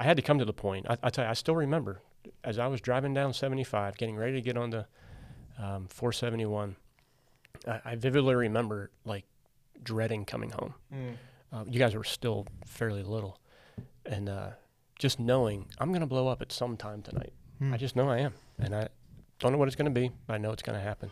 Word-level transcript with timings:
I 0.00 0.04
had 0.04 0.16
to 0.16 0.22
come 0.22 0.38
to 0.38 0.46
the 0.46 0.54
point. 0.54 0.86
I, 0.88 0.96
I 1.02 1.10
tell 1.10 1.26
you, 1.26 1.30
I 1.30 1.34
still 1.34 1.54
remember 1.54 2.00
as 2.42 2.58
I 2.58 2.66
was 2.68 2.80
driving 2.80 3.12
down 3.12 3.34
75, 3.34 3.98
getting 3.98 4.16
ready 4.16 4.32
to 4.32 4.40
get 4.40 4.56
on 4.56 4.70
the 4.70 4.86
um, 5.58 5.88
471. 5.88 6.76
I, 7.68 7.80
I 7.84 7.94
vividly 7.96 8.34
remember 8.34 8.90
like 9.04 9.26
dreading 9.82 10.24
coming 10.24 10.50
home. 10.50 10.74
Mm. 10.92 11.16
Uh, 11.52 11.64
you 11.68 11.78
guys 11.78 11.94
were 11.94 12.04
still 12.04 12.46
fairly 12.64 13.02
little, 13.02 13.38
and 14.06 14.30
uh, 14.30 14.50
just 14.98 15.20
knowing 15.20 15.66
I'm 15.78 15.92
gonna 15.92 16.06
blow 16.06 16.28
up 16.28 16.40
at 16.40 16.50
some 16.50 16.78
time 16.78 17.02
tonight. 17.02 17.34
Mm. 17.60 17.74
I 17.74 17.76
just 17.76 17.94
know 17.94 18.08
I 18.08 18.20
am, 18.20 18.32
and 18.58 18.74
I 18.74 18.88
don't 19.38 19.52
know 19.52 19.58
what 19.58 19.68
it's 19.68 19.76
gonna 19.76 19.90
be, 19.90 20.10
but 20.26 20.34
I 20.34 20.38
know 20.38 20.52
it's 20.52 20.62
gonna 20.62 20.80
happen. 20.80 21.10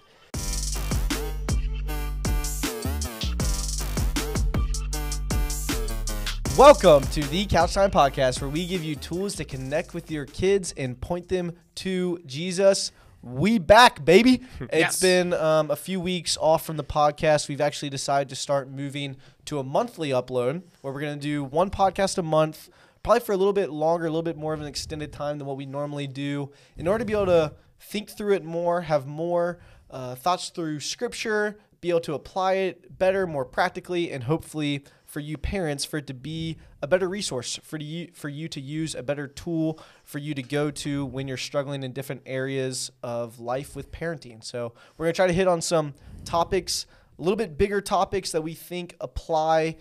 Welcome 6.59 7.05
to 7.13 7.23
the 7.23 7.47
Couch 7.47 7.75
Time 7.75 7.93
Podcast, 7.93 8.41
where 8.41 8.51
we 8.51 8.67
give 8.67 8.83
you 8.83 8.97
tools 8.97 9.37
to 9.37 9.45
connect 9.45 9.95
with 9.95 10.11
your 10.11 10.25
kids 10.27 10.75
and 10.77 11.01
point 11.01 11.29
them 11.29 11.53
to 11.77 12.19
Jesus. 12.27 12.91
We 13.23 13.61
back, 13.61 14.05
baby. 14.05 14.43
It's 14.63 14.73
Yes. 14.73 15.01
been 15.01 15.35
um, 15.35 15.71
a 15.71 15.77
few 15.77 16.01
weeks 16.01 16.37
off 16.41 16.67
from 16.67 16.77
the 16.77 16.83
podcast. 16.83 17.49
We've 17.49 17.61
actually 17.61 17.91
decided 17.91 18.29
to 18.31 18.35
start 18.35 18.69
moving 18.69 19.19
to 19.45 19.61
a 19.61 19.63
monthly 19.63 20.09
upload, 20.09 20.63
where 20.81 20.93
we're 20.93 21.01
going 21.01 21.17
to 21.17 21.23
do 21.23 21.45
one 21.45 21.71
podcast 21.71 22.19
a 22.19 22.25
month, 22.25 22.69
probably 23.05 23.21
for 23.21 23.31
a 23.31 23.37
little 23.37 23.53
bit 23.53 23.71
longer, 23.71 24.07
a 24.07 24.11
little 24.11 24.25
bit 24.25 24.37
more 24.37 24.53
of 24.53 24.61
an 24.61 24.67
extended 24.67 25.13
time 25.13 25.39
than 25.39 25.47
what 25.47 25.57
we 25.57 25.65
normally 25.65 26.09
do, 26.09 26.51
in 26.77 26.89
order 26.89 27.03
to 27.03 27.05
be 27.05 27.13
able 27.13 27.27
to 27.27 27.53
think 27.79 28.11
through 28.11 28.35
it 28.35 28.45
more, 28.45 28.81
have 28.81 29.07
more 29.07 29.61
uh, 29.93 30.17
thoughts 30.17 30.49
through 30.49 30.81
Scripture, 30.81 31.57
be 31.81 31.91
able 31.91 32.01
to 32.01 32.15
apply 32.15 32.55
it 32.55 32.99
better, 32.99 33.29
more 33.29 33.45
practically, 33.45 34.11
and 34.11 34.25
hopefully 34.25 34.83
for 35.19 35.23
you 35.23 35.37
parents 35.37 35.85
for 35.85 35.97
it 35.97 36.07
to 36.07 36.15
be 36.15 36.57
a 36.81 36.87
better 36.87 37.09
resource 37.09 37.59
for 37.65 37.77
you 37.77 38.07
for 38.15 38.29
you 38.29 38.47
to 38.47 38.61
use 38.61 38.95
a 38.95 39.03
better 39.03 39.27
tool 39.27 39.81
for 40.05 40.19
you 40.19 40.33
to 40.33 40.45
go 40.45 40.71
to 40.71 41.05
when 41.07 41.27
you're 41.27 41.37
struggling 41.37 41.83
in 41.83 41.93
different 41.93 42.23
areas 42.25 42.93
of 43.03 43.41
life 43.41 43.75
with 43.75 43.91
parenting. 43.91 44.45
So 44.45 44.75
we're 44.97 45.07
gonna 45.07 45.15
try 45.15 45.27
to 45.27 45.33
hit 45.33 45.49
on 45.49 45.61
some 45.61 45.95
topics, 46.25 46.87
a 47.19 47.23
little 47.23 47.37
bit 47.37 47.59
bigger 47.59 47.81
topics 47.81 48.31
that 48.31 48.43
we 48.43 48.55
think 48.55 48.95
apply 49.01 49.77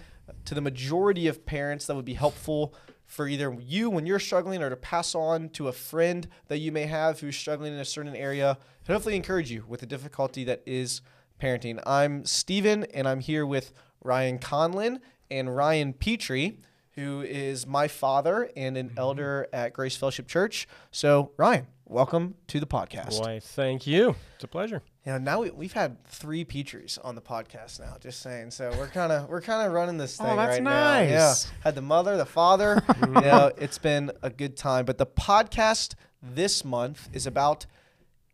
to 0.46 0.56
the 0.56 0.62
majority 0.62 1.28
of 1.28 1.46
parents 1.46 1.86
that 1.86 1.96
would 1.96 2.04
be 2.04 2.16
helpful 2.16 2.74
for 3.06 3.28
either 3.28 3.56
you 3.62 3.92
when 3.92 4.08
you're 4.08 4.18
struggling 4.18 4.64
or 4.64 4.72
to 4.72 4.76
pass 4.76 5.14
on 5.14 5.50
to 5.50 5.68
a 5.68 5.72
friend 5.72 6.28
that 6.48 6.58
you 6.58 6.72
may 6.72 6.88
have 6.88 7.20
who's 7.20 7.38
struggling 7.38 7.74
in 7.74 7.80
a 7.80 7.86
certain 7.86 8.16
area 8.16 8.58
to 8.86 8.92
hopefully 8.92 9.16
encourage 9.16 9.52
you 9.52 9.64
with 9.68 9.82
the 9.82 9.86
difficulty 9.86 10.44
that 10.46 10.64
is 10.66 11.02
parenting. 11.40 11.80
I'm 11.86 12.26
Stephen 12.26 12.86
and 12.86 13.08
I'm 13.08 13.20
here 13.20 13.46
with 13.46 13.72
Ryan 14.04 14.40
Conlin 14.40 15.00
and 15.30 15.56
Ryan 15.56 15.94
Petrie, 15.94 16.60
who 16.92 17.22
is 17.22 17.68
my 17.68 17.88
father 17.88 18.50
and 18.56 18.78
an 18.78 18.92
elder 18.98 19.48
at 19.54 19.74
Grace 19.74 19.96
Fellowship 19.96 20.28
Church. 20.28 20.68
So, 20.92 21.32
Ryan, 21.38 21.68
welcome 21.86 22.36
to 22.48 22.60
the 22.60 22.66
podcast. 22.68 23.20
Why, 23.20 23.40
thank 23.40 23.86
you. 23.86 24.16
It's 24.36 24.44
a 24.44 24.48
pleasure. 24.48 24.82
Yeah, 25.06 25.18
now 25.20 25.42
we, 25.42 25.52
we've 25.52 25.74
had 25.74 26.04
three 26.06 26.44
Petries 26.44 26.98
on 27.04 27.16
the 27.16 27.22
podcast 27.22 27.80
now. 27.80 27.96
Just 28.00 28.22
saying, 28.22 28.52
so 28.52 28.74
we're 28.78 28.88
kind 28.88 29.12
of 29.12 29.30
we're 29.30 29.42
kind 29.42 29.66
of 29.66 29.74
running 29.74 29.98
this 29.98 30.18
thing 30.18 30.28
Oh, 30.28 30.36
that's 30.36 30.56
right 30.56 30.64
now. 30.64 31.00
Yeah, 31.00 31.34
had 31.62 31.76
the 31.76 31.82
mother, 31.82 32.18
the 32.18 32.26
father. 32.26 32.84
you 33.02 33.08
know, 33.08 33.52
it's 33.58 33.78
been 33.78 34.12
a 34.22 34.30
good 34.30 34.58
time. 34.58 34.86
But 34.86 34.98
the 34.98 35.06
podcast 35.06 35.94
this 36.22 36.66
month 36.66 37.10
is 37.14 37.26
about 37.26 37.68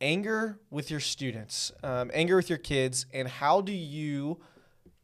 anger 0.02 0.60
with 0.72 0.90
your 0.90 1.00
students, 1.00 1.72
um, 1.84 2.10
anger 2.14 2.36
with 2.36 2.50
your 2.50 2.58
kids, 2.58 3.06
and 3.14 3.28
how 3.28 3.62
do 3.62 3.72
you 3.72 4.40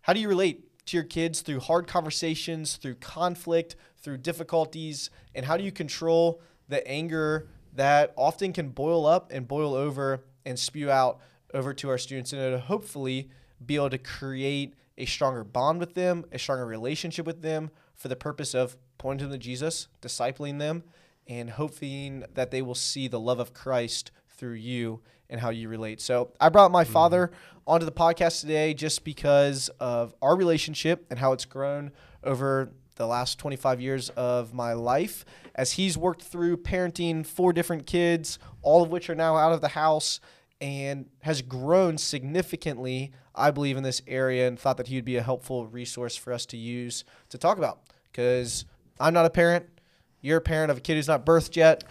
how 0.02 0.14
do 0.14 0.20
you 0.20 0.28
relate 0.28 0.69
to 0.90 0.98
your 0.98 1.04
kids 1.04 1.42
through 1.42 1.60
hard 1.60 1.88
conversations, 1.88 2.78
through 2.78 2.96
conflict, 2.96 3.76
through 3.98 4.18
difficulties, 4.18 5.10
and 5.36 5.46
how 5.46 5.56
do 5.56 5.64
you 5.64 5.72
control 5.72 6.42
the 6.68 6.86
anger 6.88 7.48
that 7.76 8.14
often 8.18 8.52
can 8.52 8.70
boil 8.70 9.06
up 9.06 9.32
and 9.32 9.48
boil 9.48 9.76
over 9.76 10.24
and 10.46 10.58
spew 10.58 10.90
out 10.90 11.20
over 11.54 11.74
to 11.74 11.90
our 11.90 11.98
students 11.98 12.34
and 12.34 12.60
hopefully 12.62 13.30
be 13.64 13.76
able 13.76 13.90
to 13.90 13.98
create 13.98 14.74
a 14.98 15.06
stronger 15.06 15.44
bond 15.44 15.80
with 15.80 15.94
them, 15.94 16.26
a 16.32 16.40
stronger 16.40 16.66
relationship 16.66 17.26
with 17.26 17.42
them 17.42 17.70
for 17.94 18.08
the 18.08 18.16
purpose 18.16 18.56
of 18.56 18.76
pointing 18.98 19.30
them 19.30 19.40
to 19.40 19.44
Jesus, 19.44 19.88
discipling 20.02 20.60
them, 20.60 20.84
and 21.28 21.52
hoping 21.52 22.24
that 22.34 22.50
they 22.50 22.62
will 22.62 22.76
see 22.76 23.08
the 23.08 23.20
love 23.20 23.40
of 23.40 23.54
Christ 23.54 24.12
through 24.30 24.54
you 24.54 25.02
and 25.30 25.40
how 25.40 25.50
you 25.50 25.70
relate. 25.70 26.02
So 26.02 26.32
I 26.40 26.50
brought 26.50 26.72
my 26.72 26.84
mm-hmm. 26.84 26.94
father 26.94 27.32
onto 27.68 27.86
the 27.86 27.92
podcast 27.92 28.42
today 28.42 28.74
just 28.74 29.04
because 29.04 29.70
of 29.80 30.14
our 30.22 30.36
relationship 30.36 31.06
and 31.10 31.20
how 31.20 31.34
it's 31.34 31.46
grown 31.46 31.92
over 32.24 32.72
the 32.96 33.08
last 33.08 33.40
25 33.40 33.80
years 33.80 34.10
of 34.12 34.54
my 34.54 34.74
life 34.74 35.24
as 35.56 35.74
he's 35.74 35.98
worked 35.98 36.22
through 36.22 36.58
parenting 36.58 37.26
four 37.26 37.54
different 37.54 37.86
kids, 37.86 38.40
all 38.62 38.84
of 38.84 38.90
which 38.90 39.10
are 39.10 39.16
now 39.16 39.38
out 39.38 39.54
of 39.54 39.62
the 39.62 39.70
house 39.70 40.20
and 40.62 41.06
has 41.22 41.42
grown 41.42 41.98
significantly, 41.98 43.12
I 43.34 43.52
believe, 43.52 43.78
in 43.78 43.84
this 43.84 44.02
area 44.08 44.48
and 44.48 44.60
thought 44.60 44.78
that 44.78 44.88
he 44.88 44.96
would 44.96 45.06
be 45.06 45.16
a 45.16 45.24
helpful 45.24 45.66
resource 45.68 46.16
for 46.16 46.34
us 46.34 46.46
to 46.48 46.58
use 46.58 47.06
to 47.30 47.38
talk 47.38 47.58
about. 47.58 47.80
Because 48.12 48.66
I'm 49.00 49.14
not 49.14 49.26
a 49.26 49.30
parent, 49.30 49.68
you're 50.22 50.38
a 50.38 50.42
parent 50.42 50.70
of 50.72 50.78
a 50.78 50.82
kid 50.82 50.96
who's 50.96 51.08
not 51.08 51.26
birthed 51.26 51.56
yet, 51.56 51.84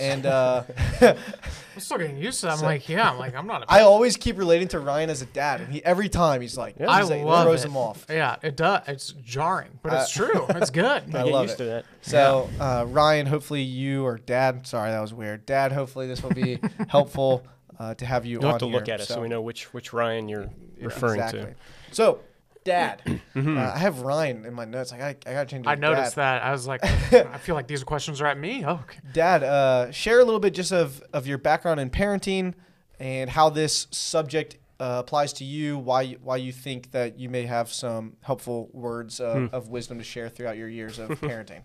and 0.00 0.24
uh, 0.26 0.64
I'm 1.00 1.80
still 1.80 1.98
getting 1.98 2.16
used 2.16 2.40
to 2.40 2.46
that. 2.46 2.52
I'm 2.52 2.58
So- 2.58 2.64
like, 2.66 2.88
yeah, 2.88 3.10
I'm 3.10 3.18
like, 3.18 3.34
I'm 3.34 3.46
not 3.46 3.62
a 3.64 3.66
I 3.72 3.80
always 3.82 4.16
keep 4.16 4.38
relating 4.38 4.68
to 4.68 4.78
Ryan 4.80 5.10
as 5.10 5.22
a 5.22 5.26
dad, 5.26 5.60
and 5.60 5.72
he 5.72 5.84
every 5.84 6.08
time 6.08 6.40
he's 6.40 6.56
like, 6.56 6.76
Yeah. 6.78 6.90
I 6.90 7.00
he's 7.00 7.10
like- 7.10 7.22
love 7.24 7.44
throws 7.44 7.64
it. 7.64 7.68
him 7.68 7.76
off. 7.76 8.06
Yeah, 8.08 8.36
it 8.42 8.56
does. 8.56 8.82
It's 8.88 9.12
jarring, 9.24 9.78
but 9.82 9.92
it's 9.92 10.18
Uh, 10.18 10.24
true. 10.26 10.46
It's 10.50 10.70
good. 10.70 11.02
I 11.08 11.24
Get 11.24 11.26
love 11.26 11.42
used 11.46 11.54
it. 11.54 11.58
to 11.58 11.64
that. 11.64 11.84
So 12.02 12.48
uh, 12.60 12.84
Ryan, 12.88 13.26
hopefully 13.26 13.62
you 13.62 14.04
or 14.04 14.18
Dad, 14.18 14.66
sorry 14.66 14.90
that 14.90 15.00
was 15.00 15.12
weird. 15.12 15.44
Dad, 15.46 15.72
hopefully 15.72 16.06
this 16.06 16.22
will 16.22 16.30
be 16.34 16.58
helpful 16.88 17.46
uh, 17.78 17.94
to 17.94 18.06
have 18.06 18.24
you. 18.24 18.38
You'll 18.38 18.46
on 18.46 18.50
have 18.52 18.58
to 18.60 18.66
look 18.66 18.86
here. 18.86 18.94
at 18.94 19.00
it 19.00 19.06
so, 19.06 19.20
we 19.20 19.28
know 19.28 19.42
which 19.42 19.72
which 19.74 19.92
Ryan 19.92 20.28
you're 20.28 20.48
referring 20.80 21.20
exactly. 21.20 21.54
So, 21.92 22.20
Dad, 22.64 23.02
Mm-hmm. 23.34 23.58
uh, 23.58 23.72
I 23.74 23.78
have 23.78 24.00
Ryan 24.00 24.44
in 24.44 24.54
my 24.54 24.64
notes. 24.64 24.92
I 24.92 24.98
got 24.98 25.16
I 25.26 25.32
got 25.32 25.40
to 25.40 25.46
change. 25.46 25.66
it 25.66 25.68
I 25.68 25.74
noticed 25.74 26.16
Dad. 26.16 26.40
that. 26.40 26.42
I 26.44 26.52
was 26.52 26.66
like, 26.66 26.84
I 27.12 27.38
feel 27.38 27.54
like 27.56 27.66
these 27.66 27.82
questions 27.84 28.20
are 28.20 28.26
at 28.26 28.38
me. 28.38 28.64
Oh, 28.64 28.74
okay. 28.84 28.98
Dad, 29.12 29.42
uh, 29.42 29.90
share 29.90 30.20
a 30.20 30.24
little 30.24 30.40
bit 30.40 30.54
just 30.54 30.72
of, 30.72 31.02
of 31.12 31.26
your 31.26 31.38
background 31.38 31.80
in 31.80 31.90
parenting 31.90 32.54
and 33.00 33.28
how 33.28 33.50
this 33.50 33.88
subject 33.90 34.56
uh, 34.80 34.96
applies 35.04 35.32
to 35.34 35.44
you. 35.44 35.76
Why 35.78 36.02
you- 36.02 36.18
why 36.22 36.36
you 36.36 36.52
think 36.52 36.92
that 36.92 37.18
you 37.18 37.28
may 37.28 37.42
have 37.42 37.72
some 37.72 38.16
helpful 38.22 38.70
words 38.72 39.18
of, 39.20 39.34
Hmm. 39.50 39.54
of 39.54 39.68
wisdom 39.68 39.98
to 39.98 40.04
share 40.04 40.28
throughout 40.28 40.56
your 40.56 40.68
years 40.68 40.98
of 41.00 41.08
parenting. 41.20 41.62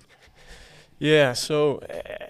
Yeah. 0.98 1.34
So, 1.34 1.78
uh, 1.78 2.28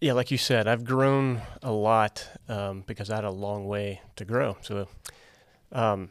yeah, 0.00 0.12
like 0.12 0.30
you 0.30 0.38
said, 0.38 0.68
I've 0.68 0.84
grown 0.84 1.40
a 1.62 1.72
lot 1.72 2.28
um, 2.48 2.84
because 2.86 3.10
I 3.10 3.16
had 3.16 3.24
a 3.24 3.30
long 3.30 3.66
way 3.66 4.00
to 4.16 4.24
grow. 4.24 4.56
So, 4.60 4.86
um, 5.72 6.10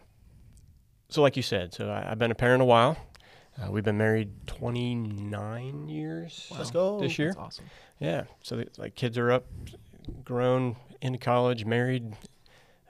so 1.09 1.21
like 1.21 1.35
you 1.37 1.43
said, 1.43 1.73
so 1.73 1.89
I, 1.89 2.11
I've 2.11 2.19
been 2.19 2.31
a 2.31 2.35
parent 2.35 2.61
a 2.61 2.65
while. 2.65 2.97
Uh, 3.59 3.71
we've 3.71 3.83
been 3.83 3.97
married 3.97 4.29
29 4.47 5.87
years 5.89 6.47
Let's 6.55 6.69
go. 6.71 6.99
this 6.99 7.17
year. 7.17 7.29
That's 7.29 7.37
awesome. 7.39 7.65
Yeah. 7.99 8.25
So 8.43 8.57
the, 8.57 8.67
like 8.77 8.93
kids 8.95 9.17
are 9.17 9.31
up, 9.31 9.45
grown, 10.23 10.75
into 11.01 11.17
college, 11.17 11.65
married, 11.65 12.15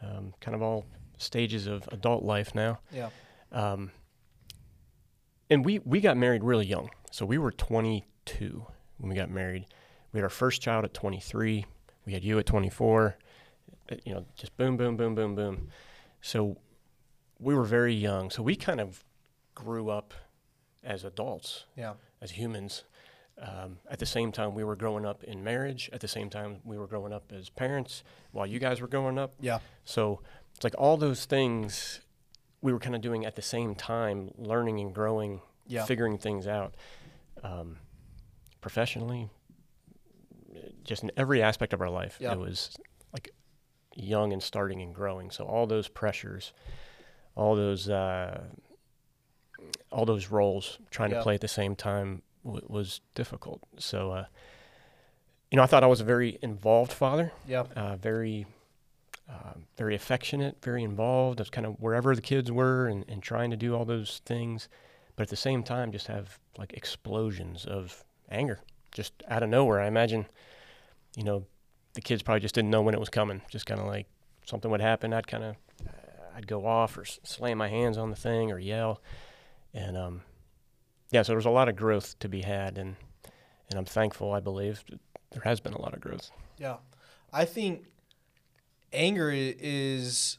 um, 0.02 0.34
kind 0.42 0.56
of 0.56 0.62
all 0.62 0.86
stages 1.18 1.68
of 1.68 1.88
adult 1.92 2.24
life 2.24 2.54
now. 2.54 2.80
Yeah. 2.92 3.10
Um, 3.52 3.92
and 5.50 5.64
we 5.64 5.80
we 5.80 6.02
got 6.02 6.18
married 6.18 6.44
really 6.44 6.66
young. 6.66 6.90
So 7.12 7.26
we 7.26 7.38
were 7.38 7.52
22 7.52 8.66
when 8.98 9.10
we 9.10 9.16
got 9.16 9.30
married. 9.30 9.66
We 10.12 10.20
had 10.20 10.24
our 10.24 10.30
first 10.30 10.62
child 10.62 10.84
at 10.86 10.94
23. 10.94 11.66
We 12.06 12.14
had 12.14 12.24
you 12.24 12.40
at 12.40 12.46
24. 12.46 13.18
Uh, 13.90 13.96
You 14.04 14.14
know, 14.16 14.26
just 14.36 14.56
boom, 14.58 14.76
boom, 14.76 14.98
boom, 14.98 15.16
boom, 15.16 15.36
boom. 15.36 15.70
So 16.22 16.58
we 17.40 17.54
were 17.54 17.64
very 17.66 17.94
young. 17.94 18.30
So 18.30 18.42
we 18.44 18.56
kind 18.56 18.80
of 18.82 19.04
grew 19.56 19.90
up 19.90 20.14
as 20.84 21.04
adults 21.04 21.66
Yeah. 21.76 21.94
as 22.22 22.32
humans. 22.32 22.84
Um, 23.40 23.78
at 23.90 24.00
the 24.00 24.06
same 24.06 24.32
time, 24.32 24.56
we 24.56 24.64
were 24.64 24.76
growing 24.76 25.06
up 25.06 25.24
in 25.24 25.44
marriage. 25.44 25.90
At 25.94 26.00
the 26.02 26.08
same 26.08 26.30
time, 26.30 26.60
we 26.64 26.78
were 26.78 26.88
growing 26.88 27.14
up 27.14 27.32
as 27.32 27.50
parents 27.50 28.04
while 28.32 28.48
you 28.48 28.58
guys 28.60 28.82
were 28.82 28.88
growing 28.88 29.20
up. 29.20 29.34
Yeah. 29.40 29.60
So 29.86 30.22
it's 30.56 30.64
like 30.64 30.74
all 30.78 30.98
those 30.98 31.26
things 31.26 32.02
we 32.62 32.74
were 32.74 32.80
kind 32.80 32.96
of 32.96 33.02
doing 33.02 33.26
at 33.26 33.36
the 33.36 33.42
same 33.44 33.76
time, 33.76 34.32
learning 34.38 34.80
and 34.80 34.94
growing, 34.94 35.42
Yeah. 35.68 35.86
figuring 35.86 36.18
things 36.18 36.48
out 36.48 36.74
um, 37.44 37.78
professionally, 38.62 39.30
just 40.84 41.04
in 41.04 41.12
every 41.16 41.42
aspect 41.44 41.74
of 41.74 41.82
our 41.82 41.90
life. 41.90 42.18
Yeah. 42.20 42.32
It 42.34 42.40
was 42.40 42.76
like 43.14 43.30
young 43.96 44.34
and 44.34 44.42
starting 44.42 44.82
and 44.82 44.94
growing. 44.96 45.30
So 45.30 45.46
all 45.46 45.68
those 45.68 45.88
pressures, 45.88 46.54
all 47.38 47.56
those 47.56 47.88
uh, 47.88 48.42
all 49.92 50.06
those 50.06 50.28
roles, 50.28 50.80
trying 50.92 51.12
Yeah. 51.12 51.18
to 51.18 51.24
play 51.24 51.36
at 51.36 51.42
the 51.42 51.48
same 51.48 51.76
time 51.76 52.22
w- 52.44 52.66
was 52.70 53.00
difficult. 53.16 53.62
So, 53.78 54.12
uh, 54.12 54.26
you 55.52 55.56
know, 55.56 55.64
I 55.64 55.66
thought 55.66 55.84
I 55.84 55.88
was 55.88 56.02
a 56.02 56.04
very 56.04 56.38
involved 56.42 56.92
father 56.92 57.32
Yeah. 57.48 57.62
uh, 57.76 57.96
very, 57.96 58.46
uh, 59.30 59.54
very 59.78 59.96
affectionate, 59.96 60.58
very 60.62 60.84
involved. 60.84 61.40
I 61.40 61.44
was 61.44 61.50
kind 61.50 61.66
of 61.66 61.80
wherever 61.80 62.16
the 62.16 62.22
kids 62.22 62.52
were 62.52 62.88
and, 62.88 63.06
and 63.08 63.24
trying 63.24 63.50
to 63.52 63.58
do 63.58 63.76
all 63.76 63.86
those 63.86 64.20
things, 64.26 64.68
but 65.16 65.24
at 65.24 65.30
the 65.30 65.36
same 65.36 65.64
time, 65.64 65.92
just 65.92 66.08
have 66.08 66.38
like 66.58 66.74
explosions 66.74 67.66
of 67.66 68.04
anger 68.30 68.60
just 68.92 69.14
out 69.30 69.44
of 69.44 69.50
nowhere. 69.50 69.80
I 69.80 69.88
imagine, 69.88 70.26
you 71.16 71.24
know, 71.24 71.46
the 71.94 72.02
kids 72.02 72.22
probably 72.24 72.42
just 72.42 72.56
didn't 72.56 72.72
know 72.72 72.82
when 72.82 72.94
it 72.94 73.00
was 73.00 73.10
coming. 73.10 73.42
Just 73.50 73.66
kind 73.66 73.80
of 73.80 73.88
like 73.88 74.08
something 74.46 74.70
would 74.70 74.82
happen, 74.82 75.14
I'd 75.14 75.28
kind 75.28 75.44
of 75.44 75.56
I'd 76.38 76.46
go 76.46 76.68
off 76.68 76.96
or 77.00 77.04
slam 77.04 77.58
my 77.58 77.68
hands 77.68 77.98
on 77.98 78.12
the 78.12 78.16
thing 78.16 78.52
or 78.52 78.60
yell, 78.60 79.02
and 79.74 79.98
um, 79.98 80.22
yeah. 81.10 81.24
So 81.24 81.32
there 81.32 81.38
was 81.38 81.48
a 81.48 81.50
lot 81.50 81.68
of 81.68 81.76
growth 81.76 82.18
to 82.20 82.30
be 82.30 82.44
had, 82.44 82.78
and 82.78 82.96
and 83.72 83.80
I'm 83.80 83.86
thankful. 83.86 84.32
I 84.34 84.40
believe 84.40 84.84
there 85.32 85.42
has 85.42 85.60
been 85.60 85.74
a 85.74 85.82
lot 85.82 85.96
of 85.96 86.00
growth. 86.00 86.30
Yeah, 86.60 86.78
I 87.34 87.46
think 87.46 87.86
anger 88.94 89.32
is 89.34 90.38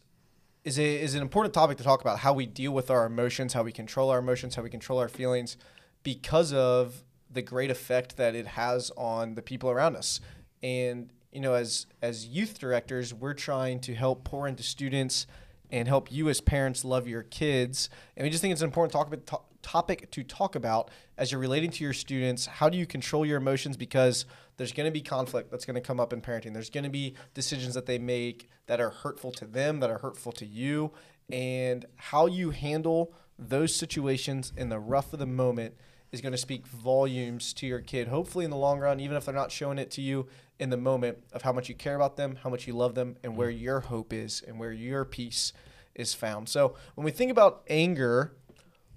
is 0.62 0.78
a 0.78 1.02
is 1.02 1.16
an 1.16 1.20
important 1.22 1.52
topic 1.52 1.78
to 1.78 1.84
talk 1.84 2.00
about. 2.00 2.20
How 2.20 2.32
we 2.32 2.46
deal 2.46 2.70
with 2.70 2.92
our 2.92 3.04
emotions, 3.04 3.54
how 3.54 3.64
we 3.64 3.72
control 3.72 4.08
our 4.10 4.20
emotions, 4.20 4.54
how 4.54 4.62
we 4.62 4.70
control 4.70 5.00
our 5.00 5.08
feelings, 5.08 5.56
because 6.04 6.52
of 6.52 7.02
the 7.28 7.42
great 7.42 7.72
effect 7.72 8.16
that 8.18 8.36
it 8.36 8.46
has 8.46 8.92
on 8.96 9.34
the 9.34 9.42
people 9.42 9.68
around 9.68 9.96
us. 9.96 10.20
And 10.62 11.10
you 11.32 11.40
know, 11.40 11.54
as 11.54 11.86
as 12.00 12.24
youth 12.24 12.60
directors, 12.60 13.12
we're 13.12 13.34
trying 13.34 13.80
to 13.80 13.96
help 13.96 14.22
pour 14.22 14.46
into 14.46 14.62
students 14.62 15.26
and 15.70 15.88
help 15.88 16.10
you 16.10 16.28
as 16.28 16.40
parents 16.40 16.84
love 16.84 17.06
your 17.06 17.22
kids. 17.22 17.90
And 18.16 18.24
we 18.24 18.30
just 18.30 18.40
think 18.40 18.52
it's 18.52 18.62
an 18.62 18.68
important 18.68 18.92
topic 18.92 19.26
to- 19.26 19.40
topic 19.62 20.10
to 20.10 20.22
talk 20.22 20.54
about 20.54 20.90
as 21.16 21.30
you're 21.30 21.40
relating 21.40 21.70
to 21.70 21.84
your 21.84 21.92
students. 21.92 22.46
How 22.46 22.68
do 22.68 22.78
you 22.78 22.86
control 22.86 23.26
your 23.26 23.36
emotions? 23.36 23.76
Because 23.76 24.24
there's 24.56 24.72
going 24.72 24.86
to 24.86 24.92
be 24.92 25.00
conflict 25.00 25.50
that's 25.50 25.64
going 25.64 25.74
to 25.74 25.80
come 25.80 26.00
up 26.00 26.12
in 26.12 26.20
parenting. 26.20 26.52
There's 26.52 26.70
going 26.70 26.84
to 26.84 26.90
be 26.90 27.14
decisions 27.34 27.74
that 27.74 27.86
they 27.86 27.98
make 27.98 28.48
that 28.66 28.80
are 28.80 28.90
hurtful 28.90 29.32
to 29.32 29.44
them, 29.44 29.80
that 29.80 29.90
are 29.90 29.98
hurtful 29.98 30.32
to 30.32 30.46
you, 30.46 30.92
and 31.30 31.84
how 31.96 32.26
you 32.26 32.50
handle 32.50 33.12
those 33.38 33.74
situations 33.74 34.52
in 34.56 34.68
the 34.68 34.78
rough 34.78 35.12
of 35.12 35.18
the 35.18 35.26
moment 35.26 35.74
is 36.10 36.20
going 36.20 36.32
to 36.32 36.38
speak 36.38 36.66
volumes 36.66 37.52
to 37.54 37.66
your 37.66 37.80
kid. 37.80 38.08
Hopefully, 38.08 38.44
in 38.44 38.50
the 38.50 38.56
long 38.56 38.78
run, 38.78 39.00
even 39.00 39.16
if 39.16 39.24
they're 39.24 39.34
not 39.34 39.52
showing 39.52 39.78
it 39.78 39.90
to 39.92 40.02
you 40.02 40.26
in 40.58 40.70
the 40.70 40.76
moment, 40.76 41.18
of 41.32 41.42
how 41.42 41.52
much 41.52 41.68
you 41.68 41.74
care 41.74 41.94
about 41.94 42.16
them, 42.16 42.36
how 42.42 42.50
much 42.50 42.66
you 42.66 42.72
love 42.72 42.94
them, 42.94 43.16
and 43.22 43.36
where 43.36 43.50
your 43.50 43.80
hope 43.80 44.12
is 44.12 44.42
and 44.46 44.58
where 44.58 44.72
your 44.72 45.04
peace 45.04 45.52
is 45.94 46.14
found. 46.14 46.48
So, 46.48 46.74
when 46.94 47.04
we 47.04 47.10
think 47.10 47.30
about 47.30 47.62
anger, 47.68 48.32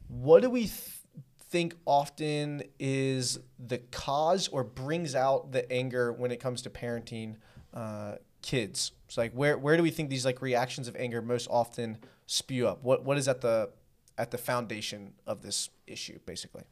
what 0.07 0.41
do 0.41 0.49
we 0.49 0.61
th- 0.61 0.99
think 1.49 1.75
often 1.85 2.63
is 2.79 3.39
the 3.59 3.77
cause 3.77 4.47
or 4.47 4.63
brings 4.63 5.15
out 5.15 5.51
the 5.51 5.69
anger 5.71 6.13
when 6.13 6.31
it 6.31 6.39
comes 6.39 6.61
to 6.61 6.69
parenting 6.69 7.35
uh, 7.73 8.15
kids? 8.41 8.93
It's 9.05 9.17
like 9.17 9.33
where 9.33 9.57
where 9.57 9.75
do 9.75 9.83
we 9.83 9.91
think 9.91 10.09
these 10.09 10.25
like 10.25 10.41
reactions 10.41 10.87
of 10.87 10.95
anger 10.95 11.21
most 11.21 11.47
often 11.51 11.97
spew 12.25 12.67
up? 12.67 12.83
What 12.83 13.03
what 13.03 13.17
is 13.17 13.27
at 13.27 13.41
the 13.41 13.69
at 14.17 14.31
the 14.31 14.37
foundation 14.37 15.13
of 15.27 15.41
this 15.41 15.69
issue, 15.87 16.19
basically? 16.25 16.63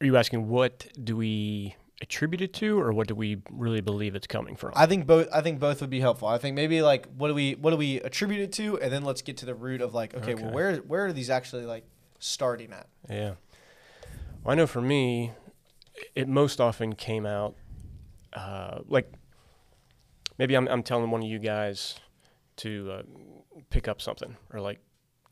Are 0.00 0.06
you 0.06 0.16
asking 0.16 0.48
what 0.48 0.86
do 1.02 1.16
we 1.16 1.76
attribute 2.00 2.40
it 2.40 2.52
to, 2.54 2.78
or 2.78 2.92
what 2.92 3.08
do 3.08 3.14
we 3.14 3.42
really 3.50 3.80
believe 3.80 4.14
it's 4.14 4.26
coming 4.26 4.54
from? 4.54 4.72
I 4.76 4.86
think 4.86 5.06
both. 5.06 5.28
I 5.32 5.40
think 5.40 5.58
both 5.58 5.80
would 5.80 5.90
be 5.90 6.00
helpful. 6.00 6.28
I 6.28 6.38
think 6.38 6.54
maybe 6.54 6.82
like 6.82 7.06
what 7.16 7.28
do 7.28 7.34
we 7.34 7.54
what 7.54 7.70
do 7.70 7.76
we 7.76 8.00
attribute 8.00 8.40
it 8.40 8.52
to, 8.52 8.78
and 8.80 8.92
then 8.92 9.02
let's 9.02 9.22
get 9.22 9.38
to 9.38 9.46
the 9.46 9.54
root 9.54 9.80
of 9.80 9.94
like 9.94 10.14
okay, 10.14 10.34
well 10.34 10.52
where 10.52 10.76
where 10.76 11.06
are 11.06 11.12
these 11.12 11.30
actually 11.30 11.64
like 11.64 11.84
starting 12.18 12.72
at? 12.72 12.86
Yeah. 13.08 13.34
Well, 14.44 14.52
I 14.52 14.54
know 14.54 14.66
for 14.66 14.80
me, 14.80 15.32
it 16.14 16.28
most 16.28 16.60
often 16.60 16.94
came 16.94 17.26
out 17.26 17.56
uh, 18.32 18.80
like 18.88 19.12
maybe 20.38 20.54
I'm, 20.54 20.68
I'm 20.68 20.82
telling 20.82 21.10
one 21.10 21.22
of 21.22 21.28
you 21.28 21.38
guys 21.38 21.98
to 22.56 22.90
uh, 22.92 23.02
pick 23.70 23.88
up 23.88 24.00
something 24.00 24.36
or 24.52 24.60
like 24.60 24.78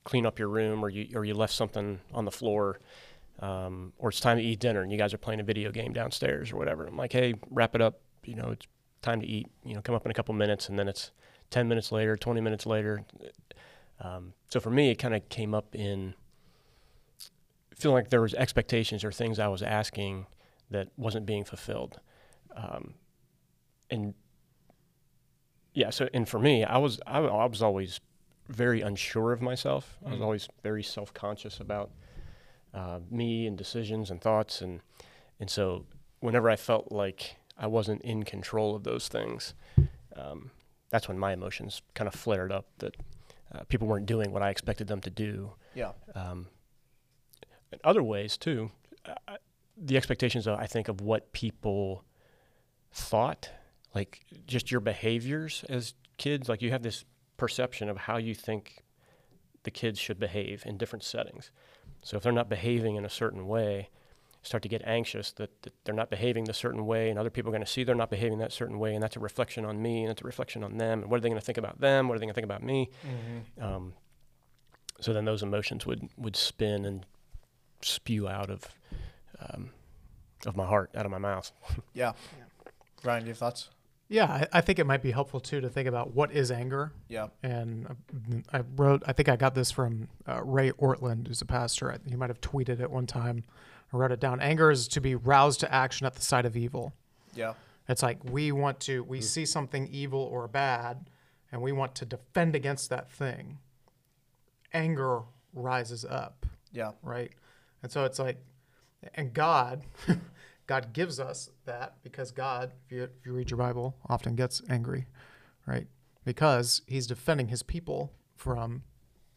clean 0.05 0.27
up 0.27 0.39
your 0.39 0.49
room 0.49 0.85
or 0.85 0.89
you 0.89 1.09
or 1.17 1.25
you 1.25 1.35
left 1.35 1.53
something 1.53 2.01
on 2.13 2.25
the 2.25 2.31
floor 2.31 2.79
um, 3.41 3.93
or 3.99 4.09
it's 4.11 4.21
time 4.21 4.39
to 4.39 4.43
eat 4.43 4.61
dinner 4.61 4.83
and 4.83 4.91
you 4.91 4.99
guys 4.99 5.13
are 5.15 5.19
playing 5.19 5.41
a 5.41 5.45
video 5.45 5.71
game 5.71 5.93
downstairs 5.93 6.53
or 6.53 6.57
whatever. 6.57 6.87
I'm 6.87 6.97
like, 6.97 7.13
hey, 7.13 7.35
wrap 7.51 7.75
it 7.75 7.81
up. 7.83 8.01
You 8.25 8.35
know, 8.35 8.51
it's 8.51 8.67
time 9.03 9.21
to 9.21 9.27
eat. 9.27 9.49
You 9.65 9.75
know, 9.75 9.83
come 9.83 9.95
up 9.95 10.05
in 10.05 10.11
a 10.11 10.15
couple 10.15 10.35
minutes 10.35 10.69
and 10.69 10.79
then 10.79 10.89
it's 10.89 11.11
10 11.51 11.69
minutes 11.69 11.93
later, 11.93 12.17
20 12.17 12.41
minutes 12.41 12.67
later. 12.67 13.05
Um, 14.01 14.33
so 14.49 14.59
for 14.61 14.71
me, 14.71 14.91
it 14.91 14.97
kind 14.97 15.15
of 15.15 15.29
came 15.29 15.55
up 15.55 15.75
in 15.75 16.15
feeling 17.75 17.95
like 17.95 18.11
there 18.11 18.23
was 18.23 18.35
expectations 18.35 19.05
or 19.05 19.13
things 19.13 19.39
I 19.39 19.49
was 19.49 19.63
asking 19.63 20.27
that 20.71 20.89
wasn't 20.97 21.27
being 21.27 21.45
fulfilled. 21.45 22.01
Um, 22.57 22.95
and 23.91 24.15
yeah, 25.75 25.91
so 25.91 26.09
and 26.15 26.29
for 26.29 26.39
me, 26.39 26.65
I 26.65 26.79
was 26.79 26.99
I, 27.07 27.19
I 27.19 27.45
was 27.45 27.63
always 27.63 28.01
very 28.49 28.81
unsure 28.81 29.33
of 29.33 29.43
myself. 29.43 29.99
I 30.07 30.11
was 30.11 30.21
Mm. 30.21 30.25
always 30.25 30.49
very 30.63 30.83
self 30.83 31.13
conscious 31.13 31.61
about 31.61 31.91
uh, 32.77 33.01
me 33.11 33.47
and 33.49 33.57
decisions 33.59 34.11
and 34.11 34.21
thoughts, 34.21 34.61
and 34.61 34.81
and 35.41 35.51
so 35.51 35.87
whenever 36.21 36.49
I 36.49 36.57
felt 36.57 36.93
like 36.93 37.37
I 37.59 37.67
wasn't 37.67 38.03
in 38.03 38.23
control 38.23 38.77
of 38.77 38.85
those 38.85 39.09
things, 39.09 39.55
um, 40.15 40.51
that's 40.91 41.09
when 41.09 41.19
my 41.19 41.33
emotions 41.33 41.83
kind 41.95 42.07
of 42.07 42.15
flared 42.15 42.53
up. 42.53 42.67
That 42.79 42.95
uh, 43.55 43.61
people 43.69 43.89
weren't 43.89 44.07
doing 44.07 44.31
what 44.33 44.43
I 44.43 44.51
expected 44.51 44.87
them 44.89 45.01
to 45.01 45.11
do, 45.11 45.53
Yeah. 45.75 45.93
um, 46.15 46.47
in 47.73 47.79
other 47.83 48.03
ways 48.03 48.37
too. 48.37 48.71
The 49.79 49.97
expectations, 49.97 50.47
of, 50.47 50.59
I 50.59 50.67
think, 50.67 50.89
of 50.89 51.01
what 51.01 51.33
people 51.33 52.03
thought, 52.93 53.51
like 53.95 54.25
just 54.47 54.71
your 54.71 54.81
behaviors 54.81 55.65
as 55.69 55.95
kids, 56.17 56.49
like 56.49 56.63
you 56.63 56.71
have 56.71 56.83
this 56.83 57.05
perception 57.37 57.89
of 57.89 57.97
how 57.99 58.17
you 58.17 58.35
think 58.35 58.83
the 59.65 59.71
kids 59.71 59.99
should 59.99 60.19
behave 60.19 60.63
in 60.67 60.79
different 60.79 61.03
settings. 61.05 61.51
So 62.07 62.17
if 62.17 62.23
they're 62.23 62.31
not 62.31 62.49
behaving 62.49 62.95
in 62.95 63.05
a 63.05 63.11
certain 63.11 63.49
way, 63.49 63.91
start 64.45 64.63
to 64.63 64.69
get 64.69 64.81
anxious 64.85 65.33
that, 65.33 65.51
that 65.63 65.73
they're 65.83 65.93
not 65.93 66.09
behaving 66.09 66.45
the 66.45 66.55
certain 66.55 66.87
way, 66.87 67.11
and 67.11 67.19
other 67.19 67.31
people 67.31 67.51
are 67.51 67.53
going 67.53 67.65
to 67.65 67.71
see 67.71 67.83
they're 67.83 67.97
not 67.97 68.11
behaving 68.11 68.39
that 68.39 68.53
certain 68.53 68.79
way, 68.79 68.95
and 68.95 69.03
that's 69.03 69.17
a 69.17 69.19
reflection 69.21 69.65
on 69.65 69.83
me, 69.83 70.03
and 70.03 70.13
it's 70.13 70.23
a 70.23 70.25
reflection 70.25 70.63
on 70.63 70.79
them. 70.79 71.03
And 71.03 71.11
what 71.11 71.17
are 71.17 71.21
they 71.21 71.29
going 71.29 71.41
to 71.41 71.45
think 71.45 71.59
about 71.59 71.81
them? 71.81 72.07
What 72.07 72.15
are 72.15 72.21
they 72.21 72.27
going 72.27 72.33
to 72.33 72.41
think 72.41 72.45
about 72.45 72.63
me? 72.63 72.91
Um, 73.61 73.95
so 75.01 75.13
then 75.13 75.25
those 75.25 75.43
emotions 75.43 75.85
would 75.85 76.09
would 76.17 76.37
spin 76.37 76.85
and 76.85 77.05
spew 77.83 78.29
out 78.29 78.51
of 78.51 78.69
um, 79.41 79.71
of 80.47 80.55
my 80.57 80.65
heart, 80.65 80.93
out 80.95 81.07
of 81.07 81.11
my 81.11 81.19
mouth. 81.19 81.51
Yeah. 81.93 82.13
Ryan, 83.03 83.23
do 83.23 83.27
you 83.27 83.33
have 83.33 83.39
thoughts? 83.39 83.71
Yeah, 84.09 84.27
I, 84.27 84.47
I 84.59 84.61
think 84.61 84.79
it 84.79 84.87
might 84.87 85.03
be 85.03 85.11
helpful 85.11 85.41
too 85.41 85.61
to 85.61 85.69
think 85.69 85.89
about 85.89 86.15
what 86.15 86.31
is 86.31 86.51
anger. 86.53 86.93
Yeah. 87.09 87.29
And 87.43 87.87
uh, 87.89 88.37
I 88.53 88.63
wrote, 88.77 89.03
I 89.07 89.13
think 89.13 89.29
I 89.29 89.35
got 89.37 89.55
this 89.55 89.71
from 89.73 90.09
uh, 90.29 90.43
Ray 90.45 90.71
Ortlund, 90.73 91.27
who's 91.27 91.43
a 91.43 91.47
pastor. 91.47 91.97
He 92.09 92.15
might 92.17 92.31
have 92.31 92.41
tweeted 92.41 92.81
it 92.81 92.91
one 92.91 93.07
time. 93.07 93.43
I 93.93 93.97
wrote 93.97 94.13
it 94.13 94.21
down. 94.21 94.41
Anger 94.41 94.71
is 94.71 94.87
to 94.89 95.01
be 95.01 95.15
roused 95.17 95.61
to 95.61 95.75
action 95.75 96.07
at 96.07 96.15
the 96.15 96.23
sight 96.23 96.45
of 96.47 96.57
evil. 96.57 96.93
Yeah. 97.35 97.55
It's 97.89 98.03
like 98.03 98.19
we 98.25 98.53
want 98.53 98.81
to, 98.81 99.03
we 99.05 99.21
see 99.21 99.45
something 99.47 99.89
evil 99.93 100.21
or 100.21 100.47
bad, 100.49 101.09
and 101.53 101.61
we 101.63 101.73
want 101.73 101.95
to 101.97 102.05
defend 102.05 102.55
against 102.57 102.91
that 102.91 103.11
thing. 103.11 103.59
Anger 104.73 105.23
rises 105.55 106.05
up, 106.05 106.47
Yeah. 106.73 106.93
right? 107.03 107.31
And 107.83 107.91
so 107.93 108.05
it's 108.05 108.19
like, 108.19 108.39
and 109.15 109.33
God, 109.33 109.83
God 110.67 110.93
gives 110.93 111.21
us 111.21 111.51
that 111.65 111.95
because 112.03 112.31
God, 112.31 112.73
if 112.87 112.93
you, 112.93 113.03
if 113.05 113.11
you 113.25 113.33
read 113.33 113.51
your 113.51 113.59
Bible, 113.59 113.97
often 114.09 114.35
gets 114.35 114.63
angry, 114.69 115.07
right? 115.67 115.87
Because 116.25 116.83
he's 116.87 117.07
defending 117.07 117.49
his 117.49 117.63
people 117.63 118.13
from 118.35 118.83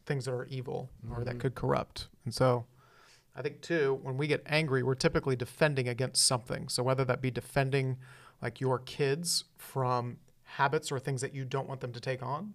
things 0.06 0.24
that 0.24 0.32
are 0.32 0.46
evil 0.46 0.90
or 1.14 1.22
that 1.24 1.38
could 1.38 1.54
corrupt. 1.54 2.08
And 2.24 2.34
so 2.34 2.66
I 3.36 3.42
think, 3.42 3.60
too, 3.60 4.00
when 4.02 4.16
we 4.16 4.26
get 4.26 4.42
angry, 4.46 4.82
we're 4.82 4.96
typically 4.96 5.36
defending 5.36 5.88
against 5.88 6.26
something. 6.26 6.68
So 6.68 6.82
whether 6.82 7.04
that 7.04 7.22
be 7.22 7.30
defending 7.30 7.96
like 8.42 8.60
your 8.60 8.80
kids 8.80 9.44
from 9.56 10.18
habits 10.42 10.90
or 10.90 10.98
things 10.98 11.20
that 11.20 11.32
you 11.32 11.44
don't 11.44 11.68
want 11.68 11.80
them 11.80 11.92
to 11.92 12.00
take 12.00 12.22
on, 12.22 12.54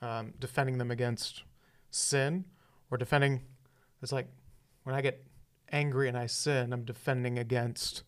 um, 0.00 0.32
defending 0.40 0.78
them 0.78 0.90
against 0.90 1.42
sin, 1.90 2.44
or 2.90 2.96
defending, 2.96 3.42
it's 4.02 4.12
like 4.12 4.28
when 4.84 4.94
I 4.94 5.02
get 5.02 5.22
angry 5.72 6.08
and 6.08 6.16
I 6.16 6.26
sin, 6.26 6.72
I'm 6.72 6.84
defending 6.84 7.38
against 7.38 8.02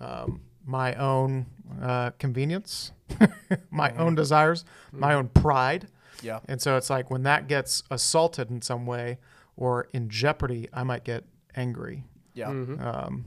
um, 0.00 0.40
my 0.64 0.94
own 0.94 1.46
uh, 1.80 2.10
convenience, 2.18 2.92
my 3.70 3.92
own 3.96 4.14
desires, 4.14 4.64
my 4.92 5.14
own 5.14 5.28
pride. 5.28 5.88
Yeah. 6.22 6.40
And 6.46 6.60
so 6.60 6.76
it's 6.76 6.90
like 6.90 7.10
when 7.10 7.22
that 7.24 7.48
gets 7.48 7.82
assaulted 7.90 8.50
in 8.50 8.62
some 8.62 8.86
way 8.86 9.18
or 9.56 9.88
in 9.92 10.08
jeopardy, 10.08 10.68
I 10.72 10.82
might 10.84 11.04
get 11.04 11.24
angry. 11.56 12.04
Yeah. 12.34 12.48
Um, 12.48 13.24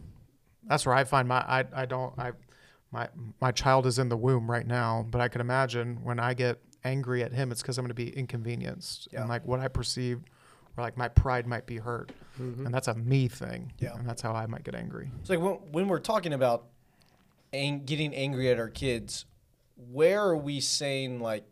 that's 0.64 0.86
where 0.86 0.96
I 0.96 1.04
find 1.04 1.28
my 1.28 1.38
I, 1.40 1.66
I 1.74 1.86
don't 1.86 2.18
I 2.18 2.32
my 2.92 3.10
my 3.42 3.52
child 3.52 3.86
is 3.86 4.00
in 4.00 4.10
the 4.10 4.18
womb 4.18 4.50
right 4.50 4.66
now, 4.66 5.06
but 5.10 5.22
I 5.22 5.28
can 5.28 5.42
imagine 5.42 6.04
when 6.04 6.20
I 6.20 6.34
get 6.34 6.60
angry 6.84 7.24
at 7.24 7.34
him, 7.34 7.52
it's 7.52 7.62
because 7.62 7.78
I'm 7.78 7.84
going 7.84 7.90
to 7.90 7.94
be 7.96 8.10
inconvenienced 8.10 9.10
Yeah. 9.12 9.22
and 9.22 9.30
like 9.30 9.46
what 9.46 9.60
I 9.60 9.68
perceive, 9.68 10.22
or 10.78 10.84
like 10.84 10.98
my 10.98 11.08
pride 11.08 11.46
might 11.48 11.66
be 11.66 11.78
hurt, 11.78 12.12
Mm-hmm. 12.40 12.66
and 12.66 12.74
that's 12.74 12.88
a 12.88 12.96
me 12.96 13.28
thing. 13.28 13.74
Yeah. 13.80 13.96
and 13.96 14.08
that's 14.08 14.22
how 14.22 14.34
I 14.34 14.46
might 14.46 14.64
get 14.64 14.76
angry. 14.76 15.10
It's 15.22 15.30
like 15.30 15.40
when, 15.40 15.54
when 15.72 15.88
we're 15.88 16.00
talking 16.00 16.34
about 16.34 16.66
ang- 17.54 17.86
getting 17.86 18.14
angry 18.14 18.50
at 18.50 18.60
our 18.60 18.70
kids, 18.70 19.26
where 19.92 20.22
are 20.22 20.38
we 20.38 20.60
saying 20.60 21.20
like 21.20 21.46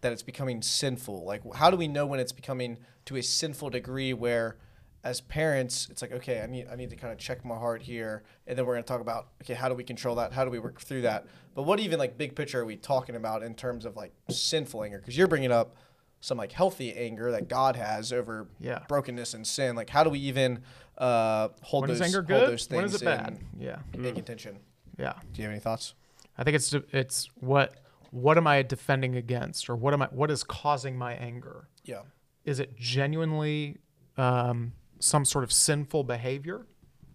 that 0.00 0.12
it's 0.12 0.22
becoming 0.22 0.62
sinful? 0.62 1.24
Like, 1.24 1.42
how 1.54 1.70
do 1.70 1.76
we 1.76 1.88
know 1.88 2.06
when 2.06 2.20
it's 2.20 2.32
becoming 2.32 2.78
to 3.06 3.16
a 3.16 3.22
sinful 3.22 3.70
degree 3.70 4.12
where 4.12 4.56
as 5.02 5.20
parents, 5.20 5.88
it's 5.90 6.00
like, 6.00 6.12
okay, 6.12 6.40
I 6.40 6.46
need 6.46 6.66
I 6.70 6.76
need 6.76 6.90
to 6.90 6.96
kind 6.96 7.12
of 7.12 7.18
check 7.18 7.44
my 7.44 7.56
heart 7.56 7.82
here, 7.82 8.22
and 8.46 8.56
then 8.56 8.64
we're 8.64 8.74
gonna 8.74 8.84
talk 8.84 9.02
about 9.02 9.28
okay, 9.42 9.52
how 9.54 9.68
do 9.68 9.74
we 9.74 9.84
control 9.84 10.14
that? 10.16 10.32
How 10.32 10.44
do 10.44 10.50
we 10.50 10.58
work 10.58 10.80
through 10.80 11.02
that? 11.02 11.26
But 11.54 11.64
what 11.64 11.78
even 11.80 11.98
like 11.98 12.16
big 12.16 12.34
picture 12.34 12.60
are 12.60 12.64
we 12.64 12.76
talking 12.76 13.14
about 13.14 13.42
in 13.42 13.54
terms 13.54 13.84
of 13.84 13.96
like 13.96 14.12
sinful 14.30 14.82
anger? 14.82 14.98
Because 14.98 15.16
you're 15.16 15.28
bringing 15.28 15.52
up 15.52 15.76
some 16.24 16.38
like 16.38 16.52
healthy 16.52 16.90
anger 16.94 17.30
that 17.32 17.48
God 17.48 17.76
has 17.76 18.10
over 18.12 18.48
Yeah. 18.58 18.78
brokenness 18.88 19.34
and 19.34 19.46
sin. 19.46 19.76
Like, 19.76 19.90
how 19.90 20.02
do 20.04 20.08
we 20.10 20.18
even 20.20 20.62
uh, 20.96 21.48
hold 21.60 21.82
When 21.82 21.88
those 21.88 22.00
is 22.00 22.06
anger 22.06 22.18
hold 22.18 22.26
good? 22.28 22.48
those 22.52 22.68
When 22.70 22.84
is 22.84 22.92
things 22.92 23.02
it 23.02 23.04
bad? 23.04 23.38
in, 23.54 23.60
Yeah. 23.62 23.78
in 23.92 24.14
contention? 24.14 24.58
Yeah. 24.98 25.12
Do 25.32 25.42
you 25.42 25.44
have 25.44 25.52
any 25.52 25.60
thoughts? 25.60 25.94
I 26.38 26.42
think 26.44 26.54
it's 26.56 26.72
it's 26.92 27.28
what 27.40 27.74
what 28.10 28.38
am 28.38 28.46
I 28.46 28.62
defending 28.62 29.16
against, 29.16 29.68
or 29.68 29.76
what 29.76 29.92
am 29.92 30.00
I 30.02 30.06
what 30.06 30.30
is 30.30 30.42
causing 30.44 30.96
my 30.96 31.12
anger? 31.14 31.68
Yeah. 31.84 32.02
Is 32.44 32.58
it 32.58 32.74
genuinely 32.76 33.76
um, 34.16 34.72
some 35.00 35.24
sort 35.26 35.44
of 35.44 35.52
sinful 35.52 36.04
behavior? 36.04 36.64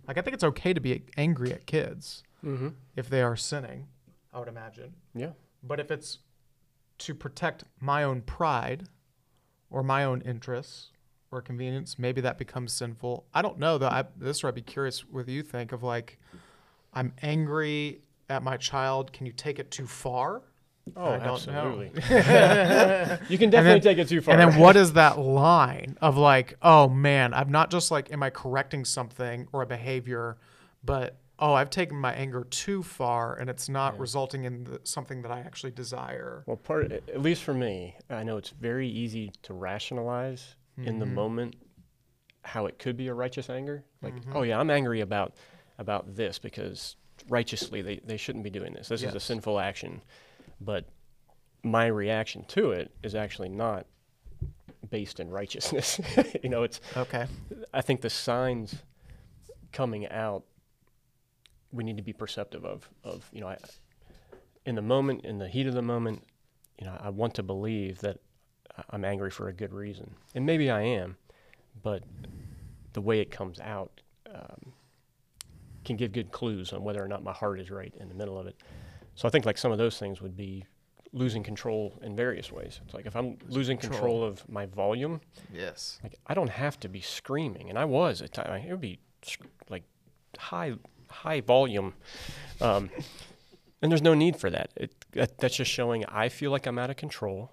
Like 0.07 0.17
I 0.17 0.21
think 0.21 0.35
it's 0.35 0.43
okay 0.43 0.73
to 0.73 0.79
be 0.81 1.03
angry 1.17 1.51
at 1.51 1.65
kids 1.65 2.23
Mm-hmm. 2.45 2.69
if 2.95 3.09
they 3.09 3.21
are 3.21 3.35
sinning. 3.35 3.87
I 4.33 4.39
would 4.39 4.47
imagine, 4.47 4.93
Yeah. 5.15 5.31
but 5.63 5.79
if 5.79 5.89
it's 5.91 6.19
to 6.99 7.13
protect 7.15 7.63
my 7.81 8.03
own 8.03 8.21
pride 8.21 8.87
or 9.69 9.83
my 9.83 10.03
own 10.03 10.21
interests 10.21 10.89
or 11.31 11.41
convenience, 11.41 11.99
maybe 11.99 12.21
that 12.21 12.37
becomes 12.37 12.73
sinful. 12.73 13.25
I 13.33 13.41
don't 13.41 13.59
know 13.59 13.77
though. 13.77 13.87
I, 13.87 14.05
this 14.17 14.37
is 14.37 14.43
where 14.43 14.49
I'd 14.49 14.55
be 14.55 14.61
curious 14.61 15.01
what 15.01 15.27
you 15.27 15.43
think 15.43 15.71
of 15.71 15.83
like, 15.83 16.17
I'm 16.93 17.13
angry 17.21 18.01
at 18.29 18.43
my 18.43 18.57
child. 18.57 19.13
Can 19.13 19.25
you 19.25 19.31
take 19.31 19.59
it 19.59 19.69
too 19.71 19.85
far? 19.85 20.41
Oh, 20.95 21.05
I 21.05 21.17
don't 21.17 21.25
know. 21.25 21.33
absolutely. 21.33 21.87
you 23.29 23.37
can 23.37 23.49
definitely 23.51 23.79
then- 23.79 23.81
take 23.81 23.97
it 23.99 24.07
too 24.07 24.21
far. 24.21 24.33
And 24.35 24.53
then 24.53 24.59
what 24.59 24.75
is 24.75 24.93
that 24.93 25.19
line 25.19 25.97
of 26.01 26.17
like, 26.17 26.55
oh 26.61 26.89
man, 26.89 27.33
I'm 27.33 27.51
not 27.51 27.69
just 27.69 27.91
like, 27.91 28.11
am 28.11 28.23
I 28.23 28.31
correcting 28.31 28.85
something 28.85 29.47
or 29.53 29.61
a 29.61 29.67
behavior, 29.67 30.37
but 30.83 31.15
oh, 31.39 31.53
I've 31.53 31.69
taken 31.69 31.97
my 31.97 32.13
anger 32.13 32.45
too 32.49 32.83
far 32.83 33.35
and 33.35 33.49
it's 33.49 33.69
not 33.69 33.97
resulting 33.97 34.43
in 34.43 34.65
the, 34.65 34.81
something 34.83 35.21
that 35.21 35.31
I 35.31 35.39
actually 35.39 35.71
desire. 35.71 36.43
Well, 36.45 36.57
part 36.57 36.91
at 36.91 37.21
least 37.21 37.43
for 37.43 37.53
me, 37.53 37.95
I 38.09 38.23
know 38.23 38.37
it's 38.37 38.49
very 38.49 38.87
easy 38.87 39.31
to 39.43 39.53
rationalize 39.53 40.55
in 40.77 40.99
the 40.99 41.05
mm-hmm. 41.05 41.15
moment 41.15 41.55
how 42.43 42.65
it 42.65 42.79
could 42.79 42.95
be 42.95 43.07
a 43.07 43.13
righteous 43.13 43.49
anger. 43.49 43.83
Like, 44.01 44.15
mm-hmm. 44.15 44.35
oh 44.35 44.43
yeah, 44.43 44.59
I'm 44.59 44.69
angry 44.69 45.01
about 45.01 45.35
about 45.77 46.15
this 46.15 46.39
because 46.39 46.95
righteously 47.29 47.81
they, 47.81 47.99
they 48.05 48.17
shouldn't 48.17 48.43
be 48.43 48.49
doing 48.49 48.73
this. 48.73 48.87
This 48.87 49.03
is 49.03 49.15
a 49.15 49.19
sinful 49.19 49.59
action. 49.59 50.01
But 50.61 50.85
my 51.63 51.87
reaction 51.87 52.43
to 52.49 52.71
it 52.71 52.91
is 53.03 53.15
actually 53.15 53.49
not 53.49 53.85
based 54.89 55.19
in 55.19 55.29
righteousness. 55.29 55.99
you 56.43 56.49
know, 56.49 56.63
it's 56.63 56.81
Okay. 56.95 57.27
I 57.73 57.81
think 57.81 58.01
the 58.01 58.09
signs 58.09 58.75
coming 59.71 60.07
out 60.09 60.43
we 61.71 61.83
need 61.83 61.97
to 61.97 62.03
be 62.03 62.13
perceptive 62.13 62.65
of 62.65 62.89
of 63.03 63.29
you 63.31 63.41
know 63.41 63.47
I, 63.47 63.57
in 64.65 64.75
the 64.75 64.81
moment 64.81 65.25
in 65.25 65.37
the 65.37 65.47
heat 65.47 65.67
of 65.67 65.73
the 65.73 65.81
moment 65.81 66.23
you 66.79 66.85
know 66.85 66.97
I 66.99 67.09
want 67.09 67.35
to 67.35 67.43
believe 67.43 67.99
that 68.01 68.19
I'm 68.89 69.03
angry 69.03 69.29
for 69.31 69.47
a 69.49 69.53
good 69.53 69.73
reason 69.73 70.15
and 70.35 70.45
maybe 70.45 70.69
I 70.69 70.81
am 70.81 71.17
but 71.83 72.03
the 72.93 73.01
way 73.01 73.19
it 73.19 73.31
comes 73.31 73.59
out 73.59 74.01
um, 74.33 74.73
can 75.85 75.95
give 75.95 76.11
good 76.11 76.31
clues 76.31 76.73
on 76.73 76.83
whether 76.83 77.03
or 77.03 77.07
not 77.07 77.23
my 77.23 77.33
heart 77.33 77.59
is 77.59 77.69
right 77.71 77.93
in 77.99 78.09
the 78.09 78.15
middle 78.15 78.37
of 78.37 78.47
it 78.47 78.55
so 79.15 79.27
I 79.27 79.31
think 79.31 79.45
like 79.45 79.57
some 79.57 79.71
of 79.71 79.77
those 79.77 79.97
things 79.97 80.21
would 80.21 80.35
be 80.35 80.65
losing 81.11 81.41
control 81.43 81.97
in 82.03 82.15
various 82.15 82.51
ways 82.51 82.79
it's 82.85 82.93
like 82.93 83.05
if 83.07 83.15
I'm 83.15 83.37
losing 83.47 83.77
control, 83.77 83.99
control. 83.99 84.23
of 84.23 84.47
my 84.49 84.65
volume 84.67 85.21
Yes. 85.51 85.99
like 86.03 86.15
I 86.27 86.33
don't 86.33 86.49
have 86.49 86.79
to 86.81 86.89
be 86.89 87.01
screaming, 87.01 87.69
and 87.69 87.77
I 87.79 87.85
was 87.85 88.21
at 88.21 88.33
time. 88.33 88.61
It 88.61 88.69
would 88.71 88.81
be 88.81 88.99
like 89.69 89.83
high 90.37 90.73
high 91.09 91.41
volume, 91.41 91.93
um, 92.61 92.89
and 93.81 93.91
there's 93.91 94.01
no 94.01 94.13
need 94.13 94.35
for 94.35 94.49
that. 94.49 94.71
It 94.75 94.93
that, 95.11 95.37
that's 95.37 95.55
just 95.55 95.71
showing 95.71 96.05
I 96.05 96.29
feel 96.29 96.51
like 96.51 96.65
I'm 96.65 96.79
out 96.79 96.89
of 96.89 96.97
control, 96.97 97.51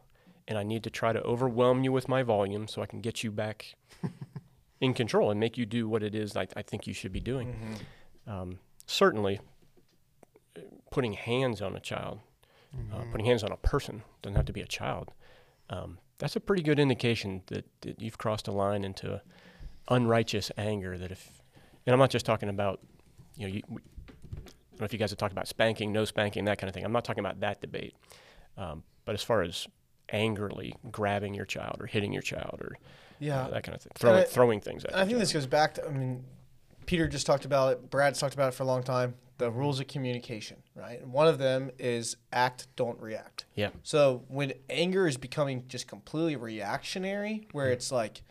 and 0.49 0.59
I 0.59 0.63
need 0.63 0.83
to 0.85 0.91
try 0.91 1.13
to 1.13 1.23
overwhelm 1.23 1.85
you 1.85 1.93
with 1.93 2.09
my 2.09 2.23
volume 2.23 2.69
so 2.69 2.83
I 2.83 2.87
can 2.87 3.01
get 3.01 3.25
you 3.25 3.31
back 3.31 3.75
in 4.81 4.95
control 4.95 5.31
and 5.31 5.41
make 5.41 5.57
you 5.57 5.67
do 5.67 5.89
what 5.89 6.03
it 6.03 6.15
is 6.15 6.37
I, 6.37 6.47
I 6.57 6.63
think 6.63 6.87
you 6.87 6.93
should 6.93 7.13
be 7.13 7.21
doing. 7.21 7.77
Um, 8.27 8.59
certainly, 8.87 9.41
uh, 10.57 10.61
putting 10.91 11.15
hands 11.15 11.63
on 11.63 11.77
a 11.77 11.81
child, 11.81 12.21
uh, 12.93 13.05
putting 13.11 13.27
hands 13.27 13.43
on 13.43 13.53
a 13.53 13.57
person 13.57 14.03
doesn't 14.23 14.37
have 14.37 14.45
to 14.47 14.53
be 14.53 14.61
a 14.61 14.67
child. 14.67 15.13
Um, 15.71 15.99
that's 16.19 16.37
a 16.37 16.41
pretty 16.41 16.63
good 16.63 16.79
indication 16.79 17.43
that, 17.47 17.65
that 17.83 18.01
you've 18.01 18.19
crossed 18.19 18.49
a 18.49 18.53
line 18.53 18.85
into 18.85 19.21
unrighteous 19.89 20.51
anger. 20.57 20.97
That 20.97 21.11
if, 21.11 21.43
and 21.87 21.93
I'm 21.93 21.99
not 21.99 22.11
just 22.11 22.27
talking 22.27 22.49
about, 22.49 22.81
you 23.37 23.47
know, 23.49 23.55
you, 23.55 23.63
we, 23.69 23.77
I 23.79 23.81
don't 24.73 24.81
know 24.81 24.85
if 24.85 24.93
you 24.93 24.99
guys 24.99 25.11
have 25.11 25.19
talked 25.19 25.33
about 25.33 25.49
spanking, 25.49 25.93
no 25.93 26.05
spanking, 26.05 26.45
that 26.47 26.59
kind 26.59 26.69
of 26.69 26.75
thing. 26.75 26.85
I'm 26.85 26.93
not 26.93 27.05
talking 27.05 27.21
about 27.25 27.41
that 27.41 27.61
debate. 27.61 27.95
Um, 28.57 28.83
but 29.05 29.15
as 29.15 29.23
far 29.23 29.43
as 29.43 29.67
angrily 30.11 30.75
grabbing 30.91 31.35
your 31.35 31.45
child 31.47 31.77
or 31.81 31.87
hitting 31.87 32.13
your 32.13 32.23
child 32.23 32.59
or 32.61 32.77
Yeah. 33.19 33.43
uh, 33.47 33.51
that 33.51 33.63
kind 33.65 33.75
of 33.75 33.83
thing, 33.83 33.93
throwing, 33.95 34.21
I- 34.21 34.25
throwing 34.25 34.61
things 34.61 34.85
at 34.85 34.95
I 34.95 34.99
think 35.01 35.11
child. 35.11 35.23
this 35.23 35.33
goes 35.33 35.47
back 35.47 35.75
to, 35.75 35.87
I 35.87 35.91
mean, 35.91 36.25
Peter 36.87 37.09
just 37.09 37.27
talked 37.27 37.45
about 37.45 37.73
it. 37.73 37.91
Brad's 37.91 38.19
talked 38.21 38.35
about 38.35 38.49
it 38.49 38.55
for 38.55 38.63
a 38.63 38.67
long 38.67 38.83
time. 38.83 39.15
The 39.39 39.51
rules 39.51 39.81
of 39.81 39.89
communication, 39.89 40.59
right? 40.75 41.01
And 41.03 41.13
one 41.13 41.27
of 41.29 41.39
them 41.39 41.71
is 41.79 42.17
act, 42.33 42.69
don't 42.77 42.99
react. 43.01 43.45
Yeah. 43.55 43.71
So 43.83 44.25
when 44.29 44.53
anger 44.71 45.07
is 45.07 45.17
becoming 45.19 45.65
just 45.69 45.87
completely 45.89 46.37
reactionary, 46.37 47.47
where 47.53 47.71
it's 47.71 47.91
like 47.93 48.23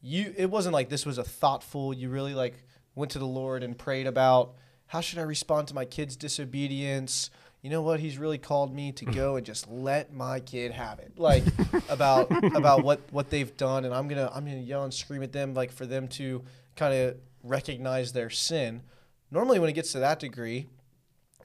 you, 0.00 0.32
it 0.36 0.50
wasn't 0.50 0.72
like 0.72 0.88
this 0.88 1.04
was 1.04 1.18
a 1.18 1.24
thoughtful, 1.24 1.92
you 1.92 2.08
really 2.08 2.34
like 2.34 2.62
went 2.94 3.10
to 3.12 3.18
the 3.18 3.26
Lord 3.26 3.62
and 3.62 3.76
prayed 3.76 4.06
about 4.06 4.54
how 4.86 5.00
should 5.00 5.18
I 5.18 5.22
respond 5.22 5.68
to 5.68 5.74
my 5.74 5.84
kid's 5.84 6.16
disobedience? 6.16 7.30
You 7.62 7.70
know 7.70 7.82
what? 7.82 8.00
He's 8.00 8.18
really 8.18 8.38
called 8.38 8.74
me 8.74 8.92
to 8.92 9.04
go 9.06 9.36
and 9.36 9.46
just 9.46 9.68
let 9.70 10.12
my 10.12 10.40
kid 10.40 10.72
have 10.72 10.98
it. 10.98 11.12
Like 11.16 11.44
about 11.88 12.30
about 12.54 12.84
what 12.84 13.00
what 13.10 13.30
they've 13.30 13.56
done, 13.56 13.84
and 13.84 13.94
I'm 13.94 14.06
gonna 14.08 14.30
I'm 14.34 14.44
gonna 14.44 14.58
yell 14.58 14.84
and 14.84 14.92
scream 14.92 15.22
at 15.22 15.32
them, 15.32 15.54
like 15.54 15.72
for 15.72 15.86
them 15.86 16.08
to 16.08 16.42
kind 16.76 16.94
of 16.94 17.16
recognize 17.42 18.12
their 18.12 18.30
sin. 18.30 18.82
Normally, 19.30 19.58
when 19.58 19.70
it 19.70 19.72
gets 19.72 19.92
to 19.92 20.00
that 20.00 20.20
degree, 20.20 20.66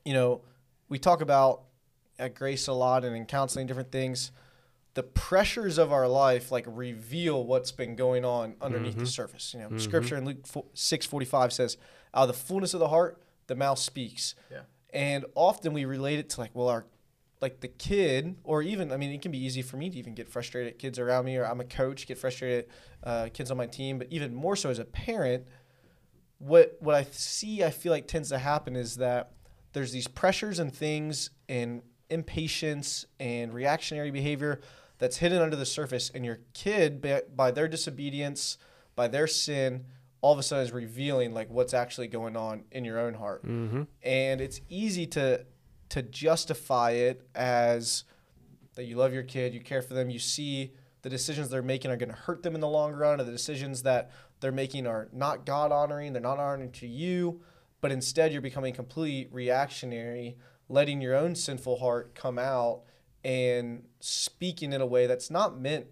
you 0.03 0.13
know, 0.13 0.41
we 0.89 0.99
talk 0.99 1.21
about 1.21 1.61
at 2.19 2.35
Grace 2.35 2.67
a 2.67 2.73
lot 2.73 3.05
and 3.05 3.15
in 3.15 3.25
counseling 3.25 3.65
different 3.65 3.91
things. 3.91 4.31
The 4.99 5.03
pressures 5.03 5.77
of 5.77 5.93
our 5.93 6.09
life 6.09 6.51
like 6.51 6.65
reveal 6.67 7.45
what's 7.45 7.71
been 7.71 7.95
going 7.95 8.25
on 8.25 8.57
underneath 8.61 8.97
the 8.97 9.05
surface. 9.05 9.53
You 9.53 9.61
know, 9.61 9.77
Scripture 9.77 10.17
in 10.17 10.25
Luke 10.25 10.45
six 10.73 11.05
forty 11.05 11.25
five 11.25 11.53
says, 11.53 11.77
"Out 12.13 12.23
of 12.23 12.27
the 12.27 12.33
fullness 12.33 12.73
of 12.73 12.81
the 12.81 12.89
heart, 12.89 13.23
the 13.47 13.55
mouth 13.55 13.79
speaks." 13.79 14.35
Yeah. 14.51 14.63
And 14.93 15.23
often 15.35 15.71
we 15.71 15.85
relate 15.85 16.19
it 16.19 16.29
to 16.31 16.41
like, 16.41 16.51
well, 16.53 16.67
our 16.67 16.85
like 17.39 17.61
the 17.61 17.69
kid, 17.69 18.35
or 18.43 18.61
even 18.61 18.91
I 18.91 18.97
mean, 18.97 19.11
it 19.11 19.21
can 19.21 19.31
be 19.31 19.37
easy 19.37 19.61
for 19.61 19.77
me 19.77 19.89
to 19.89 19.97
even 19.97 20.15
get 20.15 20.27
frustrated 20.27 20.73
at 20.73 20.79
kids 20.79 20.99
around 20.99 21.23
me, 21.23 21.37
or 21.37 21.45
I'm 21.45 21.61
a 21.61 21.63
coach, 21.63 22.05
get 22.05 22.17
frustrated 22.17 22.65
at 23.01 23.07
uh, 23.09 23.29
kids 23.29 23.51
on 23.51 23.55
my 23.55 23.67
team, 23.67 23.99
but 23.99 24.07
even 24.11 24.35
more 24.35 24.57
so 24.57 24.69
as 24.69 24.79
a 24.79 24.85
parent, 24.85 25.45
what 26.39 26.75
what 26.81 26.95
I 26.95 27.03
see, 27.09 27.63
I 27.63 27.69
feel 27.69 27.93
like 27.93 28.05
tends 28.05 28.27
to 28.31 28.37
happen 28.37 28.75
is 28.75 28.97
that 28.97 29.31
there's 29.71 29.93
these 29.93 30.09
pressures 30.09 30.59
and 30.59 30.75
things 30.75 31.29
and 31.47 31.83
impatience 32.09 33.05
and 33.17 33.53
reactionary 33.53 34.11
behavior 34.11 34.59
that's 34.99 35.17
hidden 35.17 35.41
under 35.41 35.55
the 35.55 35.65
surface, 35.65 36.11
and 36.13 36.23
your 36.23 36.39
kid, 36.53 37.01
by, 37.35 37.51
their 37.51 37.67
disobedience, 37.67 38.57
by 38.95 39.07
their 39.07 39.27
sin, 39.27 39.85
all 40.21 40.33
of 40.33 40.39
a 40.39 40.43
sudden 40.43 40.65
is 40.65 40.71
revealing 40.71 41.33
like 41.33 41.49
what's 41.49 41.73
actually 41.73 42.07
going 42.07 42.35
on 42.37 42.63
in 42.71 42.85
your 42.85 42.99
own 42.99 43.15
heart, 43.15 43.43
Mm-hmm. 43.45 43.83
and 44.03 44.41
it's 44.41 44.61
easy 44.69 45.07
to 45.07 45.45
to 45.89 46.03
justify 46.03 46.91
it 46.91 47.27
as 47.33 48.03
that 48.75 48.83
you 48.83 48.95
love 48.95 49.11
your 49.11 49.23
kid, 49.23 49.55
you 49.55 49.59
care 49.59 49.81
for 49.81 49.95
them, 49.95 50.11
you 50.11 50.19
see 50.19 50.71
the 51.01 51.09
decisions 51.09 51.49
they're 51.49 51.63
making 51.63 51.89
are 51.89 51.97
going 51.97 52.11
to 52.11 52.15
hurt 52.15 52.43
them 52.43 52.53
in 52.53 52.61
the 52.61 52.67
long 52.67 52.93
run, 52.93 53.19
or 53.19 53.23
the 53.23 53.31
decisions 53.31 53.81
that 53.81 54.11
they're 54.39 54.51
making 54.51 54.85
are 54.85 55.07
not 55.11 55.45
God 55.47 55.71
honoring, 55.71 56.13
they're 56.13 56.21
not 56.21 56.37
honoring 56.37 56.71
to 56.73 56.85
you, 56.87 57.41
but 57.81 57.91
instead 57.91 58.31
you're 58.31 58.41
becoming 58.41 58.73
completely 58.73 59.29
reactionary, 59.31 60.37
letting 60.67 61.01
your 61.01 61.15
own 61.15 61.33
sinful 61.33 61.79
heart 61.79 62.13
come 62.13 62.37
out 62.37 62.81
and 63.23 63.83
speaking 63.99 64.73
in 64.73 64.81
a 64.81 64.85
way 64.85 65.07
that's 65.07 65.29
not 65.29 65.59
meant 65.59 65.87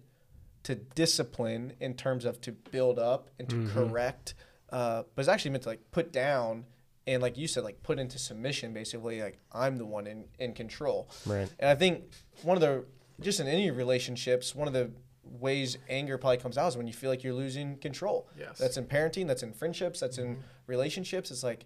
to 0.64 0.74
discipline 0.74 1.72
in 1.80 1.94
terms 1.94 2.24
of 2.24 2.40
to 2.42 2.52
build 2.52 2.98
up 2.98 3.30
and 3.38 3.48
to 3.48 3.68
correct, 3.68 4.34
uh, 4.70 5.02
but 5.14 5.20
it's 5.20 5.28
actually 5.28 5.50
meant 5.50 5.62
to 5.62 5.70
like 5.70 5.90
put 5.90 6.12
down 6.12 6.64
and 7.08 7.22
like 7.22 7.38
you 7.38 7.48
said, 7.48 7.64
like 7.64 7.82
put 7.82 7.98
into 7.98 8.18
submission. 8.18 8.74
Basically, 8.74 9.22
like 9.22 9.38
I'm 9.50 9.78
the 9.78 9.86
one 9.86 10.06
in 10.06 10.26
in 10.38 10.52
control. 10.52 11.08
Right. 11.24 11.48
And 11.58 11.70
I 11.70 11.74
think 11.74 12.04
one 12.42 12.56
of 12.56 12.60
the 12.60 12.84
just 13.20 13.40
in 13.40 13.48
any 13.48 13.70
relationships, 13.70 14.54
one 14.54 14.68
of 14.68 14.74
the 14.74 14.90
ways 15.24 15.78
anger 15.88 16.18
probably 16.18 16.36
comes 16.36 16.58
out 16.58 16.68
is 16.68 16.76
when 16.76 16.86
you 16.86 16.92
feel 16.92 17.10
like 17.10 17.24
you're 17.24 17.34
losing 17.34 17.78
control. 17.78 18.28
Yes. 18.38 18.58
That's 18.58 18.76
in 18.76 18.84
parenting, 18.84 19.26
that's 19.26 19.42
in 19.42 19.52
friendships, 19.52 20.00
that's 20.00 20.18
in 20.18 20.38
relationships. 20.66 21.30
It's 21.30 21.42
like 21.42 21.64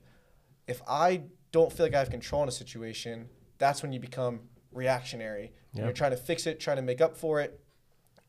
if 0.69 0.81
I 0.89 1.23
don't 1.51 1.73
feel 1.73 1.87
like 1.87 1.95
I 1.95 1.99
have 1.99 2.11
control 2.11 2.45
in 2.45 2.49
a 2.49 2.53
situation, 2.53 3.29
that's 3.59 3.83
when 3.83 3.93
you 3.93 3.99
become 3.99 4.41
reactionary. 4.73 5.53
And 5.73 5.81
Yeah. 5.81 5.85
You're 5.85 5.93
trying 5.93 6.11
to 6.13 6.17
fix 6.17 6.47
it, 6.47 6.61
trying 6.61 6.77
to 6.77 6.83
make 6.83 7.01
up 7.01 7.17
for 7.17 7.41
it. 7.41 7.61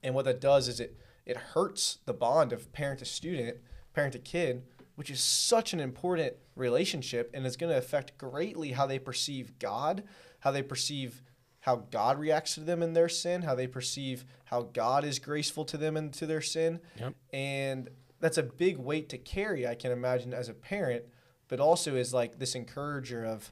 And 0.01 0.13
what 0.15 0.25
that 0.25 0.41
does 0.41 0.67
is 0.67 0.79
it 0.79 0.97
it 1.25 1.37
hurts 1.37 1.99
the 2.05 2.13
bond 2.13 2.51
of 2.51 2.71
parent 2.73 2.99
to 2.99 3.05
student 3.05 3.57
parent 3.93 4.13
to 4.13 4.19
kid, 4.19 4.63
which 4.95 5.09
is 5.09 5.21
such 5.21 5.73
an 5.73 5.79
important 5.79 6.33
relationship 6.55 7.31
and 7.33 7.45
it's 7.45 7.55
going 7.55 7.71
to 7.71 7.77
affect 7.77 8.17
greatly 8.17 8.71
how 8.71 8.85
they 8.85 8.99
perceive 8.99 9.57
God, 9.59 10.03
how 10.39 10.51
they 10.51 10.63
perceive 10.63 11.21
how 11.61 11.77
God 11.91 12.19
reacts 12.19 12.55
to 12.55 12.59
them 12.59 12.83
in 12.83 12.93
their 12.93 13.07
sin, 13.07 13.43
how 13.43 13.55
they 13.55 13.67
perceive 13.67 14.25
how 14.45 14.63
God 14.63 15.05
is 15.05 15.17
graceful 15.19 15.63
to 15.65 15.77
them 15.77 15.95
into 15.95 16.25
their 16.25 16.41
sin. 16.41 16.81
Yep. 16.99 17.15
And 17.31 17.89
that's 18.19 18.37
a 18.37 18.43
big 18.43 18.77
weight 18.77 19.07
to 19.09 19.17
carry, 19.17 19.65
I 19.65 19.75
can 19.75 19.91
imagine, 19.91 20.33
as 20.33 20.49
a 20.49 20.53
parent, 20.53 21.05
but 21.47 21.61
also 21.61 21.95
is 21.95 22.13
like 22.13 22.37
this 22.37 22.53
encourager 22.53 23.23
of, 23.23 23.51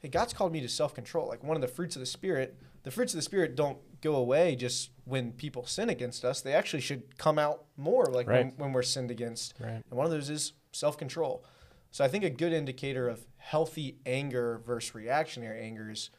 hey, 0.00 0.08
God's 0.08 0.32
called 0.32 0.52
me 0.52 0.60
to 0.60 0.68
self 0.68 0.94
control. 0.94 1.28
Like 1.28 1.44
one 1.44 1.56
of 1.56 1.60
the 1.60 1.68
fruits 1.68 1.94
of 1.94 2.00
the 2.00 2.06
Spirit, 2.06 2.58
the 2.82 2.90
fruits 2.90 3.12
of 3.14 3.18
the 3.18 3.22
Spirit 3.22 3.54
don't 3.54 3.78
go 4.00 4.16
away 4.16 4.56
just 4.56 4.90
when 5.04 5.32
people 5.32 5.66
sin 5.66 5.88
against 5.88 6.24
us. 6.24 6.40
They 6.40 6.54
actually 6.54 6.80
should 6.80 7.18
come 7.18 7.38
out 7.38 7.64
more 7.76 8.06
like 8.06 8.26
when, 8.26 8.36
Right. 8.46 8.58
when 8.58 8.72
we're 8.72 8.82
sinned 8.82 9.10
against. 9.10 9.54
Right. 9.60 9.82
And 9.88 9.92
one 9.92 10.06
of 10.06 10.12
those 10.12 10.30
is 10.30 10.54
self 10.72 10.96
control. 10.98 11.44
So 11.90 12.04
I 12.04 12.08
think 12.08 12.24
a 12.24 12.30
good 12.30 12.52
indicator 12.52 13.08
of 13.08 13.26
healthy 13.36 13.98
anger 14.06 14.60
versus 14.64 14.94
reactionary 14.94 15.60
anger 15.60 15.90
is 15.90 16.10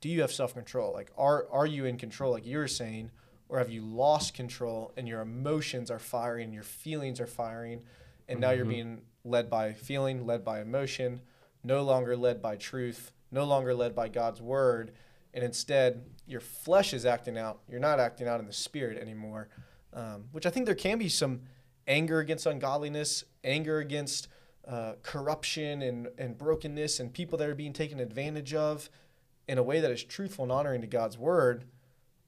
do 0.00 0.08
you 0.08 0.20
have 0.22 0.32
self 0.32 0.54
control? 0.54 0.92
Like 0.92 1.10
are 1.16 1.46
are 1.50 1.66
you 1.66 1.84
in 1.84 1.96
control 1.96 2.32
like 2.32 2.46
you 2.46 2.58
were 2.58 2.68
saying? 2.68 3.10
Or 3.48 3.58
have 3.58 3.70
you 3.70 3.82
lost 3.82 4.34
control 4.34 4.92
and 4.96 5.06
your 5.06 5.20
emotions 5.20 5.90
are 5.90 5.98
firing, 5.98 6.52
your 6.52 6.62
feelings 6.62 7.20
are 7.20 7.26
firing, 7.26 7.82
and 8.26 8.40
now 8.40 8.50
you're 8.50 8.64
mm-hmm. 8.64 8.70
being 8.70 9.02
led 9.22 9.50
by 9.50 9.74
feeling, 9.74 10.26
led 10.26 10.44
by 10.44 10.60
emotion, 10.60 11.20
no 11.64 11.82
longer 11.82 12.16
led 12.16 12.40
by 12.40 12.56
truth, 12.56 13.10
no 13.30 13.44
longer 13.44 13.74
led 13.74 13.94
by 13.94 14.08
God's 14.08 14.40
word, 14.40 14.92
and 15.32 15.42
instead 15.42 16.04
your 16.26 16.40
flesh 16.40 16.92
is 16.92 17.04
acting 17.04 17.36
out. 17.36 17.60
You're 17.68 17.80
not 17.80 17.98
acting 17.98 18.28
out 18.28 18.38
in 18.38 18.46
the 18.46 18.52
spirit 18.52 18.98
anymore, 19.00 19.48
um, 19.92 20.26
which 20.30 20.46
I 20.46 20.50
think 20.50 20.66
there 20.66 20.74
can 20.74 20.98
be 20.98 21.08
some 21.08 21.40
anger 21.88 22.20
against 22.20 22.46
ungodliness, 22.46 23.24
anger 23.42 23.78
against 23.78 24.28
uh, 24.68 24.94
corruption 25.02 25.82
and, 25.82 26.08
and 26.18 26.38
brokenness, 26.38 27.00
and 27.00 27.12
people 27.12 27.38
that 27.38 27.48
are 27.48 27.54
being 27.54 27.72
taken 27.72 27.98
advantage 27.98 28.54
of 28.54 28.88
in 29.48 29.58
a 29.58 29.62
way 29.62 29.80
that 29.80 29.90
is 29.90 30.04
truthful 30.04 30.44
and 30.44 30.52
honoring 30.52 30.80
to 30.82 30.86
God's 30.86 31.18
word. 31.18 31.64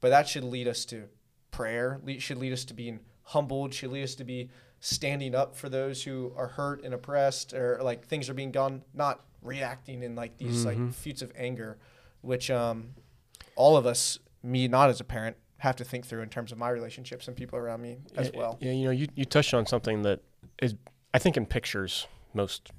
But 0.01 0.11
that 0.11 0.29
should 0.29 0.45
lead 0.45 0.69
us 0.69 0.85
to 0.87 1.05
prayer, 1.51 2.01
should 2.19 2.39
lead 2.39 2.53
us 2.53 2.65
to 2.67 2.75
being 2.75 3.01
humbled, 3.23 3.73
should 3.73 3.91
lead 3.91 4.03
us 4.03 4.15
to 4.17 4.25
be 4.25 4.51
standing 4.81 5.35
up 5.35 5.57
for 5.57 5.69
those 5.69 6.03
who 6.05 6.33
are 6.37 6.49
hurt 6.49 6.83
and 6.85 6.95
oppressed, 6.95 7.53
or 7.55 7.79
like 7.83 8.07
things 8.07 8.29
are 8.29 8.35
being 8.35 8.53
done, 8.53 8.83
not 8.95 9.25
reacting 9.43 10.03
in 10.03 10.15
like 10.15 10.37
these 10.39 10.65
like 10.65 10.93
feuds 10.93 11.23
of 11.23 11.33
anger, 11.37 11.79
which 12.21 12.51
um, 12.51 12.91
all 13.55 13.77
of 13.77 13.87
us, 13.87 14.19
me 14.43 14.69
not 14.69 14.91
as 14.91 15.01
a 15.01 15.05
parent, 15.05 15.37
have 15.59 15.77
to 15.77 15.85
think 15.85 16.05
through 16.05 16.23
in 16.23 16.29
terms 16.29 16.53
of 16.53 16.59
my 16.59 16.69
relationships 16.69 17.29
and 17.29 17.37
people 17.37 17.59
around 17.59 17.81
me 17.81 17.97
as 18.17 18.31
Yeah, 18.33 18.39
well. 18.39 18.59
Yeah, 18.61 18.73
you 18.73 18.85
know, 18.85 18.91
you, 18.91 19.09
you 19.15 19.25
touched 19.25 19.55
on 19.55 19.65
something 19.67 20.03
that 20.03 20.21
is, 20.61 20.75
I 21.15 21.19
think, 21.19 21.37
in 21.37 21.47
pictures 21.47 22.07
most 22.35 22.71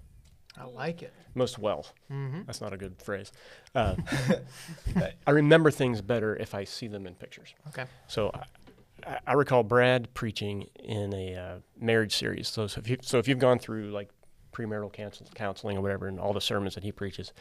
I 0.56 0.66
like 0.66 1.02
it. 1.02 1.14
most 1.34 1.58
well. 1.58 1.88
Mm-hmm. 2.12 2.42
That's 2.46 2.62
not 2.62 2.74
a 2.74 2.78
good 2.78 3.02
phrase. 3.02 3.32
Uh, 3.74 3.96
I 5.28 5.32
remember 5.32 5.72
things 5.72 6.02
better 6.02 6.36
if 6.36 6.54
I 6.54 6.64
see 6.64 6.88
them 6.88 7.08
in 7.08 7.16
pictures. 7.16 7.54
Okay. 7.70 7.86
So 8.08 8.32
I, 9.26 9.34
recall 9.34 9.64
Brad 9.64 10.14
preaching 10.14 10.70
in 10.76 11.14
a 11.14 11.36
uh, 11.36 11.56
marriage 11.80 12.16
series. 12.16 12.48
So, 12.48 12.68
so 12.68 12.80
if 12.80 12.90
you 12.90 12.98
so 13.02 13.20
if 13.20 13.28
you've 13.28 13.40
gone 13.40 13.60
through 13.60 13.92
like 13.92 14.10
premarital 14.54 14.92
counsel, 14.92 15.28
counseling 15.36 15.78
or 15.78 15.82
whatever, 15.82 16.08
and 16.08 16.20
all 16.20 16.34
the 16.34 16.42
sermons 16.42 16.76
that 16.76 16.84
he 16.84 16.92
preaches, 16.92 17.32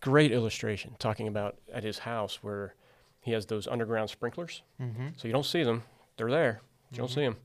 great 0.00 0.32
illustration 0.32 0.96
talking 0.98 1.28
about 1.28 1.56
at 1.72 1.84
his 1.84 1.98
house 1.98 2.42
where 2.42 2.74
he 3.20 3.32
has 3.32 3.46
those 3.46 3.66
underground 3.66 4.10
sprinklers. 4.10 4.62
Mm-hmm. 4.80 5.08
So 5.16 5.28
you 5.28 5.32
don't 5.32 5.46
see 5.46 5.62
them; 5.62 5.82
they're 6.16 6.30
there. 6.30 6.60
You 6.92 6.98
don't 6.98 7.10
see 7.10 7.22
them, 7.22 7.36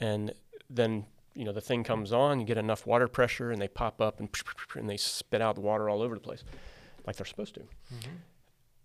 and 0.00 0.32
then 0.68 1.04
you 1.34 1.44
know 1.44 1.52
the 1.52 1.60
thing 1.60 1.84
comes 1.84 2.12
on. 2.12 2.40
You 2.40 2.46
get 2.46 2.58
enough 2.58 2.86
water 2.86 3.08
pressure, 3.08 3.50
and 3.50 3.60
they 3.60 3.68
pop 3.68 4.00
up 4.00 4.18
and 4.18 4.28
and 4.74 4.88
they 4.88 4.96
spit 4.96 5.40
out 5.40 5.54
the 5.54 5.60
water 5.60 5.88
all 5.88 6.02
over 6.02 6.14
the 6.14 6.20
place, 6.20 6.42
like 7.06 7.16
they're 7.16 7.26
supposed 7.26 7.54
to. 7.54 7.60
Mm-hmm. 7.60 8.16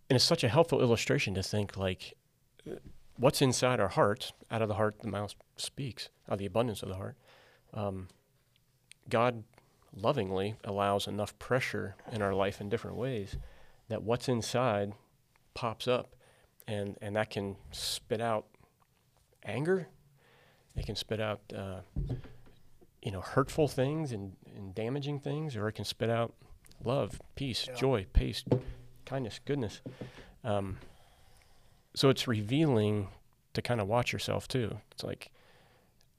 And 0.10 0.16
it's 0.16 0.26
such 0.26 0.44
a 0.44 0.50
helpful 0.50 0.82
illustration 0.82 1.34
to 1.34 1.42
think 1.42 1.78
like, 1.78 2.14
uh, 2.70 2.76
what's 3.18 3.42
inside 3.42 3.80
our 3.80 3.88
heart? 3.90 4.34
Out 4.52 4.62
of 4.62 4.68
the 4.68 4.76
heart, 4.76 5.00
the 5.02 5.08
mouth 5.08 5.34
speaks. 5.58 6.10
Out 6.28 6.34
of 6.34 6.40
the 6.40 6.46
abundance 6.46 6.84
of 6.84 6.90
the 6.90 6.96
heart, 6.96 7.16
um, 7.74 8.08
God 9.10 9.44
lovingly 9.96 10.56
allows 10.64 11.08
enough 11.08 11.38
pressure 11.40 11.96
in 12.12 12.22
our 12.22 12.34
life 12.34 12.60
in 12.60 12.68
different 12.70 12.98
ways 12.98 13.38
that 13.88 14.04
what's 14.04 14.28
inside 14.28 14.94
pops 15.54 15.88
up, 15.88 16.16
and 16.68 16.98
and 17.02 17.16
that 17.16 17.30
can 17.30 17.56
spit 17.72 18.20
out 18.22 18.46
anger. 19.44 19.88
It 20.76 20.86
can 20.86 20.96
spit 20.96 21.22
out, 21.22 21.40
uh, 21.56 21.82
you 23.02 23.12
know, 23.12 23.22
hurtful 23.22 23.68
things 23.70 24.12
and, 24.12 24.34
and 24.58 24.76
damaging 24.76 25.20
things, 25.22 25.56
or 25.56 25.70
it 25.70 25.74
can 25.74 25.86
spit 25.86 26.10
out 26.10 26.34
love, 26.84 27.22
peace, 27.36 27.68
Yeah. 27.68 27.76
joy, 27.76 28.06
peace, 28.12 28.44
kindness, 29.06 29.40
goodness. 29.46 29.80
Um, 30.44 30.80
so 31.96 32.10
it's 32.10 32.28
revealing 32.28 33.08
to 33.54 33.62
kind 33.62 33.82
of 33.82 33.88
watch 33.88 34.14
yourself 34.14 34.48
too. 34.48 34.78
It's 34.92 35.04
like 35.04 35.32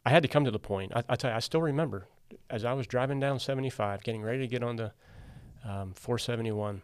I 0.05 0.11
had 0.11 0.23
to 0.23 0.29
come 0.29 0.45
to 0.45 0.51
the 0.51 0.59
point. 0.59 0.93
I, 0.95 1.03
I 1.09 1.17
tell 1.17 1.31
you, 1.31 1.37
I 1.37 1.41
still 1.41 1.63
remember 1.63 2.09
as 2.51 2.65
I 2.65 2.73
was 2.73 2.87
driving 2.87 3.21
down 3.21 3.39
75, 3.39 4.03
getting 4.03 4.23
ready 4.23 4.41
to 4.41 4.47
get 4.47 4.63
on 4.63 4.77
the 4.77 4.93
um, 5.65 5.93
471. 5.95 6.83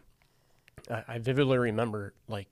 I, 0.89 1.03
I 1.07 1.17
vividly 1.19 1.57
remember 1.57 2.13
like 2.27 2.47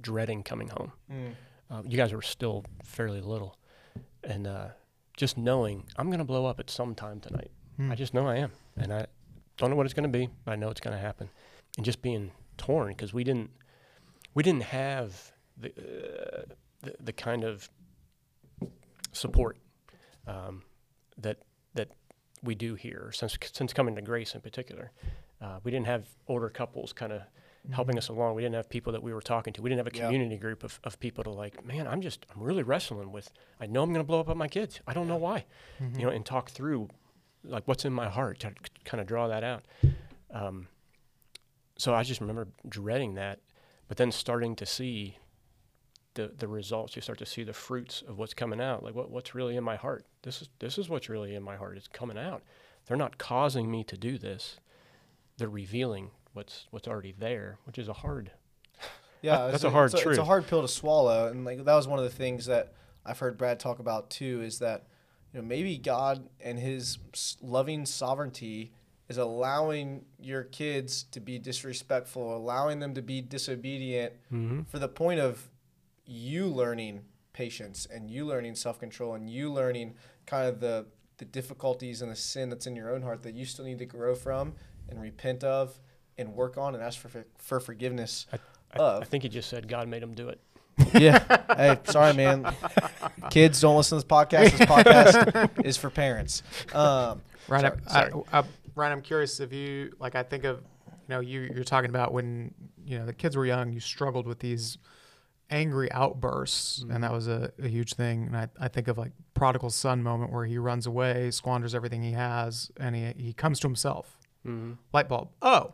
dreading 0.00 0.42
coming 0.42 0.68
home. 0.68 0.92
Mm. 1.10 1.34
Uh, 1.70 1.82
you 1.86 1.96
guys 1.96 2.12
were 2.12 2.22
still 2.22 2.64
fairly 2.82 3.20
little, 3.20 3.58
and 4.24 4.46
uh, 4.46 4.68
just 5.16 5.36
knowing 5.36 5.84
I'm 5.96 6.06
going 6.06 6.18
to 6.18 6.24
blow 6.24 6.46
up 6.46 6.60
at 6.60 6.70
some 6.70 6.94
time 6.94 7.20
tonight. 7.20 7.50
Hmm. 7.76 7.92
I 7.92 7.94
just 7.94 8.14
know 8.14 8.26
I 8.26 8.36
am, 8.36 8.52
and 8.76 8.92
I 8.92 9.06
don't 9.58 9.68
know 9.68 9.76
what 9.76 9.84
it's 9.84 9.94
going 9.94 10.10
to 10.10 10.18
be, 10.18 10.30
but 10.44 10.52
I 10.52 10.56
know 10.56 10.70
it's 10.70 10.80
going 10.80 10.96
to 10.96 11.00
happen. 11.00 11.28
And 11.76 11.84
just 11.84 12.00
being 12.00 12.30
torn 12.56 12.88
because 12.88 13.12
we 13.12 13.22
didn't 13.22 13.50
we 14.34 14.42
didn't 14.42 14.64
have 14.64 15.32
the, 15.60 15.68
uh, 15.70 16.42
the 16.82 16.94
the 17.00 17.12
kind 17.12 17.44
of 17.44 17.68
support 19.12 19.58
um, 20.26 20.62
that 21.16 21.38
that 21.74 21.88
we 22.42 22.54
do 22.54 22.74
here 22.74 23.10
since 23.12 23.36
since 23.52 23.72
coming 23.72 23.94
to 23.96 24.02
Grace 24.02 24.34
in 24.34 24.40
particular. 24.40 24.92
Uh, 25.40 25.60
we 25.62 25.70
didn't 25.70 25.86
have 25.86 26.04
older 26.26 26.48
couples 26.48 26.92
kind 26.92 27.12
of 27.12 27.22
helping 27.70 27.96
us 27.98 28.08
along. 28.08 28.34
We 28.34 28.42
didn't 28.42 28.54
have 28.56 28.68
people 28.68 28.92
that 28.92 29.02
we 29.02 29.12
were 29.12 29.20
talking 29.20 29.52
to. 29.52 29.62
We 29.62 29.68
didn't 29.70 29.84
have 29.84 29.92
a 29.92 29.96
Yeah. 29.96 30.06
community 30.06 30.36
group 30.36 30.64
of, 30.64 30.80
of 30.84 30.98
people 30.98 31.22
to 31.24 31.30
like, 31.30 31.64
man, 31.64 31.86
I'm 31.86 32.00
just 32.00 32.26
I'm 32.34 32.42
really 32.42 32.62
wrestling 32.62 33.12
with. 33.12 33.30
I 33.60 33.66
know 33.66 33.82
I'm 33.82 33.90
going 33.92 34.04
to 34.04 34.06
blow 34.06 34.20
up 34.20 34.28
on 34.28 34.38
my 34.38 34.48
kids. 34.48 34.80
I 34.86 34.94
don't 34.94 35.06
know 35.08 35.16
why, 35.16 35.44
Mm-hmm. 35.80 35.98
you 36.00 36.06
know, 36.06 36.12
and 36.12 36.24
talk 36.26 36.50
through 36.50 36.88
like 37.44 37.68
what's 37.68 37.84
in 37.84 37.92
my 37.92 38.08
heart 38.08 38.40
to 38.40 38.52
kind 38.84 39.00
of 39.00 39.06
draw 39.06 39.28
that 39.28 39.44
out. 39.44 39.64
Um, 40.32 40.66
so 41.78 41.94
I 41.94 42.02
just 42.02 42.20
remember 42.20 42.48
dreading 42.68 43.14
that, 43.14 43.38
but 43.86 43.96
then 43.96 44.10
starting 44.10 44.56
to 44.56 44.66
see 44.66 45.18
the 46.18 46.32
the 46.36 46.48
results. 46.48 46.96
You 46.96 47.02
start 47.02 47.18
to 47.20 47.26
see 47.26 47.44
the 47.44 47.52
fruits 47.52 48.02
of 48.06 48.18
what's 48.18 48.34
coming 48.34 48.60
out. 48.60 48.82
Like 48.82 48.94
what 48.94 49.10
what's 49.10 49.34
really 49.34 49.56
in 49.56 49.64
my 49.64 49.76
heart. 49.76 50.04
This 50.22 50.42
is 50.42 50.48
this 50.58 50.76
is 50.78 50.88
what's 50.88 51.08
really 51.08 51.34
in 51.34 51.42
my 51.42 51.56
heart. 51.56 51.76
It's 51.76 51.88
coming 51.88 52.18
out. 52.18 52.42
They're 52.86 52.96
not 52.96 53.18
causing 53.18 53.70
me 53.70 53.84
to 53.84 53.96
do 53.96 54.18
this. 54.18 54.58
They're 55.38 55.48
revealing 55.48 56.10
what's 56.32 56.66
what's 56.70 56.88
already 56.88 57.14
there, 57.16 57.58
which 57.64 57.78
is 57.78 57.88
a 57.88 57.92
hard. 57.94 58.32
Yeah, 59.20 59.46
that's 59.50 59.64
a 59.64 59.70
hard 59.70 59.92
it's 59.92 60.06
It's 60.06 60.18
a 60.18 60.24
hard 60.24 60.46
pill 60.46 60.62
to 60.62 60.68
swallow, 60.68 61.26
and 61.26 61.44
like 61.44 61.64
that 61.64 61.74
was 61.74 61.88
one 61.88 61.98
of 61.98 62.04
the 62.04 62.16
things 62.16 62.46
that 62.46 62.72
I've 63.04 63.18
heard 63.18 63.36
Brad 63.36 63.58
talk 63.58 63.80
about 63.80 64.10
too. 64.10 64.42
Is 64.42 64.60
that 64.60 64.86
you 65.32 65.40
know 65.40 65.46
maybe 65.46 65.76
God 65.76 66.28
and 66.40 66.56
His 66.56 66.98
loving 67.42 67.84
sovereignty 67.84 68.72
is 69.08 69.18
allowing 69.18 70.04
your 70.20 70.44
kids 70.44 71.02
to 71.10 71.18
be 71.18 71.38
disrespectful, 71.38 72.36
allowing 72.36 72.78
them 72.78 72.94
to 72.94 73.02
be 73.02 73.20
disobedient 73.20 74.12
Mm-hmm. 74.32 74.62
for 74.70 74.78
the 74.78 74.86
point 74.88 75.18
of 75.18 75.48
you 76.08 76.46
learning 76.46 77.02
patience 77.32 77.86
and 77.92 78.10
you 78.10 78.24
learning 78.24 78.54
self 78.54 78.80
control 78.80 79.14
and 79.14 79.28
you 79.30 79.52
learning 79.52 79.94
kind 80.26 80.48
of 80.48 80.60
the 80.60 80.86
the 81.18 81.24
difficulties 81.24 82.00
and 82.00 82.10
the 82.10 82.16
sin 82.16 82.48
that's 82.48 82.66
in 82.66 82.74
your 82.76 82.92
own 82.92 83.02
heart 83.02 83.22
that 83.22 83.34
you 83.34 83.44
still 83.44 83.64
need 83.64 83.78
to 83.78 83.86
grow 83.86 84.14
from 84.14 84.54
and 84.88 85.00
repent 85.00 85.44
of 85.44 85.78
and 86.16 86.32
work 86.34 86.56
on 86.56 86.74
and 86.74 86.82
ask 86.82 86.98
for 86.98 87.24
for 87.36 87.60
forgiveness. 87.60 88.26
I, 88.32 88.38
Of. 88.78 89.02
I 89.02 89.04
think 89.04 89.22
he 89.22 89.28
just 89.28 89.48
said 89.48 89.68
God 89.68 89.88
made 89.88 90.02
him 90.02 90.14
do 90.14 90.28
it. 90.28 90.40
Yeah. 90.94 91.18
hey, 91.56 91.78
sorry, 91.84 92.14
man. 92.14 92.46
Kids, 93.30 93.60
don't 93.60 93.76
listen 93.76 93.98
to 93.98 94.04
this 94.04 94.10
podcast. 94.10 94.56
This 94.56 94.60
podcast 94.60 95.64
is 95.64 95.76
for 95.76 95.90
parents. 95.90 96.42
Um, 96.72 97.20
Ryan, 97.48 97.62
Sorry, 97.62 97.80
I, 97.88 97.90
sorry. 97.90 98.12
I, 98.32 98.38
I, 98.38 98.44
Ryan, 98.76 98.92
I'm 98.92 99.02
curious 99.02 99.40
if 99.40 99.52
you 99.52 99.92
like. 99.98 100.14
I 100.14 100.22
think 100.22 100.44
of 100.44 100.58
you 100.82 101.08
know 101.08 101.20
you 101.20 101.50
you're 101.54 101.64
talking 101.64 101.90
about 101.90 102.12
when 102.12 102.54
you 102.86 102.98
know 102.98 103.06
the 103.06 103.12
kids 103.12 103.36
were 103.36 103.44
young. 103.46 103.72
You 103.72 103.80
struggled 103.80 104.26
with 104.26 104.38
these 104.38 104.78
angry 105.50 105.90
outbursts, 105.92 106.84
and 106.90 107.02
that 107.02 107.12
was 107.12 107.26
a, 107.28 107.52
a 107.62 107.68
huge 107.68 107.94
thing. 107.94 108.24
And 108.26 108.36
I, 108.36 108.48
I 108.60 108.68
think 108.68 108.88
of 108.88 108.98
like 108.98 109.12
prodigal 109.34 109.70
son 109.70 110.02
moment 110.02 110.32
where 110.32 110.44
he 110.44 110.58
runs 110.58 110.86
away, 110.86 111.30
squanders 111.30 111.74
everything 111.74 112.02
he 112.02 112.12
has, 112.12 112.70
and 112.78 112.94
he 112.94 113.12
he 113.16 113.32
comes 113.32 113.60
to 113.60 113.66
himself. 113.68 114.18
Mm-hmm. 114.46 114.72
Light 114.92 115.08
bulb. 115.08 115.30
Oh, 115.42 115.72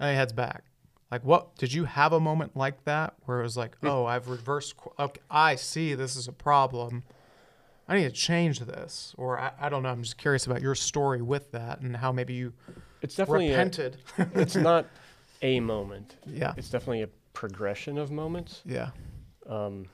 and 0.00 0.10
he 0.10 0.16
heads 0.16 0.32
back. 0.32 0.64
Like 1.10 1.24
what? 1.24 1.54
Did 1.56 1.72
you 1.72 1.84
have 1.84 2.12
a 2.12 2.20
moment 2.20 2.56
like 2.56 2.84
that 2.84 3.14
where 3.26 3.40
it 3.40 3.42
was 3.44 3.56
like, 3.56 3.76
oh, 3.82 4.04
I've 4.06 4.28
reversed. 4.28 4.74
Okay, 4.98 5.20
I 5.30 5.54
see 5.56 5.94
this 5.94 6.16
is 6.16 6.26
a 6.28 6.32
problem. 6.32 7.04
I 7.86 7.96
need 7.98 8.04
to 8.04 8.10
change 8.10 8.60
this, 8.60 9.14
or 9.18 9.38
I, 9.38 9.52
I 9.60 9.68
don't 9.68 9.82
know. 9.82 9.90
I'm 9.90 10.02
just 10.02 10.16
curious 10.16 10.46
about 10.46 10.62
your 10.62 10.74
story 10.74 11.20
with 11.20 11.52
that 11.52 11.80
and 11.80 11.94
how 11.94 12.12
maybe 12.12 12.32
you 12.32 12.54
It's 13.02 13.14
definitely 13.14 13.48
a, 13.48 13.58
repented. 13.58 13.98
it's 14.34 14.56
not 14.56 14.86
a 15.42 15.60
moment. 15.60 16.16
yeah, 16.26 16.54
It's 16.56 16.70
definitely 16.70 17.02
a 17.02 17.08
progression 17.34 17.98
of 17.98 18.10
moments. 18.10 18.62
yeah, 18.64 18.90
Um, 19.46 19.88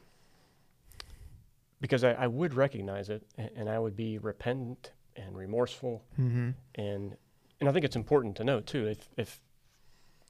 because 1.81 2.05
I, 2.05 2.13
I 2.13 2.27
would 2.29 2.55
recognize 2.55 3.09
it 3.11 3.23
and, 3.37 3.51
and 3.57 3.69
I 3.69 3.79
would 3.79 3.97
be 3.97 4.19
repentant 4.19 4.93
and 5.17 5.37
remorseful 5.37 6.05
mm-hmm. 6.19 6.51
and 6.77 7.17
and 7.59 7.69
I 7.69 7.73
think 7.73 7.85
it's 7.85 7.97
important 7.97 8.37
to 8.37 8.45
note 8.45 8.67
too 8.67 8.87
if 8.87 9.09
if 9.17 9.41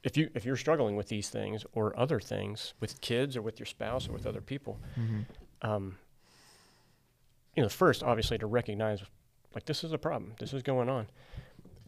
if 0.02 0.16
you 0.16 0.30
if 0.34 0.44
you're 0.46 0.56
struggling 0.56 0.96
with 0.96 1.08
these 1.08 1.28
things 1.28 1.64
or 1.72 1.98
other 1.98 2.18
things 2.20 2.72
with 2.80 3.00
kids 3.02 3.36
or 3.36 3.42
with 3.42 3.58
your 3.58 3.66
spouse 3.66 4.08
or 4.08 4.12
with 4.12 4.26
other 4.26 4.40
people, 4.40 4.80
Mm-hmm. 4.98 5.70
um, 5.70 5.98
you 7.56 7.62
know, 7.62 7.68
first 7.68 8.02
obviously 8.02 8.38
to 8.38 8.46
recognize 8.46 9.02
like 9.54 9.66
this 9.66 9.84
is 9.84 9.92
a 9.92 9.98
problem, 9.98 10.34
this 10.38 10.54
is 10.54 10.62
going 10.62 10.88
on, 10.88 11.06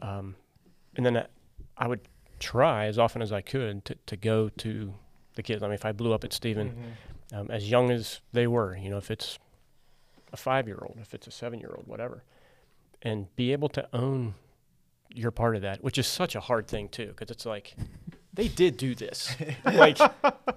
um, 0.00 0.34
and 0.96 1.06
then 1.06 1.16
I, 1.16 1.26
I 1.78 1.86
would 1.88 2.00
try 2.40 2.86
as 2.86 2.98
often 2.98 3.22
as 3.22 3.32
I 3.32 3.40
could 3.40 3.84
to 3.86 3.94
to 4.06 4.16
go 4.16 4.48
to 4.48 4.94
the 5.34 5.42
kids. 5.42 5.62
I 5.62 5.66
mean, 5.66 5.74
if 5.74 5.84
I 5.84 5.92
blew 5.92 6.12
up 6.12 6.24
at 6.24 6.32
Stephen, 6.32 6.94
Mhm. 7.32 7.38
um, 7.38 7.50
as 7.50 7.70
young 7.70 7.90
as 7.90 8.20
they 8.32 8.46
were, 8.46 8.76
you 8.76 8.90
know, 8.90 8.98
if 8.98 9.10
it's 9.10 9.38
a 10.32 10.36
five 10.36 10.66
year 10.66 10.78
old, 10.82 10.98
if 11.00 11.14
it's 11.14 11.26
a 11.26 11.30
seven 11.30 11.58
year 11.60 11.72
old, 11.76 11.86
whatever, 11.86 12.24
and 13.02 13.34
be 13.36 13.52
able 13.52 13.68
to 13.70 13.86
own 13.92 14.34
your 15.14 15.30
part 15.30 15.56
of 15.56 15.62
that, 15.62 15.82
which 15.84 15.98
is 15.98 16.06
such 16.06 16.34
a 16.34 16.40
hard 16.40 16.66
thing 16.66 16.88
too, 16.88 17.08
because 17.08 17.30
it's 17.30 17.44
like 17.46 17.74
they 18.32 18.48
did 18.48 18.76
do 18.76 18.94
this, 18.94 19.36
like 19.64 19.98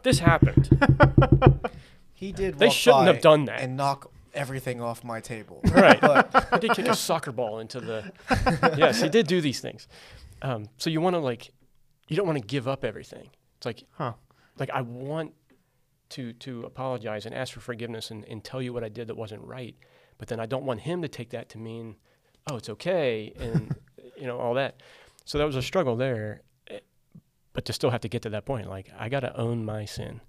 this 0.03 0.19
happened. 0.19 0.69
He 2.13 2.31
did. 2.31 2.57
They 2.59 2.69
shouldn't 2.69 3.07
have 3.07 3.21
done 3.21 3.45
that. 3.45 3.59
and 3.61 3.75
knock 3.75 4.09
everything 4.33 4.81
off 4.81 5.03
my 5.03 5.19
table. 5.19 5.61
Right. 5.71 5.99
But 5.99 6.47
he 6.53 6.59
did 6.67 6.71
kick 6.75 6.87
a 6.87 6.95
soccer 6.95 7.31
ball 7.31 7.59
into 7.59 7.79
the. 7.81 8.11
yes, 8.77 9.01
he 9.01 9.09
did 9.09 9.27
do 9.27 9.41
these 9.41 9.59
things. 9.59 9.87
Um, 10.41 10.67
so 10.77 10.89
you 10.89 11.01
want 11.01 11.15
to 11.15 11.19
like, 11.19 11.51
you 12.07 12.15
don't 12.15 12.25
want 12.25 12.37
to 12.39 12.45
give 12.45 12.67
up 12.67 12.85
everything. 12.85 13.29
It's 13.57 13.65
like, 13.65 13.83
Huh. 13.91 14.13
Like 14.57 14.69
I 14.69 14.81
want 14.81 15.33
to 16.09 16.33
to 16.33 16.63
apologize 16.63 17.25
and 17.25 17.33
ask 17.33 17.53
for 17.53 17.59
forgiveness 17.59 18.11
and, 18.11 18.25
and 18.25 18.43
tell 18.43 18.61
you 18.61 18.73
what 18.73 18.83
I 18.83 18.89
did 18.89 19.07
that 19.07 19.17
wasn't 19.17 19.43
right, 19.43 19.75
but 20.17 20.27
then 20.27 20.39
I 20.39 20.45
don't 20.45 20.63
want 20.63 20.81
him 20.81 21.01
to 21.01 21.07
take 21.07 21.31
that 21.31 21.49
to 21.49 21.57
mean, 21.57 21.95
oh, 22.47 22.55
it's 22.57 22.69
okay, 22.69 23.33
and 23.39 23.75
you 24.17 24.27
know 24.27 24.37
all 24.37 24.53
that. 24.55 24.81
So 25.25 25.37
that 25.37 25.45
was 25.45 25.55
a 25.55 25.61
struggle 25.61 25.95
there, 25.95 26.43
eh, 26.69 26.79
but 27.53 27.65
to 27.65 27.73
still 27.73 27.89
have 27.89 28.01
to 28.01 28.09
get 28.09 28.21
to 28.23 28.29
that 28.29 28.45
point, 28.45 28.69
like 28.69 28.89
I 28.97 29.09
got 29.09 29.21
to 29.21 29.35
own 29.37 29.65
my 29.65 29.85
sin, 29.85 30.21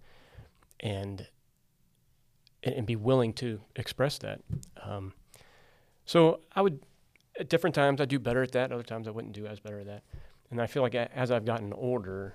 and 0.81 1.27
and, 2.62 2.87
be 2.87 2.97
willing 2.97 3.33
to 3.35 3.61
express 3.77 4.19
that. 4.19 4.41
Um, 4.83 5.12
so 6.05 6.41
I 6.55 6.62
would, 6.62 6.81
at 7.39 7.49
different 7.49 7.75
times, 7.75 8.01
I 8.01 8.07
do 8.07 8.19
better 8.19 8.43
at 8.43 8.53
that. 8.53 8.73
Other 8.73 8.83
times, 8.83 9.07
I 9.07 9.11
wouldn't 9.11 9.35
do 9.35 9.47
as 9.47 9.61
better 9.61 9.81
at 9.81 9.87
that. 9.87 10.03
And 10.51 10.61
I 10.61 10.67
feel 10.67 10.83
like 10.83 10.95
as 10.95 11.31
I've 11.31 11.45
gotten 11.45 11.73
older, 11.73 12.35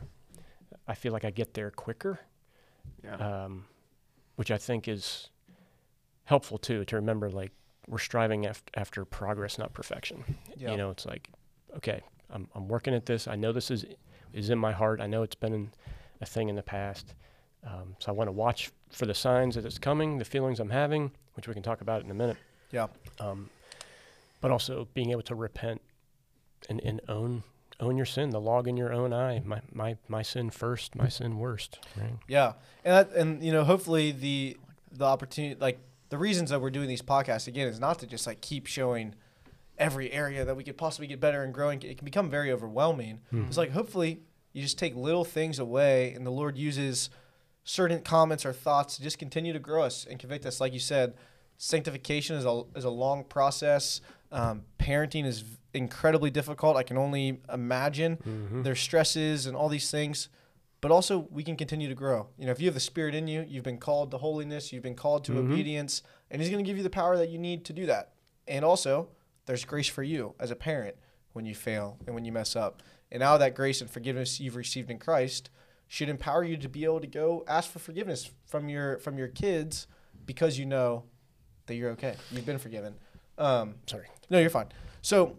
I 0.87 0.95
feel 0.95 1.13
like 1.13 1.25
I 1.25 1.31
get 1.31 1.53
there 1.53 1.71
quicker, 1.71 2.19
Yeah. 3.03 3.15
um, 3.45 3.65
which 4.35 4.51
I 4.51 4.57
think 4.57 4.87
is 4.87 5.29
helpful 6.25 6.57
too 6.57 6.85
to 6.85 6.95
remember. 6.95 7.29
Like 7.29 7.51
we're 7.87 7.97
striving 7.99 8.45
af- 8.45 8.63
after 8.75 9.05
progress, 9.05 9.57
not 9.57 9.73
perfection. 9.73 10.23
yeah. 10.55 10.71
You 10.71 10.77
know, 10.77 10.89
it's 10.91 11.05
like, 11.05 11.29
okay, 11.77 12.01
I'm 12.29 12.47
I'm 12.55 12.67
working 12.67 12.93
at 12.93 13.05
this. 13.05 13.27
I 13.27 13.35
know 13.35 13.51
this 13.51 13.71
is 13.71 13.85
is 14.33 14.49
in 14.49 14.57
my 14.57 14.71
heart. 14.71 15.01
I 15.01 15.07
know 15.07 15.23
it's 15.23 15.35
been 15.35 15.53
in, 15.53 15.71
a 16.21 16.25
thing 16.25 16.49
in 16.49 16.55
the 16.55 16.63
past. 16.63 17.13
Um, 17.63 17.95
so 17.99 18.11
I 18.11 18.15
want 18.15 18.27
to 18.27 18.31
watch 18.31 18.71
for 18.91 19.05
the 19.05 19.13
signs 19.13 19.55
that 19.55 19.65
it's 19.65 19.77
coming, 19.79 20.17
the 20.17 20.25
feelings 20.25 20.59
I'm 20.59 20.69
having, 20.69 21.11
which 21.33 21.47
we 21.47 21.53
can 21.53 21.61
talk 21.63 21.81
about 21.81 22.03
in 22.03 22.09
a 22.11 22.13
minute. 22.13 22.37
Yeah. 22.71 22.87
Um, 23.19 23.49
but 24.39 24.51
also 24.51 24.87
being 24.93 25.11
able 25.11 25.21
to 25.23 25.35
repent 25.35 25.81
and, 26.69 26.79
and 26.83 27.01
own 27.07 27.43
own 27.81 27.97
your 27.97 28.05
sin, 28.05 28.29
the 28.29 28.39
log 28.39 28.67
in 28.67 28.77
your 28.77 28.93
own 28.93 29.11
eye. 29.11 29.41
My 29.43 29.61
my 29.73 29.97
my 30.07 30.21
sin 30.21 30.49
first, 30.49 30.95
my 30.95 31.09
sin 31.09 31.37
worst. 31.37 31.79
Right. 31.97 32.13
Yeah, 32.27 32.53
and 32.85 32.93
that, 32.95 33.15
and 33.15 33.43
you 33.43 33.51
know, 33.51 33.63
hopefully 33.63 34.11
the 34.11 34.57
the 34.91 35.05
opportunity, 35.05 35.59
like 35.59 35.79
the 36.09 36.17
reasons 36.17 36.49
that 36.51 36.61
we're 36.61 36.69
doing 36.69 36.87
these 36.87 37.01
podcasts 37.01 37.47
again, 37.47 37.67
is 37.67 37.79
not 37.79 37.99
to 37.99 38.07
just 38.07 38.27
like 38.27 38.41
keep 38.41 38.67
showing 38.67 39.15
every 39.77 40.11
area 40.11 40.45
that 40.45 40.55
we 40.55 40.63
could 40.63 40.77
possibly 40.77 41.07
get 41.07 41.19
better 41.19 41.43
and 41.43 41.53
growing. 41.53 41.81
It 41.81 41.97
can 41.97 42.05
become 42.05 42.29
very 42.29 42.51
overwhelming. 42.51 43.19
Hmm. 43.31 43.45
It's 43.45 43.57
like 43.57 43.71
hopefully 43.71 44.21
you 44.53 44.61
just 44.61 44.77
take 44.77 44.95
little 44.95 45.25
things 45.25 45.59
away, 45.59 46.13
and 46.13 46.25
the 46.25 46.31
Lord 46.31 46.57
uses 46.57 47.09
certain 47.63 48.01
comments 48.01 48.45
or 48.45 48.53
thoughts 48.53 48.97
to 48.97 49.03
just 49.03 49.17
continue 49.17 49.53
to 49.53 49.59
grow 49.59 49.83
us 49.83 50.05
and 50.09 50.19
convict 50.19 50.45
us. 50.45 50.59
Like 50.59 50.73
you 50.73 50.79
said, 50.79 51.13
sanctification 51.57 52.35
is 52.35 52.45
a 52.45 52.63
is 52.75 52.85
a 52.85 52.89
long 52.89 53.23
process. 53.23 54.01
Um, 54.31 54.63
parenting 54.79 55.25
is 55.25 55.43
incredibly 55.73 56.29
difficult. 56.29 56.77
I 56.77 56.83
can 56.83 56.97
only 56.97 57.39
imagine. 57.51 58.17
Mm-hmm. 58.17 58.61
There's 58.63 58.79
stresses 58.79 59.45
and 59.45 59.55
all 59.55 59.69
these 59.69 59.89
things 59.91 60.29
but 60.81 60.89
also 60.89 61.27
we 61.29 61.43
can 61.43 61.55
continue 61.55 61.87
to 61.87 61.93
grow. 61.93 62.27
You 62.39 62.47
know, 62.47 62.51
if 62.51 62.59
you 62.59 62.65
have 62.65 62.73
the 62.73 62.79
Spirit 62.79 63.13
in 63.13 63.27
you, 63.27 63.45
you've 63.47 63.63
been 63.63 63.77
called 63.77 64.09
to 64.09 64.17
holiness, 64.17 64.73
you've 64.73 64.81
been 64.81 64.95
called 64.95 65.23
to 65.25 65.33
Mhm. 65.33 65.51
obedience, 65.51 66.01
and 66.31 66.41
He's 66.41 66.49
going 66.49 66.63
to 66.65 66.67
give 66.67 66.75
you 66.75 66.81
the 66.81 66.89
power 66.89 67.15
that 67.17 67.29
you 67.29 67.37
need 67.37 67.65
to 67.65 67.73
do 67.73 67.85
that. 67.85 68.13
And 68.47 68.65
also, 68.65 69.09
there's 69.45 69.63
grace 69.63 69.87
for 69.87 70.01
you 70.01 70.33
as 70.39 70.49
a 70.49 70.55
parent 70.55 70.95
when 71.33 71.45
you 71.45 71.53
fail 71.53 71.99
and 72.07 72.15
when 72.15 72.25
you 72.25 72.31
mess 72.31 72.55
up. 72.55 72.81
And 73.11 73.19
now 73.19 73.37
that 73.37 73.53
grace 73.53 73.79
and 73.79 73.91
forgiveness 73.91 74.39
you've 74.39 74.55
received 74.55 74.89
in 74.89 74.97
Christ 74.97 75.51
should 75.87 76.09
empower 76.09 76.43
you 76.43 76.57
to 76.57 76.67
be 76.67 76.83
able 76.83 76.99
to 77.01 77.05
go 77.05 77.43
ask 77.47 77.69
for 77.69 77.77
forgiveness 77.77 78.31
from 78.47 78.67
your 78.67 78.97
from 78.97 79.19
your 79.19 79.27
kids 79.27 79.85
because 80.25 80.57
you 80.57 80.65
know 80.65 81.03
that 81.67 81.75
you're 81.75 81.91
okay. 81.91 82.15
You've 82.31 82.47
been 82.47 82.57
forgiven. 82.57 82.95
Um, 83.37 83.75
Sorry. 83.87 84.07
no, 84.29 84.39
you're 84.39 84.49
fine. 84.49 84.67
So, 85.01 85.37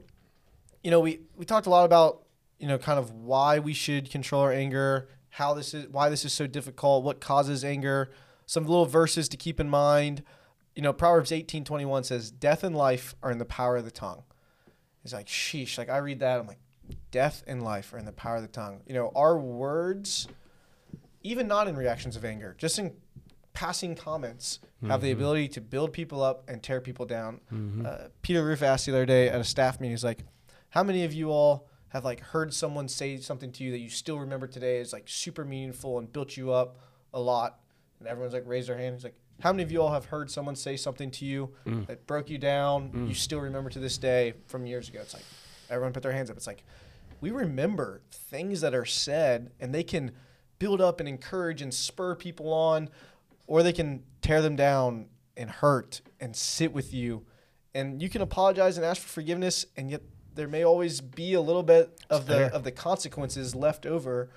you 0.83 0.91
know, 0.91 1.01
we 1.01 1.21
we 1.37 1.45
talked 1.45 1.67
a 1.67 1.71
lot 1.71 1.85
about 1.85 2.23
you 2.59 2.67
know 2.67 2.79
kind 2.79 2.99
of 2.99 3.11
why 3.11 3.59
we 3.59 3.73
should 3.73 4.11
control 4.11 4.43
our 4.43 4.53
anger, 4.53 5.09
how 5.31 5.55
this 5.55 5.75
is 5.75 5.89
why 5.89 6.09
this 6.09 6.25
is 6.25 6.33
so 6.33 6.47
difficult, 6.47 7.05
what 7.05 7.21
causes 7.21 7.65
anger, 7.65 8.11
some 8.47 8.67
little 8.67 8.87
verses 8.87 9.29
to 9.29 9.37
keep 9.37 9.61
in 9.61 9.69
mind. 9.69 10.23
You 10.75 10.83
know, 10.83 10.93
Proverbs 10.93 11.31
18:21 11.33 12.05
says, 12.05 12.31
"Death 12.31 12.65
and 12.65 12.75
life 12.75 13.15
are 13.23 13.31
in 13.31 13.39
the 13.39 13.45
power 13.45 13.77
of 13.77 13.85
the 13.85 13.91
tongue." 13.91 14.25
It's 15.05 15.13
like, 15.13 15.27
sheesh. 15.27 15.79
Like 15.79 15.89
I 15.89 15.99
read 15.99 16.21
that, 16.21 16.41
I'm 16.41 16.47
like, 16.47 16.61
death 17.11 17.43
and 17.47 17.63
life 17.63 17.93
are 17.93 17.99
in 17.99 18.05
the 18.05 18.13
power 18.13 18.37
of 18.37 18.43
the 18.43 18.49
tongue. 18.49 18.83
You 18.87 18.95
know, 18.95 19.13
our 19.15 19.37
words, 19.39 20.29
even 21.23 21.49
not 21.49 21.69
in 21.69 21.77
reactions 21.77 22.17
of 22.17 22.25
anger, 22.25 22.55
just 22.59 22.79
in 22.79 22.95
passing 23.53 23.95
comments, 23.95 24.59
have 24.87 25.01
the 25.03 25.11
Mhm. 25.11 25.17
ability 25.17 25.49
to 25.49 25.61
build 25.61 25.93
people 25.93 26.23
up 26.23 26.43
and 26.49 26.63
tear 26.63 26.81
people 26.81 27.07
down. 27.07 27.41
Mhm. 27.53 27.87
Uh, 27.87 28.09
Peter 28.23 28.45
Roof 28.45 28.63
asked 28.63 28.87
the 28.87 28.93
other 28.93 29.07
day 29.07 29.29
at 29.29 29.41
a 29.41 29.45
staff 29.45 29.79
meeting, 29.81 29.93
he's 29.93 30.05
like, 30.05 30.25
"How 30.71 30.83
many 30.83 31.05
of 31.05 31.13
you 31.13 31.31
all 31.31 31.69
have 31.89 32.05
like 32.05 32.21
heard 32.21 32.53
someone 32.55 32.89
say 32.89 33.19
something 33.19 33.53
to 33.53 33.65
you 33.65 33.71
that 33.71 33.79
you 33.79 33.91
still 33.91 34.19
remember 34.19 34.47
today 34.47 34.79
is 34.81 34.93
like 34.93 35.05
super 35.07 35.45
meaningful 35.45 35.99
and 35.99 36.11
built 36.13 36.37
you 36.37 36.53
up 36.53 36.79
a 37.13 37.21
lot?" 37.21 37.61
And 38.01 38.09
everyone's 38.09 38.35
like, 38.35 38.47
raised 38.47 38.69
their 38.69 38.79
hand. 38.79 38.97
He's 38.97 39.05
like, 39.05 39.15
"How 39.41 39.53
many 39.53 39.63
of 39.63 39.71
you 39.71 39.83
all 39.83 39.93
have 39.93 40.07
heard 40.07 40.31
someone 40.31 40.57
say 40.57 40.77
something 40.77 41.11
to 41.13 41.25
you 41.25 41.55
Mm. 41.67 41.87
that 41.87 42.07
broke 42.07 42.31
you 42.31 42.39
down? 42.39 42.91
Mm. 42.93 43.09
You 43.09 43.15
still 43.15 43.41
remember 43.41 43.71
to 43.71 43.79
this 43.79 43.99
day 43.99 44.35
from 44.47 44.67
years 44.67 44.89
ago?" 44.89 45.01
It's 45.03 45.15
like 45.15 45.25
everyone 45.71 45.93
put 45.93 46.03
their 46.03 46.13
hands 46.13 46.31
up. 46.31 46.37
It's 46.37 46.47
like 46.47 46.65
we 47.21 47.31
remember 47.31 48.01
things 48.11 48.63
that 48.63 48.75
are 48.75 48.85
said, 48.87 49.53
and 49.61 49.73
they 49.73 49.85
can 49.85 50.11
build 50.59 50.81
up 50.81 50.99
and 51.01 51.09
encourage 51.09 51.61
and 51.63 51.73
spur 51.75 52.15
people 52.17 52.53
on, 52.53 52.89
or 53.47 53.63
they 53.63 53.73
can 53.73 54.03
tear 54.21 54.43
them 54.43 54.57
down 54.57 55.07
and 55.37 55.51
hurt 55.51 56.01
and 56.21 56.37
sit 56.37 56.73
with 56.73 56.93
you. 56.95 57.25
And 57.75 58.03
you 58.03 58.09
can 58.09 58.23
apologize 58.23 58.77
and 58.77 58.85
ask 58.85 59.01
for 59.01 59.09
forgiveness, 59.09 59.67
and 59.77 59.91
yet 59.91 60.03
there 60.35 60.49
may 60.49 60.65
always 60.65 61.01
be 61.01 61.35
a 61.35 61.41
little 61.41 61.63
bit 61.63 62.03
of 62.09 62.27
the 62.27 62.53
of 62.55 62.65
the 62.65 62.73
consequences 62.73 63.55
left 63.55 63.87
over 63.87 64.31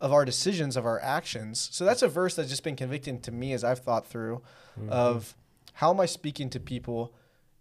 of 0.00 0.12
our 0.12 0.24
decisions, 0.24 0.76
of 0.76 0.86
our 0.86 1.00
actions. 1.00 1.68
So 1.72 1.84
that's 1.84 2.02
a 2.02 2.08
verse 2.08 2.34
that's 2.34 2.48
just 2.48 2.64
been 2.64 2.76
convicting 2.76 3.20
to 3.20 3.32
me 3.32 3.52
as 3.52 3.62
I've 3.62 3.80
thought 3.80 4.06
through 4.06 4.42
mm-hmm. 4.78 4.90
of 4.90 5.36
how 5.74 5.90
am 5.90 6.00
I 6.00 6.06
speaking 6.06 6.50
to 6.50 6.60
people, 6.60 7.14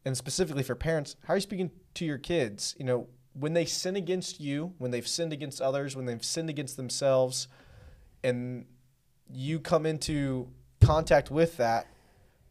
and 0.06 0.16
specifically 0.16 0.64
for 0.64 0.76
parents, 0.76 1.16
how 1.26 1.34
are 1.34 1.38
you 1.38 1.42
speaking 1.42 1.72
to 1.96 2.06
your 2.06 2.18
kids? 2.18 2.76
You 2.80 2.86
know, 2.86 3.08
when 3.34 3.54
they 3.54 3.66
sin 3.66 3.96
against 3.96 4.40
you, 4.40 4.74
when 4.78 4.92
they've 4.92 5.08
sinned 5.08 5.34
against 5.34 5.62
others, 5.62 5.96
when 5.96 6.06
they've 6.06 6.24
sinned 6.24 6.50
against 6.50 6.78
themselves, 6.78 7.48
and 8.24 8.66
you 9.30 9.60
come 9.60 9.86
into 9.86 10.50
contact 10.90 11.30
with 11.30 11.58
that, 11.58 11.86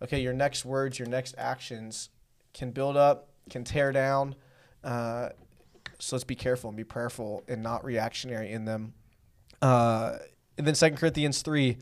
okay, 0.00 0.20
your 0.20 0.32
next 0.32 0.64
words, 0.64 0.96
your 0.98 1.08
next 1.08 1.34
actions 1.36 2.10
can 2.54 2.70
build 2.70 2.96
up, 2.96 3.30
can 3.50 3.64
tear 3.64 3.90
down. 3.90 4.36
Uh, 4.84 5.30
so 5.98 6.14
let's 6.14 6.24
be 6.24 6.36
careful 6.36 6.70
and 6.70 6.76
be 6.76 6.84
prayerful 6.84 7.42
and 7.48 7.62
not 7.62 7.84
reactionary 7.84 8.52
in 8.52 8.64
them. 8.64 8.94
Uh, 9.60 10.18
and 10.56 10.64
then 10.64 10.76
Second 10.76 10.98
Corinthians 10.98 11.42
3 11.42 11.78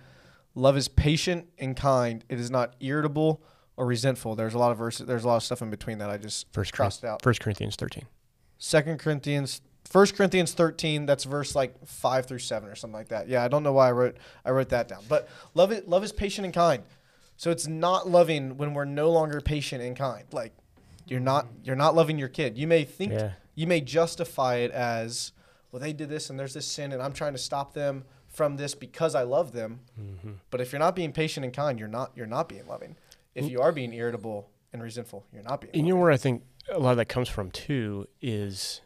love 0.55 0.79
is 0.79 0.89
patient 0.89 1.47
and 1.59 1.77
kind, 1.77 2.25
it 2.31 2.41
is 2.41 2.51
not 2.51 2.75
irritable 2.81 3.43
or 3.77 3.85
resentful. 3.85 4.35
There's 4.35 4.55
a 4.55 4.59
lot 4.59 4.73
of 4.73 4.79
verses, 4.79 5.07
there's 5.07 5.25
a 5.25 5.29
lot 5.29 5.37
of 5.37 5.43
stuff 5.43 5.61
in 5.61 5.69
between 5.69 5.99
that 5.99 6.09
I 6.09 6.17
just 6.17 6.51
First 6.55 6.73
crossed 6.73 7.05
out. 7.05 7.21
First 7.23 7.41
Corinthians 7.43 7.77
thirteen. 7.77 8.07
Second 8.57 8.99
Corinthians, 8.99 9.61
First 9.87 10.17
Corinthians 10.17 10.53
thirteen. 10.53 11.07
That's 11.07 11.25
verse 11.25 11.55
like 11.55 11.87
five 11.87 12.27
through 12.27 12.41
seven 12.41 12.69
or 12.69 12.75
something 12.75 12.97
like 12.97 13.09
that. 13.09 13.29
Yeah, 13.29 13.45
I 13.45 13.49
don't 13.49 13.63
know 13.63 13.73
why 13.73 13.89
I 13.89 13.93
wrote 13.93 14.17
I 14.45 14.51
wrote 14.51 14.69
that 14.71 14.89
down. 14.89 15.03
But 15.09 15.29
love 15.55 15.71
it. 15.73 15.89
Love 15.89 16.05
is 16.05 16.13
patient 16.13 16.45
and 16.45 16.55
kind. 16.55 16.83
So 17.37 17.51
it's 17.51 17.67
not 17.67 18.09
loving 18.09 18.57
when 18.57 18.75
we're 18.75 18.85
no 18.87 19.11
longer 19.11 19.41
patient 19.41 19.83
and 19.83 19.97
kind. 19.97 20.25
Like 20.33 20.53
you're 21.07 21.21
not 21.21 21.47
you're 21.65 21.77
not 21.77 21.95
loving 21.95 22.19
your 22.19 22.29
kid. 22.29 22.59
You 22.59 22.67
may 22.67 22.85
think 22.85 23.13
Yeah. 23.13 23.33
you 23.55 23.67
may 23.67 23.81
justify 23.81 24.57
it 24.57 24.71
as 24.73 25.33
well 25.71 25.81
they 25.81 25.93
did 25.93 26.09
this 26.09 26.31
and 26.31 26.39
there's 26.39 26.55
this 26.55 26.67
sin 26.67 26.93
and 26.93 27.03
I'm 27.03 27.13
trying 27.13 27.33
to 27.33 27.39
stop 27.39 27.75
them 27.75 28.05
from 28.27 28.57
this 28.57 28.75
because 28.75 29.15
I 29.15 29.23
love 29.23 29.53
them. 29.53 29.81
Mm-hmm. 30.01 30.33
But 30.51 30.61
if 30.61 30.73
you're 30.73 30.79
not 30.81 30.97
being 30.97 31.13
patient 31.13 31.45
and 31.45 31.55
kind, 31.55 31.79
you're 31.79 31.89
not 31.89 32.13
you're 32.17 32.27
not 32.27 32.49
being 32.49 32.67
loving. 32.67 32.97
If 33.35 33.49
you 33.51 33.61
are 33.61 33.71
being 33.73 33.93
irritable 33.93 34.49
and 34.73 34.83
resentful, 34.83 35.25
you're 35.33 35.43
not 35.43 35.61
being. 35.61 35.75
And 35.75 35.87
you 35.87 35.95
know 35.95 36.01
where 36.01 36.11
I 36.11 36.17
think 36.17 36.43
a 36.71 36.79
lot 36.79 36.93
of 36.93 36.97
that 36.97 37.07
comes 37.07 37.29
from 37.29 37.51
too 37.51 38.07
is 38.21 38.81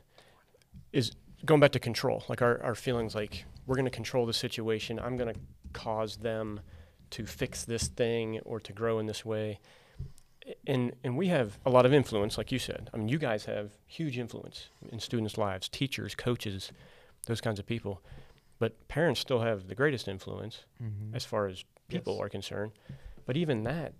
is 0.92 1.12
going 1.44 1.60
back 1.60 1.72
to 1.72 1.78
control. 1.78 2.24
Like 2.28 2.42
our, 2.42 2.62
our 2.62 2.74
feelings 2.74 3.14
like 3.14 3.44
we're 3.66 3.76
gonna 3.76 3.90
control 3.90 4.26
the 4.26 4.32
situation. 4.32 4.98
I'm 4.98 5.16
gonna 5.16 5.34
cause 5.72 6.16
them 6.18 6.60
to 7.10 7.26
fix 7.26 7.64
this 7.64 7.88
thing 7.88 8.40
or 8.44 8.60
to 8.60 8.72
grow 8.72 8.98
in 8.98 9.06
this 9.06 9.24
way. 9.24 9.58
And 10.66 10.92
and 11.04 11.16
we 11.16 11.28
have 11.28 11.58
a 11.64 11.70
lot 11.70 11.86
of 11.86 11.92
influence, 11.92 12.36
like 12.38 12.50
you 12.50 12.58
said. 12.58 12.90
I 12.92 12.96
mean 12.96 13.08
you 13.08 13.18
guys 13.18 13.44
have 13.44 13.72
huge 13.86 14.18
influence 14.18 14.68
in 14.90 14.98
students' 15.00 15.38
lives, 15.38 15.68
teachers, 15.68 16.14
coaches, 16.14 16.72
those 17.26 17.40
kinds 17.40 17.58
of 17.58 17.66
people. 17.66 18.02
But 18.58 18.88
parents 18.88 19.20
still 19.20 19.40
have 19.40 19.68
the 19.68 19.74
greatest 19.74 20.08
influence 20.08 20.64
Mm-hmm. 20.82 21.14
as 21.14 21.24
far 21.24 21.46
as 21.46 21.64
people 21.88 22.14
Yes. 22.14 22.22
are 22.22 22.28
concerned. 22.28 22.72
But 23.26 23.36
even 23.36 23.62
that, 23.64 23.92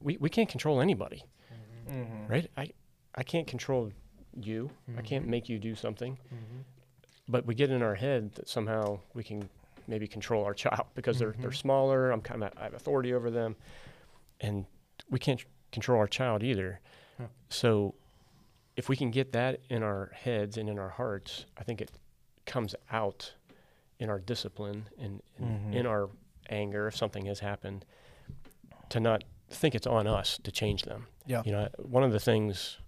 we, 0.00 0.16
we 0.18 0.28
can't 0.28 0.48
control 0.48 0.80
anybody 0.80 1.24
Mhm. 1.90 2.28
right? 2.28 2.50
I, 2.56 2.70
I 3.14 3.22
can't 3.24 3.46
control 3.46 3.90
you. 4.38 4.70
I 4.96 5.02
can't 5.02 5.26
make 5.26 5.48
you 5.48 5.58
do 5.58 5.74
something. 5.74 6.14
Mm-hmm. 6.14 6.60
But 7.28 7.46
we 7.46 7.54
get 7.54 7.70
in 7.70 7.82
our 7.82 7.94
head 7.94 8.32
that 8.34 8.48
somehow 8.48 9.00
we 9.14 9.22
can 9.24 9.48
maybe 9.86 10.06
control 10.08 10.44
our 10.44 10.54
child 10.64 10.86
because 10.94 11.18
they're 11.18 11.34
they're 11.38 11.50
Mhm. 11.50 11.56
smaller. 11.56 12.10
I'm 12.10 12.20
kind 12.20 12.42
of 12.44 12.52
I 12.56 12.64
have 12.64 12.74
authority 12.74 13.12
over 13.14 13.30
them, 13.30 13.56
and 14.40 14.66
we 15.10 15.18
can't 15.18 15.44
control 15.72 15.98
our 15.98 16.06
child 16.08 16.42
either. 16.42 16.80
Yeah. 17.18 17.26
So, 17.48 17.94
if 18.76 18.88
we 18.88 18.96
can 18.96 19.10
get 19.10 19.32
that 19.32 19.60
in 19.68 19.82
our 19.82 20.10
heads 20.14 20.56
and 20.56 20.68
in 20.68 20.78
our 20.78 20.88
hearts, 20.88 21.44
I 21.56 21.62
think 21.64 21.80
it 21.80 21.90
comes 22.46 22.74
out 22.90 23.34
in 23.98 24.08
our 24.08 24.18
discipline 24.18 24.86
and, 24.98 25.22
and 25.38 25.72
Mhm. 25.72 25.74
in 25.74 25.86
our 25.86 26.08
anger 26.48 26.86
if 26.88 26.96
something 26.96 27.26
has 27.26 27.40
happened 27.40 27.84
to 28.88 28.98
not 28.98 29.22
think 29.50 29.74
it's 29.74 29.86
on 29.86 30.06
us 30.06 30.38
to 30.42 30.50
change 30.50 30.82
them. 30.84 31.06
Yeah. 31.26 31.42
You 31.44 31.52
know, 31.52 31.68
one 31.78 32.02
of 32.02 32.10
the 32.12 32.18
things 32.20 32.78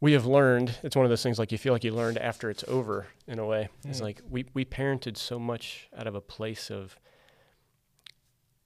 we 0.00 0.12
have 0.12 0.26
learned, 0.26 0.76
it's 0.82 0.94
one 0.96 1.04
of 1.04 1.10
those 1.10 1.22
things 1.22 1.38
like 1.38 1.50
you 1.52 1.58
feel 1.58 1.72
like 1.72 1.84
you 1.84 1.92
learned 1.92 2.18
after 2.18 2.50
it's 2.50 2.64
over 2.68 3.06
in 3.26 3.38
a 3.38 3.46
way. 3.46 3.68
It's 3.84 3.98
Mm. 4.00 4.04
like 4.04 4.22
we, 4.30 4.44
we 4.54 4.64
parented 4.64 5.16
so 5.16 5.38
much 5.38 5.88
out 5.96 6.06
of 6.06 6.14
a 6.14 6.20
place 6.20 6.70
of 6.70 6.96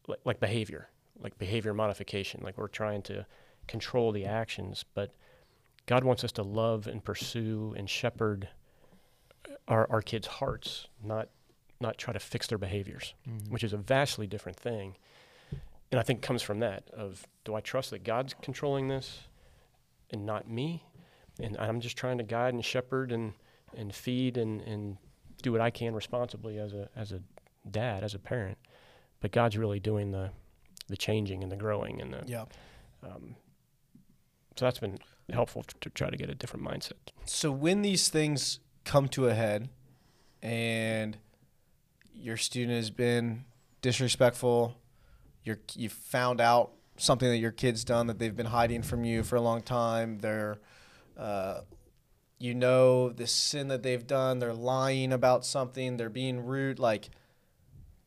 like, 0.06 0.18
like 0.24 0.40
behavior, 0.40 0.88
like 1.20 1.38
behavior 1.38 1.72
modification. 1.74 2.40
Like 2.42 2.58
we're 2.58 2.68
trying 2.68 3.02
to 3.02 3.26
control 3.66 4.12
the 4.12 4.24
actions, 4.26 4.84
but 4.94 5.14
God 5.86 6.04
wants 6.04 6.22
us 6.24 6.32
to 6.32 6.42
love 6.42 6.86
and 6.86 7.02
pursue 7.04 7.74
and 7.76 7.88
shepherd 7.88 8.48
our, 9.68 9.90
our 9.90 10.02
kids' 10.02 10.26
hearts, 10.26 10.88
not 11.02 11.28
not 11.80 11.98
try 11.98 12.12
to 12.12 12.20
fix 12.20 12.46
their 12.46 12.58
behaviors 12.58 13.12
Mm-hmm. 13.28 13.52
which 13.52 13.64
is 13.64 13.72
a 13.72 13.76
vastly 13.76 14.26
different 14.28 14.56
thing. 14.56 14.96
And 15.90 15.98
I 15.98 16.04
think 16.04 16.20
it 16.20 16.22
comes 16.22 16.40
from 16.40 16.60
that 16.60 16.88
of 16.92 17.26
do 17.44 17.54
I 17.56 17.60
trust 17.60 17.90
that 17.90 18.04
God's 18.04 18.34
controlling 18.40 18.86
this 18.88 19.22
and 20.10 20.24
not 20.24 20.48
me? 20.48 20.84
And 21.40 21.56
I'm 21.58 21.80
just 21.80 21.96
trying 21.96 22.18
to 22.18 22.24
guide 22.24 22.54
and 22.54 22.64
shepherd 22.64 23.12
and, 23.12 23.32
and 23.76 23.94
feed 23.94 24.36
and, 24.36 24.60
and 24.62 24.96
do 25.42 25.52
what 25.52 25.60
I 25.60 25.70
can 25.70 25.94
responsibly 25.94 26.58
as 26.58 26.72
a 26.72 26.88
as 26.94 27.12
a 27.12 27.20
dad, 27.70 28.04
as 28.04 28.14
a 28.14 28.18
parent. 28.18 28.58
But 29.20 29.32
God's 29.32 29.56
really 29.56 29.80
doing 29.80 30.10
the 30.10 30.30
the 30.88 30.96
changing 30.96 31.42
and 31.42 31.50
the 31.50 31.56
growing 31.56 32.00
and 32.00 32.12
the 32.12 32.22
Yeah. 32.26 32.44
um, 33.02 33.36
so 34.56 34.66
that's 34.66 34.78
been 34.80 34.98
helpful 35.32 35.62
to, 35.62 35.74
to 35.80 35.90
try 35.90 36.10
to 36.10 36.16
get 36.16 36.28
a 36.28 36.34
different 36.34 36.66
mindset. 36.66 36.92
So 37.24 37.50
when 37.50 37.82
these 37.82 38.08
things 38.08 38.60
come 38.84 39.08
to 39.08 39.28
a 39.28 39.34
head 39.34 39.70
and 40.42 41.16
your 42.14 42.36
student 42.36 42.76
has 42.76 42.90
been 42.90 43.44
disrespectful, 43.80 44.76
you're, 45.44 45.60
you 45.74 45.88
found 45.88 46.40
out 46.40 46.72
something 46.96 47.28
that 47.28 47.38
your 47.38 47.52
kid's 47.52 47.84
done 47.84 48.06
that 48.08 48.18
they've 48.18 48.36
been 48.36 48.46
hiding 48.46 48.82
from 48.82 49.04
you 49.04 49.22
for 49.22 49.36
a 49.36 49.40
long 49.40 49.62
time, 49.62 50.18
they're, 50.18 50.58
uh, 51.16 51.60
you 52.38 52.54
know, 52.54 53.10
the 53.10 53.26
sin 53.26 53.68
that 53.68 53.82
they've 53.82 54.06
done, 54.06 54.38
they're 54.38 54.52
lying 54.52 55.12
about 55.12 55.44
something, 55.44 55.96
they're 55.96 56.10
being 56.10 56.44
rude. 56.44 56.78
Like, 56.78 57.10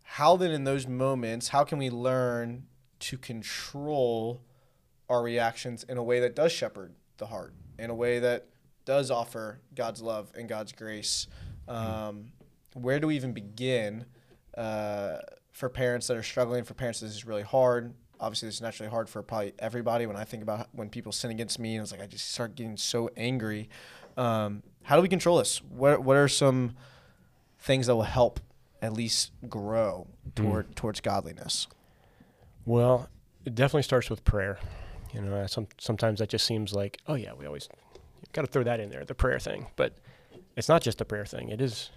how 0.03 0.35
then 0.35 0.51
in 0.51 0.63
those 0.63 0.87
moments, 0.87 1.49
how 1.49 1.63
can 1.63 1.77
we 1.77 1.89
learn 1.89 2.67
to 2.99 3.17
control 3.17 4.41
our 5.09 5.21
reactions 5.21 5.83
in 5.83 5.97
a 5.97 6.03
way 6.03 6.19
that 6.19 6.35
does 6.35 6.51
shepherd 6.51 6.93
the 7.17 7.27
heart, 7.27 7.53
in 7.77 7.89
a 7.89 7.95
way 7.95 8.19
that 8.19 8.47
does 8.85 9.11
offer 9.11 9.59
God's 9.73 10.01
love 10.01 10.31
and 10.35 10.47
God's 10.47 10.71
grace. 10.71 11.27
Um, 11.67 12.31
where 12.73 12.99
do 12.99 13.07
we 13.07 13.15
even 13.15 13.33
begin 13.33 14.05
uh, 14.55 15.17
for 15.51 15.69
parents 15.69 16.07
that 16.07 16.17
are 16.17 16.23
struggling? 16.23 16.63
For 16.63 16.73
parents, 16.73 16.99
this 16.99 17.11
is 17.11 17.25
really 17.25 17.41
hard. 17.43 17.93
Obviously, 18.19 18.47
this 18.47 18.55
is 18.55 18.61
naturally 18.61 18.89
hard 18.89 19.09
for 19.09 19.21
probably 19.21 19.53
everybody. 19.59 20.05
When 20.05 20.15
I 20.15 20.23
think 20.23 20.43
about 20.43 20.67
when 20.71 20.89
people 20.89 21.11
sin 21.11 21.31
against 21.31 21.59
me, 21.59 21.75
and 21.75 21.83
it's 21.83 21.91
like 21.91 22.01
I 22.01 22.07
just 22.07 22.31
start 22.31 22.55
getting 22.55 22.77
so 22.77 23.09
angry. 23.17 23.69
Um, 24.17 24.63
how 24.83 24.95
do 24.95 25.01
we 25.01 25.09
control 25.09 25.37
this? 25.37 25.61
What 25.63 26.03
What 26.03 26.17
are 26.17 26.27
some 26.27 26.75
things 27.59 27.87
that 27.87 27.95
will 27.95 28.03
help 28.03 28.39
at 28.81 28.93
least 28.93 29.31
grow 29.49 30.07
toward 30.35 30.75
towards 30.75 31.01
godliness? 31.01 31.67
Well, 32.65 33.09
it 33.45 33.55
definitely 33.55 33.83
starts 33.83 34.09
with 34.09 34.23
prayer. 34.23 34.59
You 35.13 35.21
know, 35.21 35.45
some 35.47 35.67
sometimes 35.77 36.19
that 36.19 36.29
just 36.29 36.45
seems 36.45 36.73
like, 36.73 36.99
oh 37.07 37.15
yeah, 37.15 37.33
we 37.33 37.45
always 37.45 37.69
got 38.33 38.41
to 38.41 38.47
throw 38.47 38.63
that 38.63 38.79
in 38.79 38.89
there, 38.89 39.05
the 39.05 39.15
prayer 39.15 39.39
thing. 39.39 39.67
But 39.75 39.97
it's 40.55 40.69
not 40.69 40.81
just 40.81 41.01
a 41.01 41.05
prayer 41.05 41.25
thing. 41.25 41.49
It 41.49 41.61
is, 41.61 41.89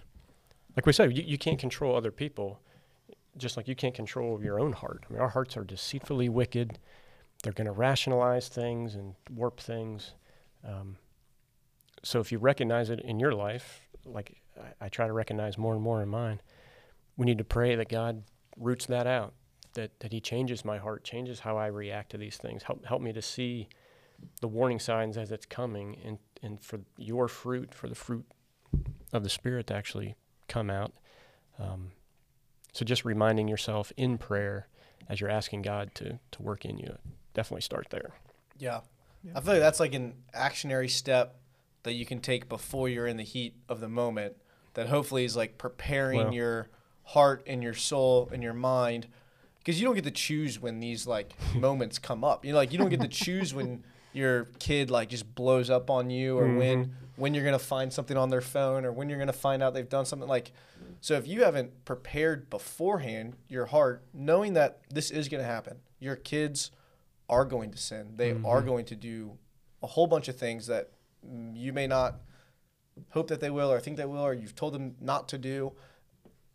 like 0.75 0.85
we 0.85 0.93
said, 0.93 1.15
you, 1.15 1.23
you 1.23 1.37
can't 1.37 1.59
control 1.59 1.95
other 1.95 2.11
people, 2.11 2.59
just 3.37 3.57
like 3.57 3.67
you 3.67 3.75
can't 3.75 3.95
control 3.95 4.41
your 4.43 4.59
own 4.59 4.73
heart. 4.73 5.05
I 5.09 5.13
mean, 5.13 5.21
our 5.21 5.29
hearts 5.29 5.55
are 5.57 5.63
deceitfully 5.63 6.29
wicked. 6.29 6.79
They're 7.43 7.53
going 7.53 7.67
to 7.67 7.71
rationalize 7.71 8.49
things 8.49 8.95
and 8.95 9.15
warp 9.31 9.59
things. 9.59 10.13
Um, 10.67 10.97
so 12.03 12.19
if 12.19 12.31
you 12.31 12.37
recognize 12.37 12.89
it 12.89 12.99
in 12.99 13.19
your 13.19 13.33
life, 13.33 13.87
like 14.05 14.41
I, 14.57 14.85
I 14.85 14.89
try 14.89 15.07
to 15.07 15.13
recognize 15.13 15.57
more 15.57 15.73
and 15.73 15.81
more 15.81 16.01
in 16.01 16.09
mine, 16.09 16.41
we 17.17 17.25
need 17.25 17.37
to 17.37 17.43
pray 17.43 17.75
that 17.75 17.89
God 17.89 18.23
roots 18.57 18.85
that 18.87 19.07
out 19.07 19.33
that, 19.73 19.99
that 19.99 20.11
he 20.11 20.19
changes 20.19 20.65
my 20.65 20.77
heart, 20.77 21.03
changes 21.03 21.41
how 21.41 21.57
I 21.57 21.67
react 21.67 22.11
to 22.11 22.17
these 22.17 22.37
things. 22.37 22.63
Help 22.63 22.85
help 22.85 23.01
me 23.01 23.13
to 23.13 23.21
see 23.21 23.67
the 24.41 24.47
warning 24.47 24.79
signs 24.79 25.17
as 25.17 25.31
it's 25.31 25.45
coming 25.45 25.97
and, 26.03 26.17
and 26.43 26.61
for 26.61 26.81
your 26.97 27.27
fruit, 27.27 27.73
for 27.73 27.87
the 27.87 27.95
fruit 27.95 28.25
of 29.13 29.23
the 29.23 29.29
Spirit 29.29 29.67
to 29.67 29.75
actually 29.75 30.15
come 30.47 30.69
out. 30.69 30.93
Um, 31.57 31.91
so 32.73 32.85
just 32.85 33.05
reminding 33.05 33.47
yourself 33.47 33.91
in 33.97 34.17
prayer 34.17 34.67
as 35.07 35.19
you're 35.19 35.29
asking 35.29 35.63
God 35.63 35.93
to, 35.95 36.19
to 36.31 36.41
work 36.41 36.65
in 36.65 36.77
you, 36.77 36.97
definitely 37.33 37.61
start 37.61 37.87
there. 37.89 38.11
Yeah. 38.57 38.81
Yeah. 39.23 39.33
I 39.35 39.41
feel 39.41 39.53
like 39.53 39.61
that's 39.61 39.79
like 39.79 39.93
an 39.93 40.13
actionary 40.35 40.89
step 40.89 41.35
that 41.83 41.93
you 41.93 42.05
can 42.05 42.19
take 42.19 42.47
before 42.47 42.87
you're 42.87 43.07
in 43.07 43.17
the 43.17 43.23
heat 43.23 43.55
of 43.67 43.79
the 43.79 43.89
moment 43.89 44.35
that 44.75 44.87
hopefully 44.87 45.25
is 45.25 45.35
like 45.35 45.57
preparing 45.57 46.19
Well- 46.19 46.33
your 46.33 46.69
heart 47.03 47.43
and 47.47 47.63
your 47.63 47.73
soul 47.73 48.29
and 48.31 48.43
your 48.43 48.53
mind 48.53 49.07
because 49.57 49.79
you 49.79 49.85
don't 49.85 49.95
get 49.95 50.03
to 50.03 50.11
choose 50.11 50.59
when 50.59 50.79
these 50.79 51.07
like 51.07 51.33
moments 51.55 51.97
come 51.97 52.23
up. 52.23 52.45
You 52.45 52.51
know 52.51 52.57
like 52.57 52.71
you 52.71 52.77
don't 52.77 52.89
get 52.89 53.01
to 53.01 53.07
choose 53.25 53.53
when 53.53 53.83
your 54.13 54.45
kid 54.59 54.89
like 54.91 55.09
just 55.09 55.33
blows 55.35 55.69
up 55.69 55.89
on 55.89 56.09
you 56.09 56.37
or 56.37 56.45
mm-hmm. 56.45 56.57
when 56.57 56.95
when 57.15 57.33
you're 57.33 57.43
going 57.43 57.57
to 57.57 57.63
find 57.63 57.91
something 57.91 58.15
on 58.15 58.29
their 58.29 58.41
phone 58.41 58.85
or 58.85 58.91
when 58.91 59.09
you're 59.09 59.17
going 59.17 59.27
to 59.27 59.33
find 59.33 59.61
out 59.61 59.73
they've 59.73 59.89
done 59.89 60.05
something 60.05 60.27
like 60.27 60.51
so 61.01 61.15
if 61.15 61.27
you 61.27 61.43
haven't 61.43 61.85
prepared 61.85 62.49
beforehand 62.49 63.35
your 63.47 63.67
heart 63.67 64.03
knowing 64.13 64.53
that 64.53 64.81
this 64.89 65.11
is 65.11 65.29
going 65.29 65.41
to 65.41 65.49
happen. 65.49 65.77
Your 65.99 66.15
kids 66.15 66.71
are 67.29 67.45
going 67.45 67.71
to 67.71 67.77
sin. 67.77 68.13
They 68.15 68.35
are 68.43 68.61
going 68.61 68.85
to 68.85 68.95
do 68.95 69.37
a 69.83 69.87
whole 69.87 70.07
bunch 70.07 70.27
of 70.27 70.35
things 70.35 70.67
that 70.67 70.91
mm, 71.25 71.55
you 71.55 71.71
may 71.71 71.87
not 71.87 72.15
hope 73.11 73.27
that 73.27 73.39
they 73.39 73.49
will 73.49 73.71
or 73.71 73.79
think 73.79 73.97
they 73.97 74.05
will 74.05 74.25
or 74.25 74.33
you've 74.33 74.55
told 74.55 74.73
them 74.73 74.95
not 74.99 75.29
to 75.29 75.37
do. 75.37 75.73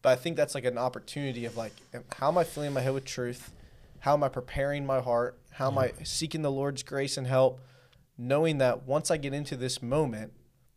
But 0.02 0.10
I 0.10 0.16
think 0.16 0.36
that's 0.36 0.54
like 0.54 0.64
an 0.64 0.76
opportunity 0.76 1.46
of 1.46 1.56
like 1.56 1.72
how 2.18 2.28
am 2.28 2.38
I 2.38 2.44
filling 2.44 2.72
my 2.72 2.80
head 2.80 2.92
with 2.92 3.04
truth? 3.04 3.52
How 4.00 4.14
am 4.14 4.22
I 4.22 4.28
preparing 4.28 4.84
my 4.84 5.00
heart? 5.00 5.38
How 5.52 5.70
am 5.70 5.78
I 5.78 5.92
seeking 6.02 6.42
the 6.42 6.50
Lord's 6.50 6.82
grace 6.82 7.16
and 7.16 7.26
help 7.26 7.60
knowing 8.18 8.58
that 8.58 8.86
once 8.86 9.10
I 9.10 9.16
get 9.16 9.32
into 9.32 9.56
this 9.56 9.82
moment, 9.82 10.32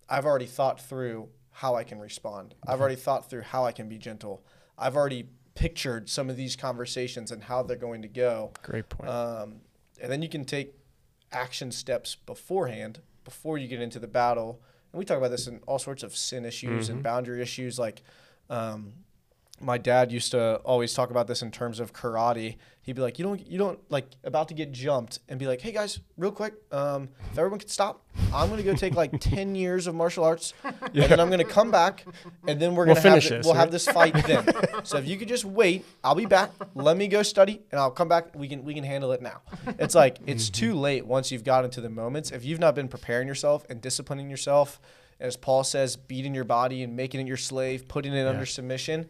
I've 0.09 0.25
already 0.25 0.45
thought 0.45 0.79
through 0.79 1.29
how 1.57 1.73
I 1.73 1.83
can 1.83 1.99
respond. 1.99 2.53
I've 2.67 2.79
already 2.79 2.95
thought 2.95 3.31
through 3.31 3.41
how 3.41 3.65
I 3.65 3.71
can 3.71 3.89
be 3.89 3.97
gentle. 3.97 4.43
I've 4.77 4.95
already 4.95 5.27
pictured 5.55 6.07
some 6.07 6.29
of 6.29 6.37
these 6.37 6.55
conversations 6.55 7.31
and 7.31 7.43
how 7.43 7.63
they're 7.63 7.75
going 7.75 8.03
to 8.03 8.07
go. 8.07 8.51
Great 8.61 8.87
point. 8.89 9.09
Um, 9.09 9.61
and 9.99 10.11
then 10.11 10.21
you 10.21 10.29
can 10.29 10.45
take 10.45 10.75
action 11.31 11.71
steps 11.71 12.13
beforehand 12.13 12.99
before 13.23 13.57
you 13.57 13.67
get 13.67 13.81
into 13.81 13.97
the 13.97 14.07
battle. 14.07 14.61
And 14.93 14.99
we 14.99 15.03
talk 15.03 15.17
about 15.17 15.31
this 15.31 15.47
in 15.47 15.59
all 15.65 15.79
sorts 15.79 16.03
of 16.03 16.15
sin 16.15 16.45
issues 16.45 16.89
and 16.89 17.01
boundary 17.01 17.41
issues. 17.41 17.79
Like, 17.79 18.03
um, 18.51 18.93
my 19.59 19.77
dad 19.77 20.11
used 20.11 20.31
to 20.31 20.57
always 20.57 20.93
talk 20.93 21.09
about 21.09 21.27
this 21.27 21.41
in 21.41 21.51
terms 21.51 21.79
of 21.79 21.93
karate. 21.93 22.57
He'd 22.81 22.95
be 22.95 23.01
like, 23.01 23.19
"You 23.19 23.25
don't, 23.25 23.45
you 23.45 23.57
don't 23.57 23.79
like 23.91 24.05
about 24.23 24.47
to 24.49 24.53
get 24.53 24.71
jumped," 24.71 25.19
and 25.27 25.37
be 25.39 25.45
like, 25.47 25.59
"Hey 25.61 25.71
guys, 25.71 25.99
real 26.15 26.31
quick, 26.31 26.53
um, 26.71 27.09
if 27.31 27.37
everyone 27.37 27.59
could 27.59 27.69
stop, 27.69 28.05
I'm 28.33 28.49
gonna 28.49 28.63
go 28.63 28.73
take 28.75 28.93
like 28.95 29.11
ten 29.19 29.55
years 29.55 29.87
of 29.87 29.95
martial 29.95 30.23
arts, 30.23 30.53
and 30.63 30.93
then 30.93 31.19
I'm 31.19 31.29
gonna 31.29 31.43
come 31.43 31.69
back, 31.71 32.05
and 32.47 32.59
then 32.61 32.75
we're 32.75 32.85
We'll 32.85 32.95
gonna 32.95 33.01
have 33.01 33.11
finish 33.23 33.29
the- 33.29 33.37
this, 33.37 33.45
we'll 33.45 33.55
have 33.55 33.71
this 33.71 33.85
fight 33.87 34.13
then. 34.25 34.45
so 34.83 34.97
if 34.97 35.07
you 35.07 35.17
could 35.17 35.27
just 35.27 35.43
wait, 35.43 35.85
I'll 36.03 36.15
be 36.15 36.25
back. 36.25 36.51
Let 36.75 36.95
me 36.95 37.07
go 37.07 37.23
study, 37.23 37.61
and 37.71 37.79
I'll 37.79 37.91
come 37.91 38.07
back. 38.07 38.35
We 38.35 38.47
can 38.47 38.63
we 38.63 38.73
can 38.73 38.83
handle 38.85 39.11
it 39.11 39.21
now. 39.21 39.41
It's 39.79 39.95
like 39.95 40.19
it's 40.25 40.49
too 40.49 40.73
late 40.75 41.05
once 41.05 41.31
you've 41.31 41.43
got 41.43 41.65
into 41.65 41.81
the 41.81 41.89
moments. 41.89 42.31
If 42.31 42.45
you've 42.45 42.59
not 42.59 42.73
been 42.75 42.87
preparing 42.87 43.27
yourself 43.27 43.65
and 43.69 43.81
disciplining 43.81 44.29
yourself, 44.29 44.79
as 45.19 45.35
Paul 45.35 45.63
says, 45.65 45.97
beating 45.97 46.33
your 46.33 46.43
body 46.45 46.83
and 46.83 46.95
making 46.95 47.19
it 47.21 47.27
your 47.27 47.37
slave, 47.37 47.87
putting 47.87 48.13
it 48.13 48.27
under 48.27 48.45
submission, 48.45 49.07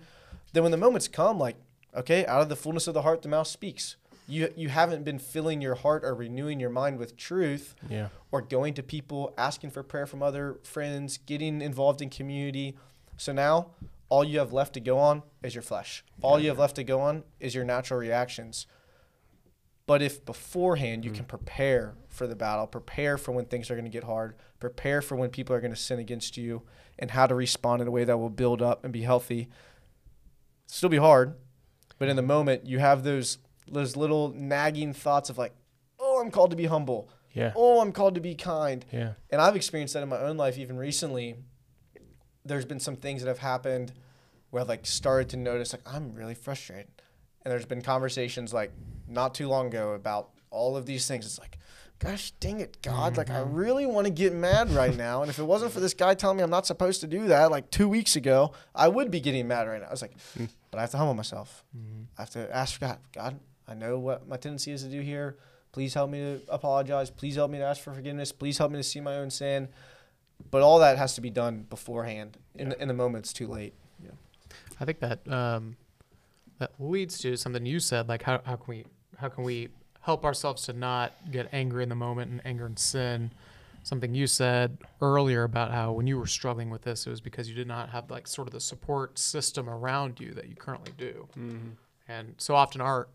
then 0.53 0.63
when 0.63 0.71
the 0.71 0.77
moments 0.77 1.07
come, 1.07 1.37
like 1.39 1.57
okay, 1.95 2.25
out 2.25 2.41
of 2.41 2.49
the 2.49 2.55
fullness 2.55 2.87
of 2.87 2.93
the 2.93 3.01
heart, 3.01 3.21
the 3.21 3.29
mouth 3.29 3.47
speaks. 3.47 3.95
You 4.27 4.53
you 4.55 4.69
haven't 4.69 5.03
been 5.03 5.19
filling 5.19 5.61
your 5.61 5.75
heart 5.75 6.03
or 6.03 6.13
renewing 6.13 6.59
your 6.59 6.69
mind 6.69 6.99
with 6.99 7.15
truth 7.15 7.75
Yeah. 7.89 8.09
or 8.31 8.41
going 8.41 8.73
to 8.75 8.83
people, 8.83 9.33
asking 9.37 9.71
for 9.71 9.83
prayer 9.83 10.05
from 10.05 10.21
other 10.21 10.59
friends, 10.63 11.17
getting 11.17 11.61
involved 11.61 12.01
in 12.01 12.09
community. 12.09 12.75
So 13.15 13.31
now 13.31 13.71
all 14.09 14.23
you 14.23 14.39
have 14.39 14.53
left 14.53 14.73
to 14.73 14.79
go 14.79 14.99
on 14.99 15.23
is 15.43 15.55
your 15.55 15.61
flesh. 15.61 16.03
All 16.21 16.39
you 16.39 16.49
have 16.49 16.59
left 16.59 16.75
to 16.75 16.83
go 16.83 17.01
on 17.01 17.23
is 17.39 17.55
your 17.55 17.65
natural 17.65 17.99
reactions. 17.99 18.67
But 19.85 20.01
if 20.01 20.25
beforehand 20.25 21.05
you 21.05 21.11
mm. 21.11 21.15
can 21.15 21.25
prepare 21.25 21.95
for 22.09 22.27
the 22.27 22.35
battle, 22.35 22.67
prepare 22.67 23.17
for 23.17 23.31
when 23.31 23.45
things 23.45 23.71
are 23.71 23.75
going 23.75 23.85
to 23.85 23.91
get 23.91 24.03
hard, 24.03 24.35
prepare 24.59 25.01
for 25.01 25.15
when 25.15 25.29
people 25.29 25.55
are 25.55 25.61
going 25.61 25.73
to 25.73 25.79
sin 25.79 25.99
against 25.99 26.35
you, 26.35 26.63
and 26.99 27.11
how 27.11 27.27
to 27.27 27.35
respond 27.35 27.81
in 27.81 27.87
a 27.87 27.91
way 27.91 28.03
that 28.03 28.17
will 28.17 28.29
build 28.29 28.61
up 28.61 28.83
and 28.83 28.91
be 28.91 29.03
healthy, 29.03 29.47
still 30.67 30.89
be 30.89 30.97
hard. 30.97 31.35
But 31.97 32.09
in 32.09 32.15
the 32.15 32.21
moment, 32.21 32.67
you 32.67 32.79
have 32.79 33.03
those 33.03 33.39
those 33.69 33.95
little 33.97 34.29
nagging 34.29 34.93
thoughts 34.93 35.29
of 35.29 35.37
like, 35.37 35.53
oh, 35.99 36.21
I'm 36.21 36.31
called 36.31 36.51
to 36.51 36.55
be 36.55 36.65
humble. 36.65 37.09
Yeah. 37.33 37.51
Oh, 37.55 37.81
I'm 37.81 37.91
called 37.91 38.15
to 38.15 38.21
be 38.21 38.33
kind. 38.33 38.85
Yeah. 38.91 39.13
And 39.29 39.41
I've 39.41 39.55
experienced 39.55 39.93
that 39.93 40.03
in 40.03 40.09
my 40.09 40.19
own 40.19 40.37
life 40.37 40.57
even 40.57 40.77
recently. 40.77 41.35
There's 42.45 42.65
been 42.65 42.79
some 42.79 42.95
things 42.95 43.21
that 43.21 43.27
have 43.27 43.39
happened 43.39 43.91
where 44.49 44.61
I've 44.61 44.69
like 44.69 44.85
started 44.85 45.29
to 45.29 45.37
notice 45.37 45.73
like 45.73 45.81
I'm 45.85 46.13
really 46.13 46.35
frustrated. 46.35 46.87
And 47.43 47.51
there's 47.51 47.65
been 47.65 47.81
conversations 47.81 48.53
like 48.53 48.71
not 49.07 49.33
too 49.33 49.47
long 49.47 49.67
ago 49.67 49.93
about 49.93 50.29
all 50.49 50.77
of 50.77 50.85
these 50.85 51.07
things. 51.07 51.25
It's 51.25 51.39
like, 51.39 51.56
gosh 51.99 52.31
dang 52.39 52.59
it, 52.59 52.81
God, 52.81 53.17
like 53.17 53.29
I 53.29 53.39
mm-hmm. 53.39 53.53
really 53.53 53.85
want 53.85 54.05
to 54.05 54.11
get 54.11 54.33
mad 54.33 54.71
right 54.71 54.95
now. 54.95 55.21
And 55.21 55.29
if 55.29 55.39
it 55.39 55.43
wasn't 55.43 55.71
for 55.71 55.79
this 55.79 55.93
guy 55.93 56.13
telling 56.13 56.37
me 56.37 56.43
I'm 56.43 56.49
not 56.49 56.65
supposed 56.65 57.01
to 57.01 57.07
do 57.07 57.27
that 57.27 57.51
like 57.51 57.71
two 57.71 57.89
weeks 57.89 58.15
ago, 58.15 58.53
I 58.75 58.87
would 58.87 59.11
be 59.11 59.19
getting 59.19 59.47
mad 59.47 59.67
right 59.67 59.81
now. 59.81 59.87
I 59.87 59.91
was 59.91 60.01
like, 60.01 60.19
hmm. 60.37 60.45
but 60.71 60.77
I 60.77 60.81
have 60.81 60.91
to 60.91 60.97
humble 60.97 61.13
myself. 61.13 61.63
Mm-hmm. 61.75 62.03
I 62.17 62.21
have 62.21 62.29
to 62.31 62.55
ask 62.55 62.79
God, 62.79 62.99
God, 63.13 63.39
I 63.67 63.73
know 63.73 63.99
what 63.99 64.27
my 64.27 64.37
tendency 64.37 64.71
is 64.71 64.83
to 64.83 64.89
do 64.89 65.01
here. 65.01 65.37
Please 65.71 65.93
help 65.93 66.09
me 66.09 66.19
to 66.19 66.41
apologize. 66.49 67.09
Please 67.09 67.35
help 67.35 67.51
me 67.51 67.57
to 67.57 67.63
ask 67.63 67.81
for 67.81 67.93
forgiveness. 67.93 68.31
Please 68.31 68.57
help 68.57 68.71
me 68.71 68.77
to 68.77 68.83
see 68.83 68.99
my 68.99 69.15
own 69.15 69.29
sin. 69.29 69.69
But 70.49 70.61
all 70.61 70.79
that 70.79 70.97
has 70.97 71.15
to 71.15 71.21
be 71.21 71.29
done 71.29 71.65
beforehand. 71.69 72.37
In, 72.55 72.69
the, 72.69 72.81
in 72.81 72.87
the 72.87 72.93
moment, 72.93 73.25
it's 73.25 73.33
too 73.33 73.47
late. 73.47 73.73
Yeah. 74.03 74.11
I 74.79 74.85
think 74.85 74.99
that 74.99 75.27
um, 75.27 75.77
that 76.59 76.71
leads 76.79 77.17
to 77.19 77.35
something 77.37 77.65
you 77.65 77.79
said, 77.79 78.07
like 78.07 78.23
how, 78.23 78.41
how 78.45 78.55
can 78.55 78.65
we 78.67 78.85
how 79.17 79.29
can 79.29 79.43
we 79.43 79.69
help 80.07 80.23
ourselves 80.23 80.63
to 80.63 80.71
not 80.71 81.11
get 81.31 81.49
angry 81.51 81.83
in 81.83 81.89
the 81.89 81.95
moment 81.95 82.31
and 82.31 82.41
anger 82.45 82.65
and 82.65 82.79
sin. 82.79 83.29
Something 83.83 84.15
you 84.15 84.25
said 84.25 84.77
earlier 85.01 85.43
about 85.43 85.71
how 85.71 85.91
when 85.91 86.07
you 86.07 86.17
were 86.17 86.25
struggling 86.25 86.69
with 86.69 86.81
this, 86.83 87.05
it 87.05 87.09
was 87.09 87.19
because 87.19 87.49
you 87.49 87.55
did 87.55 87.67
not 87.67 87.89
have 87.89 88.09
like 88.09 88.25
sort 88.25 88.47
of 88.47 88.53
the 88.53 88.61
support 88.61 89.19
system 89.19 89.69
around 89.69 90.21
you 90.21 90.33
that 90.33 90.47
you 90.47 90.55
currently 90.55 90.93
do. 90.97 91.27
Mm-hmm. 91.37 91.71
And 92.07 92.35
so 92.37 92.55
often 92.55 92.79
our 92.79 93.09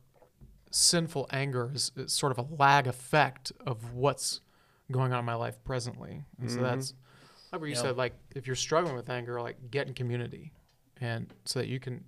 sinful 0.70 1.28
anger 1.32 1.70
is, 1.74 1.92
is 1.96 2.12
sort 2.12 2.30
of 2.30 2.38
a 2.38 2.62
lag 2.62 2.86
effect 2.86 3.52
of 3.66 3.94
what's 3.94 4.42
going 4.90 5.14
on 5.14 5.20
in 5.20 5.24
my 5.24 5.34
life 5.34 5.56
presently. 5.64 6.22
And 6.42 6.50
so 6.50 6.60
that's 6.60 6.92
mm-hmm. 6.92 7.54
like 7.54 7.60
what 7.62 7.68
you 7.68 7.74
Yeah. 7.74 7.82
said, 7.82 7.96
like 7.96 8.12
if 8.34 8.46
you're 8.46 8.54
struggling 8.54 8.96
with 8.96 9.08
anger, 9.08 9.40
like 9.40 9.70
get 9.70 9.88
in 9.88 9.94
community 9.94 10.52
and 11.00 11.32
so 11.46 11.58
that 11.58 11.68
you 11.68 11.80
can 11.80 12.04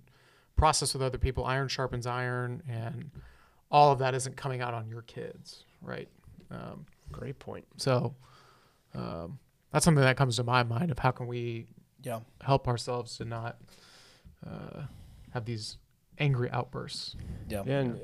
process 0.55 0.93
with 0.93 1.01
other 1.01 1.17
people. 1.17 1.43
Iron 1.43 1.69
sharpens 1.69 2.05
iron 2.05 2.61
and 2.69 3.09
all 3.75 3.91
of 3.91 3.99
that 3.99 4.13
isn't 4.15 4.37
coming 4.37 4.61
out 4.61 4.73
on 4.73 4.87
your 4.87 5.01
kids, 5.01 5.65
right? 5.81 6.07
Um, 6.49 6.85
Great 7.11 7.37
point. 7.39 7.65
so 7.77 8.15
um, 8.93 9.37
that's 9.71 9.83
something 9.83 10.03
that 10.03 10.15
comes 10.15 10.37
to 10.37 10.43
my 10.43 10.63
mind 10.63 10.91
of 10.91 10.99
how 10.99 11.11
can 11.11 11.27
we 11.27 11.67
Yeah. 12.03 12.19
help 12.41 12.67
ourselves 12.69 13.17
to 13.17 13.25
not 13.25 13.57
uh, 14.47 14.83
have 15.33 15.43
these 15.45 15.77
angry 16.19 16.49
outbursts. 16.51 17.15
Yeah. 17.49 17.63
Yeah, 17.65 17.79
and, 17.79 17.99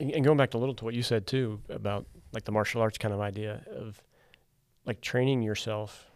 and 0.00 0.10
and 0.12 0.24
going 0.24 0.38
back 0.38 0.54
a 0.54 0.58
little 0.58 0.74
to 0.76 0.84
what 0.86 0.94
you 0.94 1.02
said 1.02 1.26
too 1.26 1.60
about 1.68 2.06
like 2.32 2.44
the 2.44 2.52
martial 2.52 2.80
arts 2.80 2.96
kind 2.98 3.12
of 3.12 3.20
idea 3.20 3.62
of 3.76 4.02
like 4.86 5.00
training 5.02 5.42
yourself, 5.42 6.06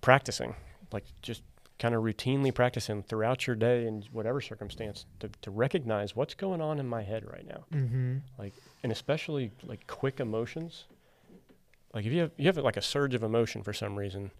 practicing, 0.00 0.54
like 0.92 1.04
just 1.22 1.42
kind 1.78 1.94
of 1.94 2.02
routinely 2.02 2.54
practicing 2.54 3.02
throughout 3.02 3.46
your 3.46 3.56
day 3.56 3.86
in 3.86 4.04
whatever 4.12 4.40
circumstance 4.40 5.06
to, 5.20 5.28
to 5.42 5.50
recognize 5.50 6.14
what's 6.14 6.34
going 6.34 6.60
on 6.60 6.78
in 6.78 6.88
my 6.88 7.02
head 7.02 7.24
right 7.30 7.46
now. 7.46 7.64
Mm-hmm. 7.72 8.16
and 8.82 8.92
especially 8.92 9.50
like 9.64 9.86
quick 9.86 10.20
emotions. 10.20 10.84
Like 11.92 12.06
if 12.06 12.12
you 12.12 12.20
have 12.20 12.30
you 12.36 12.46
have 12.46 12.56
like 12.58 12.76
a 12.76 12.82
surge 12.82 13.14
of 13.14 13.22
emotion 13.22 13.62
for 13.62 13.72
some 13.72 13.96
reason, 13.96 14.30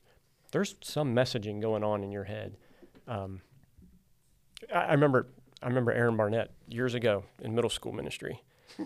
there's 0.53 0.77
some 0.81 1.14
messaging 1.14 1.61
going 1.61 1.83
on 1.85 2.03
in 2.05 2.12
your 2.12 2.25
head. 2.25 2.57
Um, 3.09 3.40
I, 4.73 4.79
I 4.79 4.92
remember 4.92 5.29
I 5.62 5.68
remember 5.68 5.92
Aaron 5.92 6.16
Barnett 6.16 6.53
years 6.68 6.94
ago 6.94 7.25
in 7.40 7.55
middle 7.55 7.70
school 7.70 7.92
ministry. 7.92 8.42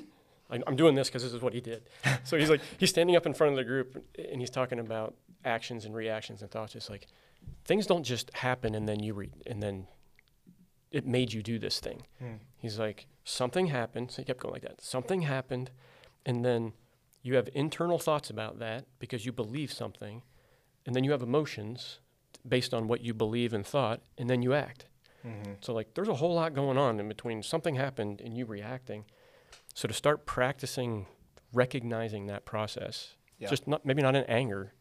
I'm 0.50 0.76
doing 0.76 0.94
this 0.94 1.08
because 1.08 1.22
this 1.22 1.34
is 1.34 1.42
what 1.42 1.52
he 1.52 1.60
did. 1.60 1.82
So 2.24 2.38
he's 2.38 2.48
like 2.48 2.62
he's 2.78 2.88
standing 2.88 3.16
up 3.16 3.26
in 3.26 3.34
front 3.34 3.52
of 3.52 3.56
the 3.58 3.64
group 3.64 4.02
and 4.16 4.40
he's 4.40 4.50
talking 4.50 4.78
about 4.78 5.14
actions 5.44 5.84
and 5.84 5.94
reactions 5.94 6.40
and 6.40 6.50
thoughts. 6.50 6.74
It's 6.74 6.88
like 6.88 7.06
things 7.64 7.86
don't 7.86 8.04
just 8.04 8.34
happen 8.34 8.74
and 8.74 8.88
then 8.88 9.00
you 9.00 9.14
re- 9.14 9.32
and 9.46 9.62
then 9.62 9.86
it 10.90 11.06
made 11.06 11.32
you 11.32 11.42
do 11.42 11.58
this 11.58 11.80
thing. 11.80 12.02
Hmm. 12.18 12.36
He's 12.56 12.78
like, 12.78 13.06
something 13.24 13.66
happened. 13.66 14.10
So 14.10 14.22
he 14.22 14.24
kept 14.24 14.40
going 14.40 14.54
like 14.54 14.62
that. 14.62 14.80
Something 14.80 15.22
happened, 15.22 15.70
and 16.24 16.44
then 16.44 16.72
you 17.22 17.36
have 17.36 17.48
internal 17.54 17.98
thoughts 17.98 18.30
about 18.30 18.58
that 18.60 18.86
because 18.98 19.26
you 19.26 19.32
believe 19.32 19.70
something, 19.70 20.22
and 20.86 20.94
then 20.96 21.04
you 21.04 21.10
have 21.10 21.22
emotions 21.22 22.00
based 22.46 22.72
on 22.72 22.88
what 22.88 23.02
you 23.02 23.12
believe 23.12 23.52
and 23.52 23.66
thought, 23.66 24.00
and 24.16 24.30
then 24.30 24.40
you 24.40 24.54
act. 24.54 24.86
Mm-hmm. 25.26 25.54
So 25.60 25.74
like, 25.74 25.92
there's 25.94 26.08
a 26.08 26.14
whole 26.14 26.34
lot 26.34 26.54
going 26.54 26.78
on 26.78 26.98
in 27.00 27.08
between 27.08 27.42
something 27.42 27.74
happened 27.74 28.22
and 28.22 28.36
you 28.36 28.46
reacting. 28.46 29.04
So 29.74 29.88
to 29.88 29.94
start 29.94 30.24
practicing 30.24 31.06
recognizing 31.52 32.26
that 32.26 32.44
process, 32.44 33.14
Yeah. 33.38 33.48
just 33.50 33.66
not 33.66 33.84
maybe 33.84 34.00
not 34.02 34.14
in 34.16 34.24
anger, 34.24 34.72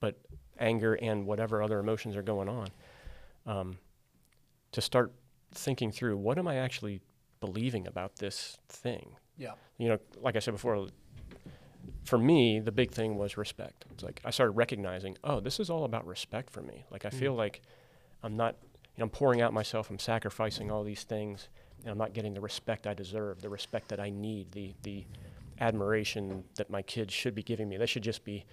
but 0.00 0.20
anger 0.60 0.94
and 0.94 1.26
whatever 1.26 1.62
other 1.62 1.78
emotions 1.78 2.16
are 2.16 2.22
going 2.22 2.48
on, 2.48 2.68
um, 3.46 3.78
to 4.72 4.80
start 4.80 5.12
thinking 5.52 5.90
through 5.90 6.16
what 6.16 6.38
am 6.38 6.46
I 6.46 6.56
actually 6.56 7.00
believing 7.40 7.86
about 7.86 8.16
this 8.16 8.58
thing. 8.68 9.16
Yeah. 9.36 9.54
You 9.78 9.88
know, 9.88 9.98
like 10.20 10.36
I 10.36 10.38
said 10.38 10.52
before, 10.52 10.88
for 12.04 12.18
me, 12.18 12.60
the 12.60 12.72
big 12.72 12.90
thing 12.90 13.16
was 13.16 13.36
respect. 13.36 13.86
It's 13.92 14.02
like 14.02 14.20
I 14.24 14.30
started 14.30 14.52
recognizing, 14.52 15.16
oh, 15.24 15.40
this 15.40 15.58
is 15.58 15.70
all 15.70 15.84
about 15.84 16.06
respect 16.06 16.50
for 16.50 16.60
me. 16.60 16.84
Like 16.90 17.04
I 17.04 17.10
feel 17.10 17.34
like 17.34 17.62
I'm 18.22 18.36
not, 18.36 18.56
you 18.62 18.98
know, 18.98 19.04
I'm 19.04 19.10
pouring 19.10 19.40
out 19.40 19.52
myself, 19.52 19.90
I'm 19.90 19.98
sacrificing 19.98 20.70
all 20.70 20.84
these 20.84 21.04
things, 21.04 21.48
and 21.82 21.90
I'm 21.90 21.98
not 21.98 22.12
getting 22.12 22.34
the 22.34 22.40
respect 22.40 22.86
I 22.86 22.94
deserve, 22.94 23.40
the 23.40 23.48
respect 23.48 23.88
that 23.88 24.00
I 24.00 24.10
need, 24.10 24.52
the 24.52 24.74
the 24.82 25.06
admiration 25.60 26.44
that 26.56 26.70
my 26.70 26.82
kids 26.82 27.12
should 27.12 27.34
be 27.34 27.42
giving 27.42 27.68
me. 27.68 27.76
They 27.76 27.86
should 27.86 28.02
just 28.02 28.24
be 28.24 28.44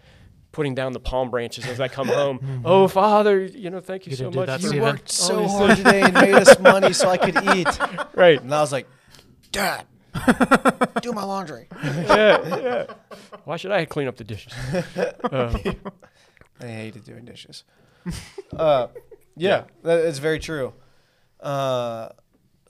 putting 0.58 0.74
down 0.74 0.92
the 0.92 1.00
palm 1.00 1.30
branches 1.30 1.68
as 1.68 1.80
I 1.80 1.88
come 1.88 2.08
home. 2.08 2.62
oh, 2.66 2.88
Father, 2.88 3.46
you 3.46 3.70
know, 3.70 3.80
thank 3.80 4.08
you, 4.08 4.10
You 4.10 4.16
so 4.18 4.32
much. 4.32 4.64
You 4.64 4.70
Stephen. 4.70 4.82
worked 4.86 5.08
so 5.12 5.48
hard 5.48 5.78
today 5.78 6.02
and 6.02 6.16
made 6.16 6.34
us 6.34 6.58
money 6.60 6.94
so 6.94 7.08
I 7.10 7.18
could 7.18 7.36
eat. 7.56 7.68
Right. 8.16 8.42
And 8.42 8.52
I 8.52 8.60
was 8.62 8.72
like, 8.72 8.88
Dad, 9.52 9.86
do 11.04 11.12
my 11.14 11.24
laundry. 11.24 11.68
yeah, 11.84 12.58
yeah. 12.58 12.86
Why 13.44 13.58
should 13.58 13.72
I 13.72 13.86
clean 13.86 14.08
up 14.08 14.16
the 14.18 14.24
dishes? 14.24 14.52
Um, 15.32 15.60
I 16.60 16.66
hated 16.66 17.04
doing 17.04 17.24
dishes. 17.24 17.64
uh, 18.56 18.88
yeah, 19.36 19.66
that 19.84 20.00
is 20.00 20.18
very 20.18 20.40
true. 20.40 20.74
Uh, 21.40 22.10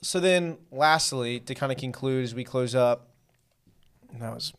so 0.02 0.20
then, 0.20 0.58
lastly, 0.70 1.40
to 1.40 1.54
kind 1.54 1.72
of 1.72 1.78
conclude 1.78 2.22
as 2.24 2.34
we 2.34 2.44
close 2.44 2.74
up, 2.74 3.08
that 4.20 4.34
was 4.34 4.52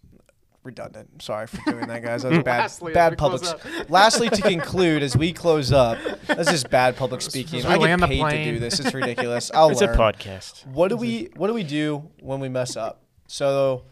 redundant. 0.63 1.21
Sorry 1.21 1.47
for 1.47 1.59
doing 1.71 1.87
that, 1.87 2.01
guys. 2.03 2.23
That 2.23 2.31
was 2.31 2.43
bad. 2.43 2.59
Lastly, 2.61 2.93
bad 2.93 3.17
public. 3.17 3.43
s- 3.43 3.55
lastly, 3.89 4.29
to 4.29 4.41
conclude 4.41 5.03
as 5.03 5.15
we 5.15 5.33
close 5.33 5.71
up, 5.71 5.97
that's 6.27 6.51
just 6.51 6.69
bad 6.69 6.95
public 6.95 7.21
speaking. 7.31 7.65
I 7.65 7.77
we 7.77 7.87
get 7.87 7.99
land 7.99 8.03
paid 8.03 8.45
to 8.45 8.51
do 8.53 8.59
this. 8.59 8.79
It's 8.79 8.93
ridiculous. 8.93 9.51
I'll 9.53 9.69
it's 9.69 9.81
a 9.81 9.87
podcast. 9.87 10.65
What 10.67 10.89
do 10.89 10.97
we 10.97 11.29
What 11.35 11.47
do 11.47 11.53
we 11.53 11.63
do 11.63 12.09
when 12.19 12.39
we 12.39 12.49
mess 12.49 12.75
up? 12.75 13.03
So 13.27 13.85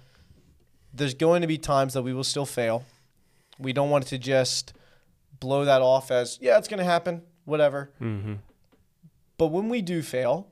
there's 0.93 1.13
going 1.13 1.41
to 1.41 1.47
be 1.47 1.57
times 1.57 1.93
that 1.93 2.01
we 2.01 2.13
will 2.13 2.23
still 2.23 2.45
fail. 2.45 2.83
We 3.59 3.73
don't 3.73 3.89
want 3.89 4.07
to 4.07 4.17
just 4.17 4.73
blow 5.39 5.65
that 5.65 5.81
off 5.81 6.11
as 6.11 6.37
yeah, 6.41 6.57
it's 6.57 6.67
going 6.67 6.79
to 6.79 6.83
happen, 6.85 7.21
whatever. 7.45 7.91
Mm-hmm. 8.01 8.35
But 9.37 9.47
when 9.47 9.69
we 9.69 9.81
do 9.81 10.01
fail, 10.01 10.47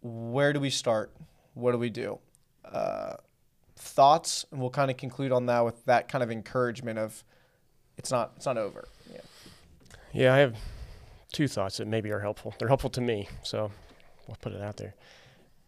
where 0.00 0.52
do 0.52 0.60
we 0.60 0.70
start? 0.70 1.12
What 1.54 1.72
do 1.72 1.78
we 1.78 1.90
do? 1.90 2.18
Uh, 2.64 3.14
thoughts, 3.80 4.44
and 4.50 4.60
we'll 4.60 4.70
kind 4.70 4.90
of 4.90 4.96
conclude 4.96 5.32
on 5.32 5.46
that 5.46 5.64
with 5.64 5.84
that 5.86 6.08
kind 6.08 6.22
of 6.22 6.30
encouragement 6.30 6.98
of 6.98 7.24
it's 7.96 8.10
not 8.10 8.32
it's 8.36 8.46
not 8.46 8.56
over. 8.56 8.88
Yeah. 9.12 9.20
Yeah, 10.12 10.34
I 10.34 10.38
have 10.38 10.56
two 11.32 11.46
thoughts 11.46 11.76
that 11.78 11.86
maybe 11.86 12.10
are 12.10 12.20
helpful. 12.20 12.54
They're 12.58 12.68
helpful 12.68 12.90
to 12.90 13.00
me, 13.00 13.28
so 13.42 13.70
we'll 14.26 14.36
put 14.40 14.52
it 14.52 14.62
out 14.62 14.76
there. 14.76 14.94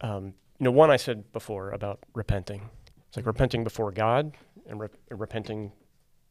Um, 0.01 0.35
you 0.59 0.65
know, 0.65 0.71
one 0.73 0.91
I 0.91 0.97
said 0.97 1.33
before 1.33 1.71
about 1.71 2.01
repenting. 2.15 2.69
It's 3.09 3.17
like 3.17 3.27
repenting 3.27 3.63
before 3.63 3.93
God 3.93 4.33
and, 4.69 4.81
re- 4.81 4.89
repenting 5.11 5.73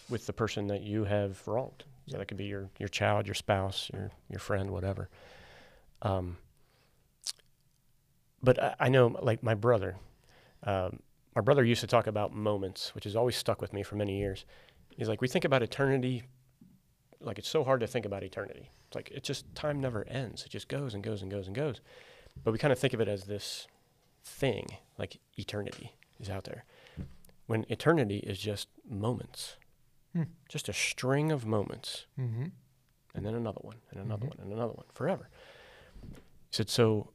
with 0.10 0.26
the 0.26 0.34
person 0.34 0.68
that 0.68 0.82
you 0.82 1.06
have 1.06 1.48
wronged. 1.48 1.84
So 2.08 2.18
that 2.18 2.28
could 2.28 2.38
be 2.38 2.46
your 2.46 2.70
your 2.80 2.90
child, 2.90 3.28
your 3.28 3.36
spouse, 3.36 3.90
your 3.94 4.12
your 4.30 4.40
friend, 4.40 4.72
whatever. 4.72 5.10
Um, 6.02 6.38
but 8.44 8.62
I, 8.62 8.76
I 8.80 8.90
know, 8.90 9.16
like 9.22 9.44
my 9.44 9.54
brother, 9.54 9.98
um, 10.64 11.00
my 11.36 11.42
brother 11.42 11.64
used 11.64 11.82
to 11.82 11.88
talk 11.88 12.08
about 12.08 12.34
moments, 12.34 12.94
which 12.96 13.06
has 13.06 13.16
always 13.16 13.36
stuck 13.36 13.62
with 13.62 13.74
me 13.74 13.84
for 13.84 13.96
many 13.96 14.18
years. 14.18 14.46
He's 14.90 15.08
like, 15.08 15.22
we 15.22 15.28
think 15.28 15.46
about 15.46 15.64
eternity, 15.64 16.24
like 17.22 17.40
it's 17.40 17.48
so 17.48 17.64
hard 17.64 17.80
to 17.82 17.88
think 17.88 18.06
about 18.06 18.24
eternity. 18.24 18.70
It's 18.88 18.96
like 18.96 19.10
it 19.12 19.24
just 19.24 19.46
time 19.56 19.80
never 19.80 20.06
ends. 20.08 20.44
It 20.46 20.50
just 20.50 20.68
goes 20.68 20.94
and 20.94 21.04
goes 21.04 21.22
and 21.22 21.32
goes 21.32 21.48
and 21.48 21.56
goes. 21.56 21.80
But 22.44 22.52
we 22.52 22.58
kind 22.60 22.72
of 22.72 22.80
think 22.80 22.94
of 22.94 23.00
it 23.02 23.08
as 23.08 23.24
this 23.26 23.68
thing, 24.24 24.68
like 24.98 25.18
eternity 25.38 25.94
is 26.20 26.30
out 26.30 26.44
there. 26.44 26.66
When 27.48 27.66
eternity 27.70 28.18
is 28.20 28.38
just 28.40 28.68
moments, 28.90 29.58
Hmm. 30.14 30.24
just 30.50 30.68
a 30.68 30.74
string 30.74 31.32
of 31.32 31.46
moments 31.46 32.06
Mm-hmm. 32.20 32.48
and 33.16 33.26
then 33.26 33.34
another 33.34 33.62
one, 33.62 33.78
and 33.92 34.00
another 34.02 34.26
Mhm. 34.26 34.30
one, 34.30 34.40
and 34.42 34.52
another 34.52 34.74
one, 34.74 34.86
forever. 34.94 35.30
He 36.04 36.18
said, 36.52 36.70
so 36.70 37.12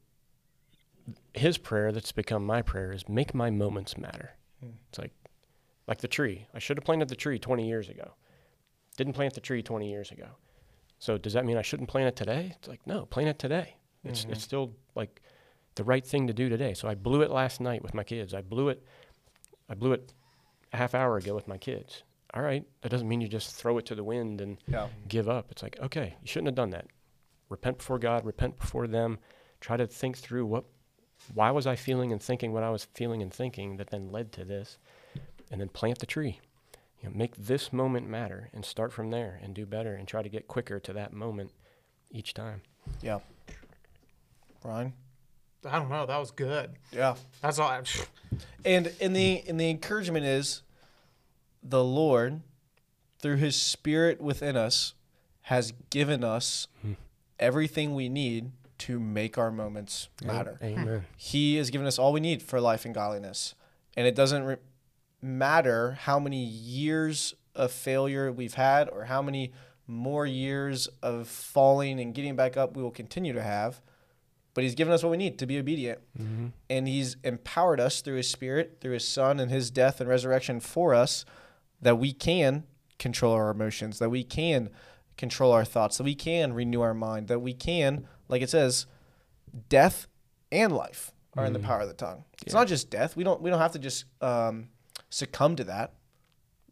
his 1.34 1.58
prayer 1.58 1.92
that's 1.92 2.12
become 2.12 2.44
my 2.44 2.62
prayer 2.62 2.92
is 2.92 3.08
make 3.08 3.34
my 3.34 3.50
moments 3.50 3.96
matter. 3.96 4.30
Hmm. 4.60 4.70
It's 4.88 4.98
like, 4.98 5.12
like 5.86 5.98
the 5.98 6.08
tree. 6.08 6.46
I 6.54 6.58
should 6.58 6.76
have 6.78 6.84
planted 6.84 7.08
the 7.08 7.16
tree 7.16 7.38
20 7.38 7.66
years 7.66 7.88
ago. 7.88 8.14
Didn't 8.96 9.12
plant 9.12 9.34
the 9.34 9.40
tree 9.40 9.62
20 9.62 9.88
years 9.88 10.10
ago. 10.10 10.26
So 10.98 11.18
does 11.18 11.34
that 11.34 11.44
mean 11.44 11.56
I 11.58 11.62
shouldn't 11.62 11.88
plant 11.90 12.08
it 12.08 12.16
today? 12.16 12.52
It's 12.56 12.68
like, 12.68 12.86
no, 12.86 13.04
plant 13.06 13.28
it 13.28 13.38
today. 13.38 13.76
It's, 14.02 14.24
Mhm. 14.24 14.32
it's 14.32 14.42
still 14.42 14.74
like 14.94 15.20
the 15.74 15.84
right 15.84 16.04
thing 16.06 16.26
to 16.28 16.32
do 16.32 16.48
today. 16.48 16.72
So 16.74 16.88
I 16.88 16.94
blew 16.94 17.20
it 17.22 17.30
last 17.30 17.60
night 17.60 17.82
with 17.82 17.92
my 17.92 18.02
kids. 18.04 18.32
I 18.34 18.40
blew 18.40 18.68
it, 18.70 18.82
I 19.68 19.74
blew 19.74 19.92
it 19.92 20.14
a 20.72 20.76
half 20.78 20.94
hour 20.94 21.16
ago 21.18 21.34
with 21.34 21.46
my 21.46 21.58
kids. 21.58 22.02
All 22.34 22.42
right. 22.42 22.64
That 22.80 22.88
doesn't 22.88 23.08
mean 23.08 23.20
you 23.20 23.28
just 23.28 23.54
throw 23.54 23.76
it 23.78 23.86
to 23.86 23.94
the 23.94 24.02
wind 24.04 24.40
and 24.40 24.58
Yeah. 24.66 24.88
give 25.08 25.28
up. 25.28 25.50
It's 25.50 25.62
like, 25.62 25.78
okay, 25.80 26.16
you 26.22 26.26
shouldn't 26.26 26.48
have 26.48 26.54
done 26.54 26.70
that. 26.70 26.86
Repent 27.48 27.78
before 27.78 27.98
God, 27.98 28.24
repent 28.24 28.58
before 28.58 28.86
them. 28.86 29.18
Try 29.60 29.76
to 29.76 29.86
think 29.86 30.16
through 30.18 30.46
what 30.46 30.64
why 31.34 31.50
was 31.50 31.66
I 31.66 31.76
feeling 31.76 32.12
and 32.12 32.22
thinking 32.22 32.52
what 32.52 32.62
I 32.62 32.70
was 32.70 32.84
feeling 32.94 33.22
and 33.22 33.32
thinking 33.32 33.76
that 33.76 33.90
then 33.90 34.10
led 34.10 34.32
to 34.32 34.44
this? 34.44 34.78
And 35.50 35.60
then 35.60 35.68
plant 35.68 35.98
the 36.00 36.06
tree. 36.06 36.40
You 37.00 37.08
know, 37.08 37.14
make 37.16 37.36
this 37.36 37.72
moment 37.72 38.08
matter 38.08 38.48
and 38.52 38.64
start 38.64 38.92
from 38.92 39.10
there 39.10 39.38
and 39.42 39.54
do 39.54 39.64
better 39.66 39.94
and 39.94 40.08
try 40.08 40.22
to 40.22 40.28
get 40.28 40.48
quicker 40.48 40.80
to 40.80 40.92
that 40.94 41.12
moment 41.12 41.52
each 42.10 42.34
time. 42.34 42.62
Yeah. 43.02 43.20
Ryan. 44.64 44.92
I 45.64 45.78
don't 45.78 45.88
know. 45.90 46.06
That 46.06 46.18
was 46.18 46.30
good. 46.30 46.70
Yeah. 46.92 47.14
That's 47.42 47.58
all. 47.58 47.68
I, 47.68 47.82
And 48.64 48.92
and 49.00 49.14
the 49.14 49.42
and 49.46 49.60
the 49.60 49.70
encouragement 49.70 50.26
is 50.26 50.62
the 51.62 51.84
Lord 51.84 52.42
through 53.20 53.36
his 53.36 53.54
spirit 53.54 54.20
within 54.20 54.56
us 54.56 54.94
has 55.42 55.72
given 55.90 56.24
us 56.24 56.66
Hmm. 56.82 56.92
everything 57.38 57.94
we 57.94 58.08
need 58.08 58.50
to 58.78 59.00
make 59.00 59.38
our 59.38 59.50
moments 59.50 60.08
matter. 60.24 60.58
Amen. 60.62 61.04
He 61.16 61.56
has 61.56 61.70
given 61.70 61.86
us 61.86 61.98
all 61.98 62.12
we 62.12 62.20
need 62.20 62.42
for 62.42 62.60
life 62.60 62.84
and 62.84 62.94
godliness. 62.94 63.54
And 63.96 64.06
it 64.06 64.14
doesn't 64.14 64.44
re- 64.44 64.56
matter 65.22 65.92
how 66.00 66.18
many 66.18 66.44
years 66.44 67.34
of 67.54 67.72
failure 67.72 68.30
we've 68.30 68.54
had 68.54 68.88
or 68.90 69.04
how 69.04 69.22
many 69.22 69.52
more 69.86 70.26
years 70.26 70.88
of 71.02 71.28
falling 71.28 72.00
and 72.00 72.14
getting 72.14 72.36
back 72.36 72.56
up 72.56 72.76
we 72.76 72.82
will 72.82 72.90
continue 72.90 73.32
to 73.32 73.42
have. 73.42 73.80
But 74.52 74.64
he's 74.64 74.74
given 74.74 74.92
us 74.92 75.02
what 75.02 75.10
we 75.10 75.16
need 75.16 75.38
to 75.38 75.46
be 75.46 75.58
obedient. 75.58 76.00
Mm-hmm. 76.18 76.46
And 76.70 76.88
he's 76.88 77.16
empowered 77.22 77.78
us 77.78 78.00
through 78.00 78.16
his 78.16 78.28
spirit, 78.28 78.78
through 78.80 78.92
his 78.92 79.06
son 79.06 79.38
and 79.38 79.50
his 79.50 79.70
death 79.70 80.00
and 80.00 80.08
resurrection 80.08 80.60
for 80.60 80.94
us 80.94 81.24
that 81.80 81.98
we 81.98 82.12
can 82.12 82.64
control 82.98 83.34
our 83.34 83.50
emotions, 83.50 83.98
that 83.98 84.08
we 84.08 84.24
can 84.24 84.70
control 85.16 85.52
our 85.52 85.64
thoughts, 85.64 85.98
that 85.98 86.04
we 86.04 86.14
can 86.14 86.52
renew 86.52 86.80
our 86.80 86.94
mind, 86.94 87.28
that 87.28 87.40
we 87.40 87.52
can, 87.52 88.06
like 88.28 88.42
it 88.42 88.50
says, 88.50 88.86
death 89.68 90.06
and 90.52 90.72
life 90.74 91.12
are 91.36 91.44
in 91.44 91.52
the 91.52 91.58
Mhm. 91.58 91.64
power 91.64 91.80
of 91.80 91.88
the 91.88 91.94
tongue. 91.94 92.24
It's 92.42 92.54
not 92.54 92.66
just 92.68 92.90
death. 92.90 93.16
We 93.16 93.24
don't 93.24 93.40
we 93.42 93.50
don't 93.50 93.58
have 93.58 93.72
to 93.72 93.78
just 93.78 94.04
um, 94.20 94.68
succumb 95.10 95.56
to 95.56 95.64
that. 95.64 95.92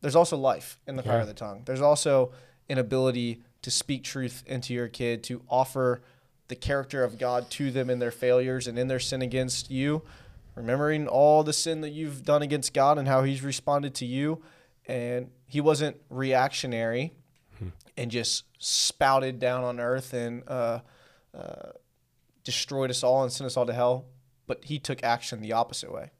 There's 0.00 0.16
also 0.16 0.36
life 0.36 0.78
in 0.86 0.96
the 0.96 1.02
power 1.02 1.20
of 1.20 1.26
the 1.26 1.34
tongue. 1.34 1.62
There's 1.64 1.80
also 1.80 2.32
an 2.68 2.78
ability 2.78 3.42
to 3.62 3.70
speak 3.70 4.04
truth 4.04 4.42
into 4.46 4.74
your 4.74 4.88
kid, 4.88 5.22
to 5.24 5.42
offer 5.48 6.02
the 6.48 6.56
character 6.56 7.02
of 7.02 7.18
God 7.18 7.50
to 7.52 7.70
them 7.70 7.88
in 7.88 7.98
their 7.98 8.10
failures 8.10 8.66
and 8.66 8.78
in 8.78 8.88
their 8.88 8.98
sin 9.00 9.22
against 9.22 9.70
you, 9.70 10.02
remembering 10.54 11.08
all 11.08 11.42
the 11.42 11.54
sin 11.54 11.80
that 11.80 11.90
you've 11.90 12.22
done 12.22 12.42
against 12.42 12.74
God 12.74 12.98
and 12.98 13.08
how 13.08 13.22
He's 13.22 13.42
responded 13.42 13.94
to 13.96 14.06
you. 14.06 14.42
And 14.86 15.30
He 15.46 15.60
wasn't 15.62 15.96
reactionary 16.10 17.14
Hmm. 17.58 17.68
and 17.96 18.10
just 18.10 18.44
spouted 18.58 19.38
down 19.38 19.64
on 19.64 19.80
earth 19.80 20.12
and 20.12 20.42
uh, 20.48 20.80
uh, 21.34 21.72
destroyed 22.44 22.90
us 22.90 23.02
all 23.02 23.22
and 23.22 23.32
sent 23.32 23.46
us 23.46 23.56
all 23.56 23.66
to 23.66 23.72
hell, 23.72 24.06
but 24.46 24.64
He 24.64 24.78
took 24.78 25.02
action 25.02 25.40
the 25.40 25.52
opposite 25.52 25.92
way. 25.92 26.10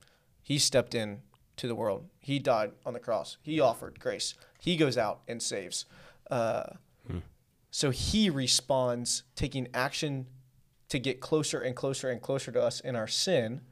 He 0.42 0.58
stepped 0.58 0.94
in 0.94 1.22
to 1.56 1.68
the 1.68 1.74
world. 1.74 2.08
He 2.18 2.38
died 2.38 2.72
on 2.84 2.92
the 2.92 3.00
cross. 3.00 3.38
He 3.42 3.60
offered 3.60 4.00
grace. 4.00 4.34
He 4.58 4.76
goes 4.76 4.98
out 4.98 5.20
and 5.28 5.42
saves. 5.42 5.86
Uh, 6.30 6.64
Hmm. 7.06 7.18
So 7.70 7.90
he 7.90 8.30
responds, 8.30 9.24
taking 9.34 9.68
action 9.74 10.26
to 10.88 10.98
get 10.98 11.20
closer 11.20 11.60
and 11.60 11.74
closer 11.74 12.10
and 12.10 12.20
closer 12.20 12.52
to 12.52 12.62
us 12.62 12.80
in 12.80 12.96
our 12.96 13.08
sin. 13.08 13.62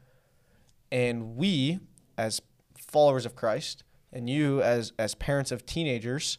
And 0.91 1.35
we, 1.35 1.79
as 2.17 2.41
followers 2.77 3.25
of 3.25 3.35
Christ, 3.35 3.83
and 4.11 4.29
you, 4.29 4.61
as, 4.61 4.93
as 4.99 5.15
parents 5.15 5.51
of 5.51 5.65
teenagers, 5.65 6.37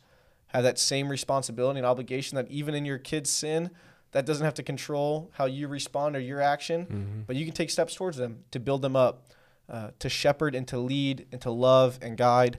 have 0.48 0.62
that 0.62 0.78
same 0.78 1.08
responsibility 1.08 1.78
and 1.78 1.86
obligation 1.86 2.36
that 2.36 2.48
even 2.48 2.74
in 2.74 2.84
your 2.84 2.98
kid's 2.98 3.30
sin, 3.30 3.70
that 4.14 4.24
doesn't 4.26 4.44
have 4.44 4.54
to 4.54 4.62
control 4.62 5.30
how 5.34 5.44
you 5.44 5.68
respond 5.68 6.16
or 6.16 6.20
your 6.20 6.40
action, 6.40 6.86
Mm-hmm. 6.86 7.20
but 7.26 7.36
you 7.36 7.44
can 7.44 7.54
take 7.54 7.68
steps 7.70 7.94
towards 7.94 8.16
them 8.16 8.44
to 8.52 8.58
build 8.58 8.80
them 8.82 8.96
up, 8.96 9.26
uh, 9.68 9.90
to 9.98 10.08
shepherd 10.08 10.54
and 10.54 10.66
to 10.68 10.78
lead 10.78 11.26
and 11.32 11.40
to 11.42 11.50
love 11.50 11.98
and 12.02 12.16
guide, 12.16 12.58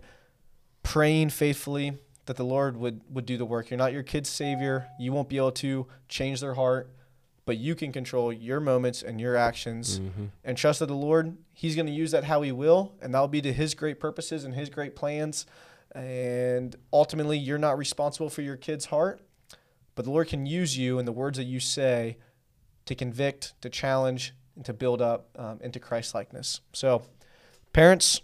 praying 0.83 1.29
faithfully 1.29 1.97
that 2.25 2.35
the 2.37 2.43
Lord 2.45 2.77
would, 2.77 3.01
would 3.09 3.25
do 3.25 3.37
the 3.37 3.45
work. 3.45 3.69
You're 3.69 3.77
not 3.77 3.93
your 3.93 4.03
kid's 4.03 4.29
savior. 4.29 4.87
You 4.99 5.11
won't 5.13 5.29
be 5.29 5.37
able 5.37 5.51
to 5.53 5.87
change 6.09 6.39
their 6.41 6.55
heart, 6.55 6.89
but 7.45 7.57
you 7.57 7.75
can 7.75 7.91
control 7.91 8.33
your 8.33 8.59
moments 8.59 9.01
and 9.03 9.19
your 9.21 9.35
actions 9.35 9.99
Mm-hmm. 9.99 10.25
and 10.43 10.57
trust 10.57 10.79
that 10.79 10.87
the 10.87 10.95
Lord, 10.95 11.37
He's 11.53 11.75
going 11.75 11.85
to 11.87 11.91
use 11.91 12.11
that 12.11 12.23
how 12.25 12.41
He 12.41 12.51
will, 12.51 12.93
and 13.01 13.13
that'll 13.13 13.27
be 13.27 13.41
to 13.41 13.53
His 13.53 13.73
great 13.75 13.99
purposes 13.99 14.43
and 14.43 14.53
His 14.55 14.69
great 14.69 14.95
plans. 14.95 15.45
And 15.93 16.75
ultimately, 16.91 17.37
you're 17.37 17.57
not 17.57 17.77
responsible 17.77 18.29
for 18.29 18.41
your 18.41 18.57
kid's 18.57 18.85
heart, 18.85 19.21
but 19.95 20.05
the 20.05 20.11
Lord 20.11 20.27
can 20.27 20.45
use 20.45 20.77
you 20.77 20.99
and 20.99 21.07
the 21.07 21.11
words 21.11 21.37
that 21.37 21.45
you 21.45 21.59
say 21.59 22.17
to 22.85 22.95
convict, 22.95 23.53
to 23.61 23.69
challenge, 23.69 24.33
and 24.55 24.63
to 24.65 24.73
build 24.73 25.01
up 25.01 25.27
um, 25.37 25.59
into 25.61 25.79
Christ 25.79 26.13
likeness. 26.13 26.61
So, 26.73 27.03
parents, 27.73 28.21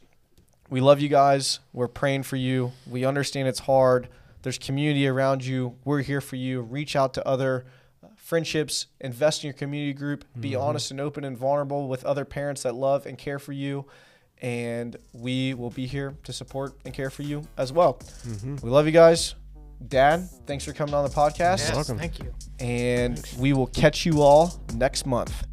we 0.69 0.79
love 0.81 0.99
you 1.01 1.09
guys. 1.09 1.59
We're 1.73 1.87
praying 1.87 2.23
for 2.23 2.35
you. 2.37 2.71
We 2.89 3.03
understand 3.05 3.47
it's 3.47 3.59
hard. 3.61 4.07
There's 4.43 4.57
community 4.57 5.07
around 5.07 5.45
you. 5.45 5.75
We're 5.83 6.01
here 6.01 6.21
for 6.21 6.35
you. 6.35 6.61
Reach 6.61 6.95
out 6.95 7.13
to 7.15 7.27
other 7.27 7.65
uh, 8.03 8.07
friendships, 8.15 8.87
invest 8.99 9.43
in 9.43 9.47
your 9.49 9.53
community 9.53 9.93
group, 9.93 10.25
be 10.39 10.51
Mhm. 10.51 10.61
honest 10.61 10.91
and 10.91 10.99
open 11.01 11.23
and 11.23 11.37
vulnerable 11.37 11.87
with 11.87 12.03
other 12.05 12.25
parents 12.25 12.63
that 12.63 12.73
love 12.75 13.05
and 13.05 13.17
care 13.17 13.39
for 13.39 13.51
you. 13.51 13.85
And 14.41 14.95
we 15.13 15.53
will 15.53 15.69
be 15.69 15.85
here 15.85 16.15
to 16.23 16.33
support 16.33 16.73
and 16.85 16.93
care 16.93 17.11
for 17.11 17.21
you 17.21 17.47
as 17.57 17.71
well. 17.71 17.95
Mm-hmm. 18.25 18.55
We 18.63 18.69
love 18.71 18.87
you 18.87 18.91
guys. 18.91 19.35
Dad, 19.87 20.29
thanks 20.45 20.63
for 20.63 20.73
coming 20.73 20.93
on 20.93 21.03
the 21.03 21.09
podcast. 21.09 21.59
yes, 21.59 21.73
welcome. 21.73 21.97
thank 21.97 22.19
you. 22.19 22.33
And 22.59 23.21
we 23.37 23.53
will 23.53 23.67
catch 23.67 24.05
you 24.05 24.21
all 24.21 24.61
next 24.75 25.05
month. 25.05 25.45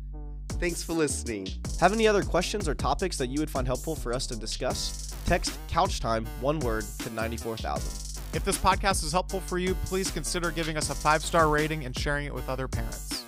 Thanks 0.61 0.83
for 0.83 0.93
listening. 0.93 1.49
Have 1.81 1.93
any 1.93 2.09
other 2.09 2.23
questions 2.23 2.69
or 2.69 2.75
topics 2.75 3.17
that 3.19 3.29
you 3.29 3.39
would 3.39 3.51
find 3.51 3.67
helpful 3.67 3.95
for 3.95 4.13
us 4.13 4.27
to 4.27 4.37
discuss? 4.37 5.15
Text 5.25 5.57
couch 5.69 6.01
time, 6.01 6.27
one 6.41 6.59
word, 6.61 6.85
to 7.01 7.11
94,000. 7.11 8.09
If 8.35 8.45
this 8.45 8.59
podcast 8.59 9.05
is 9.05 9.13
helpful 9.13 9.41
for 9.41 9.59
you, 9.59 9.75
please 9.87 10.11
consider 10.11 10.51
giving 10.51 10.77
us 10.77 10.91
a 10.91 10.95
five 10.95 11.23
star 11.23 11.49
rating 11.49 11.85
and 11.85 11.97
sharing 11.97 12.27
it 12.27 12.35
with 12.35 12.49
other 12.49 12.69
parents. 12.69 13.25